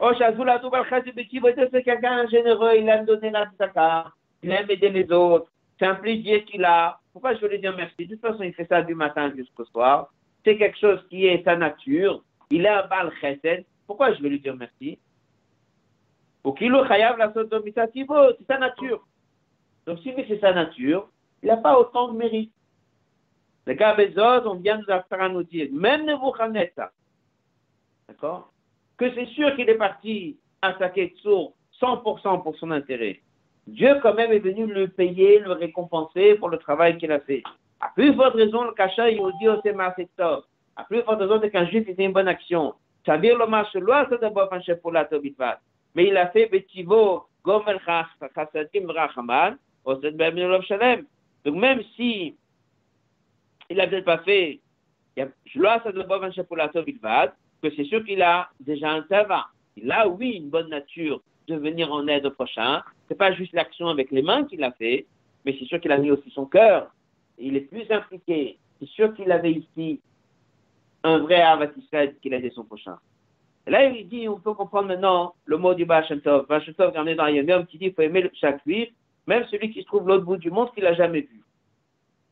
Oh, 0.00 0.12
c'est 0.16 1.82
quelqu'un 1.82 2.26
généreux, 2.28 2.76
il 2.76 2.88
aime 2.88 3.04
donner 3.04 3.30
la 3.30 3.46
tzaka, 3.58 4.12
il 4.42 4.50
aime 4.50 4.70
aider 4.70 4.90
les 4.90 5.10
autres. 5.10 5.50
C'est 5.78 5.86
un 5.86 5.96
plaisir 5.96 6.44
qu'il 6.44 6.64
a. 6.64 7.00
Pourquoi 7.12 7.34
je 7.34 7.40
veux 7.40 7.48
lui 7.48 7.58
dire 7.58 7.74
merci? 7.76 8.06
De 8.06 8.14
toute 8.14 8.20
façon, 8.20 8.42
il 8.42 8.54
fait 8.54 8.66
ça 8.66 8.82
du 8.82 8.94
matin 8.94 9.32
jusqu'au 9.36 9.64
soir. 9.66 10.12
C'est 10.44 10.56
quelque 10.56 10.78
chose 10.78 11.04
qui 11.08 11.26
est 11.26 11.42
sa 11.44 11.56
nature. 11.56 12.22
Il 12.50 12.64
est 12.64 12.68
un 12.68 12.86
bal 12.86 13.12
chesed. 13.20 13.64
Pourquoi 13.86 14.12
je 14.14 14.22
vais 14.22 14.28
lui 14.28 14.40
dire 14.40 14.54
merci? 14.56 14.98
C'est 16.44 16.68
sa 18.46 18.58
nature. 18.58 19.06
Donc, 19.86 19.98
si 20.00 20.12
c'est 20.28 20.40
sa 20.40 20.52
nature, 20.52 21.08
il 21.42 21.48
n'a 21.48 21.56
pas 21.56 21.78
autant 21.78 22.08
de 22.08 22.16
mérite. 22.16 22.52
Les 23.66 23.76
gars, 23.76 23.94
autres, 23.94 24.46
on 24.46 24.54
vient 24.54 24.78
nous 24.78 24.84
faire 24.84 25.04
à 25.10 25.28
nous 25.28 25.42
dire, 25.42 25.68
même 25.72 26.06
Nebuchadnezzar, 26.06 26.88
d'accord, 28.08 28.50
que 28.98 29.14
c'est 29.14 29.26
sûr 29.26 29.54
qu'il 29.56 29.68
est 29.68 29.74
parti 29.76 30.36
attaquer 30.60 31.14
Tsour 31.16 31.54
100% 31.80 32.42
pour 32.42 32.56
son 32.56 32.70
intérêt. 32.72 33.20
Dieu, 33.66 33.98
quand 34.02 34.14
même, 34.14 34.32
est 34.32 34.38
venu 34.38 34.66
le 34.66 34.88
payer, 34.88 35.38
le 35.38 35.52
récompenser 35.52 36.34
pour 36.34 36.48
le 36.48 36.58
travail 36.58 36.98
qu'il 36.98 37.12
a 37.12 37.20
fait. 37.20 37.42
À 37.80 37.90
plus 37.94 38.14
forte 38.14 38.34
raison, 38.34 38.64
le 38.64 38.72
Kacha, 38.72 39.10
dit, 39.10 39.18
oh, 39.20 39.60
c'est 39.62 39.76
À 39.76 40.84
plus 40.84 41.02
forte 41.02 41.20
raison, 41.20 41.38
c'est 41.40 41.50
qu'un 41.50 41.66
juif, 41.66 41.84
fait 41.86 42.04
une 42.04 42.12
bonne 42.12 42.28
action. 42.28 42.74
Dire, 43.06 43.38
le 43.38 43.46
marche, 43.46 43.74
loi, 43.74 44.06
c'est 44.10 44.20
d'abord 44.20 44.52
un 44.52 44.60
chef 44.60 44.80
pour 44.80 44.92
la 44.92 45.04
Tobitvat 45.04 45.60
mais 45.94 46.06
il 46.06 46.16
a 46.16 46.28
fait 46.28 46.46
Betivo, 46.46 47.26
Gomel 47.42 47.80
Chasadim 47.84 48.86
Rachaman, 48.88 49.58
Shalem. 50.62 51.06
Donc 51.44 51.56
même 51.56 51.82
si 51.96 52.36
il 53.70 53.76
n'a 53.76 53.86
peut-être 53.88 54.04
pas 54.04 54.18
fait, 54.18 54.60
je 55.16 55.58
dois 55.58 55.82
ça 55.82 55.90
de 55.90 56.02
que 57.62 57.70
c'est 57.74 57.84
sûr 57.84 58.04
qu'il 58.04 58.22
a 58.22 58.50
déjà 58.60 58.90
un 58.90 59.02
tava. 59.02 59.46
Il 59.76 59.90
a, 59.90 60.08
oui, 60.08 60.32
une 60.32 60.50
bonne 60.50 60.68
nature 60.68 61.20
de 61.46 61.56
venir 61.56 61.92
en 61.92 62.06
aide 62.08 62.26
au 62.26 62.30
prochain. 62.30 62.82
C'est 63.08 63.16
pas 63.16 63.32
juste 63.32 63.52
l'action 63.52 63.88
avec 63.88 64.10
les 64.10 64.22
mains 64.22 64.44
qu'il 64.44 64.62
a 64.64 64.72
fait, 64.72 65.06
mais 65.44 65.56
c'est 65.58 65.66
sûr 65.66 65.80
qu'il 65.80 65.92
a 65.92 65.98
mis 65.98 66.10
aussi 66.10 66.30
son 66.30 66.46
cœur. 66.46 66.92
Il 67.38 67.56
est 67.56 67.62
plus 67.62 67.90
impliqué. 67.90 68.58
C'est 68.80 68.88
sûr 68.88 69.14
qu'il 69.14 69.30
avait 69.32 69.52
ici 69.52 70.00
un 71.04 71.18
vrai 71.18 71.40
Avat 71.40 71.68
qu'il 71.68 72.34
a 72.34 72.36
aidé 72.36 72.50
son 72.50 72.64
prochain 72.64 72.98
là, 73.68 73.84
il 73.84 74.08
dit, 74.08 74.28
on 74.28 74.38
peut 74.38 74.54
comprendre 74.54 74.88
maintenant 74.88 75.34
le 75.44 75.56
mot 75.56 75.74
du 75.74 75.86
Tov. 75.86 76.46
Bachem 76.46 76.74
Tov, 76.74 76.92
quand 76.92 77.02
on 77.02 77.06
est 77.06 77.14
dans 77.14 77.26
Yom 77.26 77.66
qui 77.66 77.78
dit 77.78 77.86
qu'il 77.86 77.94
faut 77.94 78.02
aimer 78.02 78.28
chaque 78.34 78.62
juif, 78.64 78.88
même 79.26 79.44
celui 79.50 79.70
qui 79.70 79.82
se 79.82 79.86
trouve 79.86 80.08
l'autre 80.08 80.24
bout 80.24 80.36
du 80.36 80.50
monde 80.50 80.72
qu'il 80.72 80.84
n'a 80.84 80.94
jamais 80.94 81.20
vu. 81.20 81.42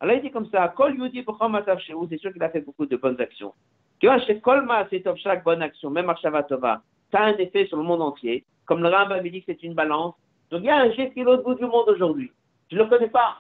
Alors 0.01 0.17
il 0.17 0.23
dit 0.23 0.31
comme 0.31 0.49
ça, 0.51 0.75
c'est 0.77 2.19
sûr 2.19 2.33
qu'il 2.33 2.43
a 2.43 2.51
fait 2.51 2.61
beaucoup 2.61 2.87
de 2.87 2.97
bonnes 2.97 3.21
actions. 3.21 3.53
Tu 3.99 4.07
vois, 4.07 4.21
chez 4.21 4.41
Kolma, 4.41 4.87
c'est 4.91 5.03
chaque 5.17 5.45
bonne 5.45 5.63
action, 5.63 5.91
même 5.91 6.11
Arshavatova, 6.11 6.83
ça 7.11 7.21
a 7.21 7.25
un 7.27 7.37
effet 7.37 7.67
sur 7.67 7.79
le 7.79 7.83
monde 7.83 8.03
entier. 8.03 8.45
Comme 8.67 8.83
le 8.83 8.89
Rambam 8.89 9.23
dit 9.23 9.41
que 9.41 9.53
c'est 9.53 9.63
une 9.63 9.75
balance. 9.75 10.15
Donc 10.51 10.63
il 10.63 10.67
y 10.67 10.71
a 10.71 10.77
un 10.77 10.93
juif 10.93 11.13
qui 11.15 11.21
est 11.21 11.25
l'autre 11.25 11.45
bout 11.45 11.55
du 11.55 11.65
monde 11.65 11.89
aujourd'hui. 11.89 12.31
Je 12.71 12.77
ne 12.77 12.83
le 12.83 12.89
connais 12.89 13.09
pas. 13.09 13.39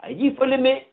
Ah, 0.00 0.10
il 0.10 0.18
dit, 0.18 0.26
il 0.26 0.36
faut 0.36 0.44
l'aimer. 0.44 0.88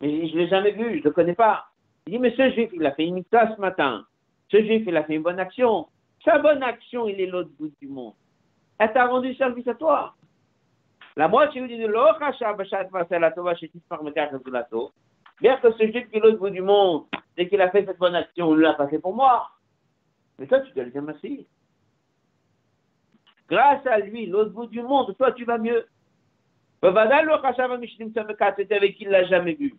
Mais 0.00 0.28
je 0.28 0.34
ne 0.34 0.40
l'ai 0.40 0.48
jamais 0.48 0.72
vu, 0.72 0.94
je 0.94 0.98
ne 0.98 1.04
le 1.04 1.10
connais 1.10 1.34
pas. 1.34 1.66
Il 2.06 2.12
dit, 2.12 2.18
mais 2.18 2.34
ce 2.36 2.50
juif, 2.50 2.70
il 2.72 2.84
a 2.86 2.92
fait 2.92 3.04
une 3.04 3.22
ce 3.30 3.60
matin. 3.60 4.04
Ce 4.50 4.58
juif, 4.62 4.84
il 4.86 4.96
a 4.96 5.04
fait 5.04 5.14
une 5.14 5.22
bonne 5.22 5.40
action. 5.40 5.88
Sa 6.24 6.38
bonne 6.38 6.62
action, 6.62 7.08
il 7.08 7.20
est 7.20 7.26
l'autre 7.26 7.50
bout 7.58 7.72
du 7.80 7.88
monde. 7.88 8.14
Elle 8.78 8.92
t'a 8.92 9.06
rendu 9.06 9.34
service 9.34 9.66
à 9.68 9.74
toi. 9.74 10.14
La 11.16 11.28
moitié 11.28 11.60
vous 11.60 11.68
dit 11.68 11.76
Bien 15.40 15.56
que 15.56 15.72
ce 15.72 15.86
juif 15.86 16.10
qui 16.10 16.16
est 16.16 16.20
l'autre 16.20 16.38
bout 16.38 16.50
du 16.50 16.60
monde, 16.60 17.04
dès 17.36 17.48
qu'il 17.48 17.60
a 17.60 17.70
fait 17.70 17.84
cette 17.84 17.98
bonne 17.98 18.14
action, 18.14 18.54
il 18.54 18.60
l'a 18.60 18.74
pas 18.74 18.88
fait 18.88 18.98
pour 18.98 19.14
moi. 19.14 19.50
Mais 20.38 20.46
toi, 20.46 20.60
tu 20.60 20.72
dois 20.72 20.84
lui 20.84 20.92
dire 20.92 21.02
merci. 21.02 21.46
Grâce 23.48 23.86
à 23.86 23.98
lui, 23.98 24.26
l'autre 24.26 24.50
bout 24.50 24.66
du 24.66 24.82
monde, 24.82 25.16
toi, 25.16 25.32
tu 25.32 25.44
vas 25.44 25.58
mieux. 25.58 25.86
C'était 28.56 28.74
avec 28.74 28.96
qui 28.96 29.04
il 29.04 29.10
l'a 29.10 29.24
jamais 29.24 29.54
vu 29.54 29.74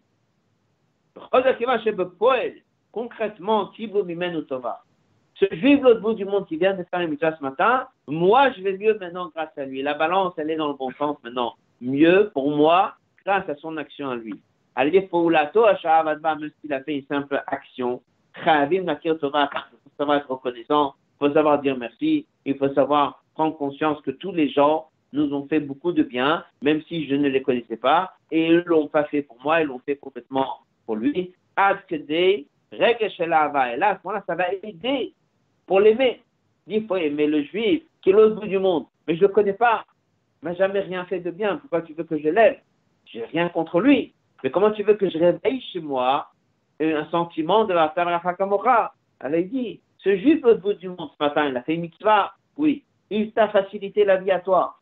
concrètement, 2.91 3.71
ce 5.37 5.45
juif 5.51 5.81
l'autre 5.81 5.99
bout 5.99 6.13
du 6.13 6.23
monde 6.25 6.47
qui 6.47 6.57
vient 6.57 6.73
de 6.73 6.83
faire 6.83 7.01
une 7.01 7.09
mitzvah 7.09 7.35
ce 7.35 7.43
matin, 7.43 7.87
moi 8.07 8.51
je 8.51 8.61
vais 8.61 8.77
mieux 8.77 8.97
maintenant 8.97 9.29
grâce 9.35 9.57
à 9.57 9.65
lui. 9.65 9.81
La 9.81 9.93
balance, 9.93 10.33
elle 10.37 10.49
est 10.49 10.55
dans 10.55 10.69
le 10.69 10.75
bon 10.75 10.91
sens 10.97 11.17
maintenant. 11.23 11.55
Mieux 11.81 12.31
pour 12.33 12.51
moi 12.51 12.95
grâce 13.25 13.47
à 13.49 13.55
son 13.55 13.75
action 13.75 14.09
à 14.09 14.15
lui. 14.15 14.39
Même 14.78 16.51
s'il 16.61 16.73
a 16.73 16.84
fait 16.84 16.97
une 16.97 17.05
simple 17.05 17.43
action, 17.47 18.01
il 18.38 18.43
faut 18.43 19.30
savoir 19.97 20.17
être 20.17 20.30
reconnaissant, 20.30 20.95
il 21.15 21.28
faut 21.28 21.34
savoir 21.34 21.61
dire 21.61 21.78
merci, 21.78 22.26
il 22.45 22.57
faut 22.57 22.73
savoir 22.73 23.23
prendre 23.34 23.55
conscience 23.57 24.01
que 24.01 24.11
tous 24.11 24.32
les 24.32 24.49
gens 24.49 24.89
nous 25.13 25.34
ont 25.34 25.47
fait 25.47 25.61
beaucoup 25.61 25.93
de 25.93 26.03
bien, 26.03 26.43
même 26.61 26.82
si 26.84 27.07
je 27.07 27.15
ne 27.15 27.30
les 27.30 27.41
connaissais 27.41 27.78
pas, 27.78 28.13
et 28.32 28.47
ils 28.47 28.57
ne 28.57 28.63
l'ont 28.63 28.88
pas 28.88 29.05
fait 29.05 29.21
pour 29.21 29.38
moi, 29.41 29.61
ils 29.61 29.67
l'ont 29.67 29.80
fait 29.80 29.95
complètement 29.95 30.59
pour 30.86 30.97
lui. 30.97 31.34
Et 31.57 31.57
là, 31.57 31.78
à 32.71 34.21
ça 34.28 34.36
va 34.36 34.53
aider 34.63 35.13
pour 35.65 35.80
l'aimer. 35.80 36.21
Il 36.67 36.86
faut 36.86 36.97
aimer 36.97 37.28
le 37.28 37.43
juif 37.43 37.84
qui 38.01 38.09
est 38.09 38.13
l'autre 38.13 38.36
bout 38.41 38.47
du 38.47 38.59
monde. 38.59 38.86
Mais 39.07 39.15
je 39.15 39.21
ne 39.21 39.28
le 39.28 39.34
connais 39.34 39.53
pas. 39.53 39.86
Il 40.41 40.49
m'a 40.49 40.55
jamais 40.55 40.82
rien 40.82 41.05
fait 41.05 41.19
de 41.19 41.32
bien. 41.32 41.57
Pourquoi 41.57 41.82
tu 41.84 41.93
veux 41.93 42.03
que 42.03 42.17
je 42.17 42.28
l'aime? 42.28 42.57
Je 43.05 43.19
n'ai 43.19 43.26
rien 43.26 43.49
contre 43.49 43.80
lui. 43.80 44.14
Mais 44.43 44.51
comment 44.51 44.71
tu 44.71 44.83
veux 44.83 44.95
que 44.95 45.09
je 45.09 45.17
réveille 45.17 45.61
chez 45.73 45.79
moi 45.79 46.29
un 46.79 47.05
sentiment 47.09 47.65
de 47.65 47.73
la 47.73 47.88
Rafa 47.88 48.93
Elle 49.21 49.36
a 49.36 49.41
dit, 49.41 49.79
ce 49.99 50.17
juif 50.17 50.41
l'autre 50.43 50.61
bout 50.61 50.73
du 50.73 50.89
monde 50.89 51.09
ce 51.17 51.23
matin, 51.23 51.47
il 51.47 51.57
a 51.57 51.63
fait 51.63 51.75
une 51.75 51.81
mitzvah. 51.81 52.33
Oui. 52.57 52.83
Il 53.09 53.31
t'a 53.31 53.49
facilité 53.49 54.03
la 54.03 54.17
vie 54.17 54.31
à 54.31 54.39
toi. 54.39 54.77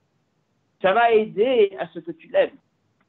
Ça 0.82 0.94
va 0.94 1.12
aider 1.12 1.76
à 1.80 1.88
ce 1.88 2.00
que 2.00 2.12
tu 2.12 2.28
l'aimes. 2.28 2.58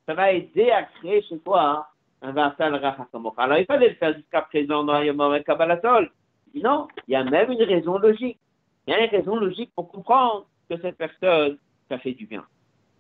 Ça 0.07 0.15
va 0.15 0.33
aider 0.33 0.71
à 0.71 0.83
créer 0.83 1.23
chez 1.23 1.39
toi 1.41 1.89
alors 2.25 3.59
il 3.59 3.67
fallait 3.67 3.89
le 3.91 3.95
faire 3.97 4.15
jusqu'à 4.15 4.43
présent 4.43 4.85
dans 4.85 5.03
Yom 5.03 5.43
Kabbalatol. 5.45 6.11
Non, 6.55 6.89
il 7.07 7.13
y 7.13 7.17
a 7.17 7.25
même 7.25 7.51
une 7.51 7.63
raison 7.63 7.99
logique. 7.99 8.39
Il 8.87 8.93
y 8.93 8.95
a 8.95 9.05
une 9.05 9.11
raison 9.11 9.37
logique 9.37 9.73
pour 9.75 9.91
comprendre 9.91 10.47
que 10.71 10.79
cette 10.81 10.97
personne, 10.97 11.59
ça 11.89 11.99
fait 11.99 12.13
du 12.13 12.27
bien. 12.27 12.45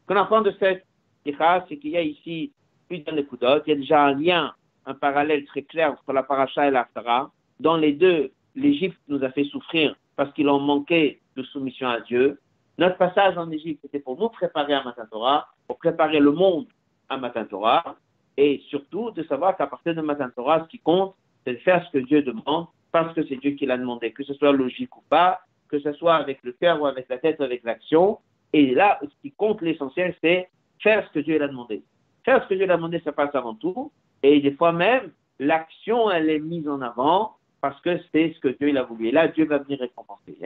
Ce 0.02 0.06
qu'on 0.06 0.20
apprend 0.20 0.42
de 0.42 0.54
cette 0.58 0.84
c'est 1.24 1.78
qu'il 1.78 1.92
y 1.92 1.96
a 1.96 2.02
ici 2.02 2.52
plusieurs 2.88 3.16
écoutes. 3.18 3.44
Il 3.66 3.70
y 3.70 3.72
a 3.72 3.76
déjà 3.76 4.04
un 4.04 4.14
lien, 4.14 4.54
un 4.86 4.94
parallèle 4.94 5.44
très 5.44 5.62
clair 5.62 5.92
entre 5.92 6.12
la 6.12 6.22
paracha 6.22 6.66
et 6.66 6.70
l'Aftara. 6.70 7.30
Dans 7.60 7.76
les 7.76 7.92
deux, 7.92 8.32
l'Égypte 8.54 8.98
nous 9.08 9.22
a 9.24 9.30
fait 9.30 9.44
souffrir 9.44 9.96
parce 10.16 10.32
qu'il 10.32 10.48
en 10.48 10.60
manquait 10.60 11.20
de 11.36 11.42
soumission 11.42 11.88
à 11.88 12.00
Dieu. 12.00 12.40
Notre 12.78 12.96
passage 12.96 13.36
en 13.38 13.50
Égypte, 13.50 13.80
c'était 13.82 14.00
pour 14.00 14.18
nous 14.18 14.28
préparer 14.28 14.74
à 14.74 14.82
Matan 14.82 15.06
Torah, 15.10 15.48
pour 15.66 15.78
préparer 15.78 16.20
le 16.20 16.32
monde 16.32 16.66
à 17.08 17.16
Matan 17.16 17.44
Torah 17.44 17.96
et 18.36 18.62
surtout 18.68 19.10
de 19.12 19.22
savoir 19.24 19.56
qu'à 19.56 19.66
partir 19.66 19.94
de 19.94 20.00
Matan 20.00 20.28
Torah, 20.34 20.64
ce 20.64 20.68
qui 20.68 20.78
compte, 20.78 21.14
c'est 21.46 21.54
de 21.54 21.58
faire 21.58 21.84
ce 21.86 21.98
que 21.98 22.04
Dieu 22.04 22.22
demande, 22.22 22.66
parce 22.90 23.14
que 23.14 23.24
c'est 23.26 23.36
Dieu 23.36 23.52
qui 23.52 23.66
l'a 23.66 23.78
demandé, 23.78 24.12
que 24.12 24.24
ce 24.24 24.34
soit 24.34 24.52
logique 24.52 24.96
ou 24.96 25.02
pas, 25.08 25.40
que 25.68 25.78
ce 25.78 25.92
soit 25.94 26.16
avec 26.16 26.40
le 26.42 26.52
cœur 26.52 26.80
ou 26.80 26.86
avec 26.86 27.08
la 27.08 27.18
tête 27.18 27.38
ou 27.38 27.42
avec 27.42 27.62
l'action. 27.64 28.18
Et 28.52 28.74
là, 28.74 28.98
ce 29.02 29.22
qui 29.22 29.32
compte 29.32 29.60
l'essentiel, 29.62 30.14
c'est 30.20 30.48
faire 30.80 31.06
ce 31.08 31.12
que 31.12 31.20
Dieu 31.20 31.38
l'a 31.38 31.48
demandé. 31.48 31.82
Faire 32.24 32.42
ce 32.42 32.48
que 32.48 32.54
Dieu 32.54 32.66
l'a 32.66 32.76
demandé, 32.76 33.00
ça 33.04 33.12
passe 33.12 33.34
avant 33.34 33.54
tout. 33.54 33.92
Et 34.22 34.40
des 34.40 34.52
fois 34.52 34.72
même, 34.72 35.12
l'action, 35.38 36.10
elle 36.10 36.30
est 36.30 36.38
mise 36.38 36.68
en 36.68 36.80
avant 36.80 37.36
parce 37.60 37.80
que 37.82 37.98
c'est 38.12 38.32
ce 38.34 38.40
que 38.40 38.48
Dieu 38.48 38.68
il 38.70 38.78
a 38.78 38.82
voulu. 38.82 39.08
Et 39.08 39.12
là, 39.12 39.28
Dieu 39.28 39.46
va 39.46 39.58
venir 39.58 39.78
récompenser. 39.80 40.36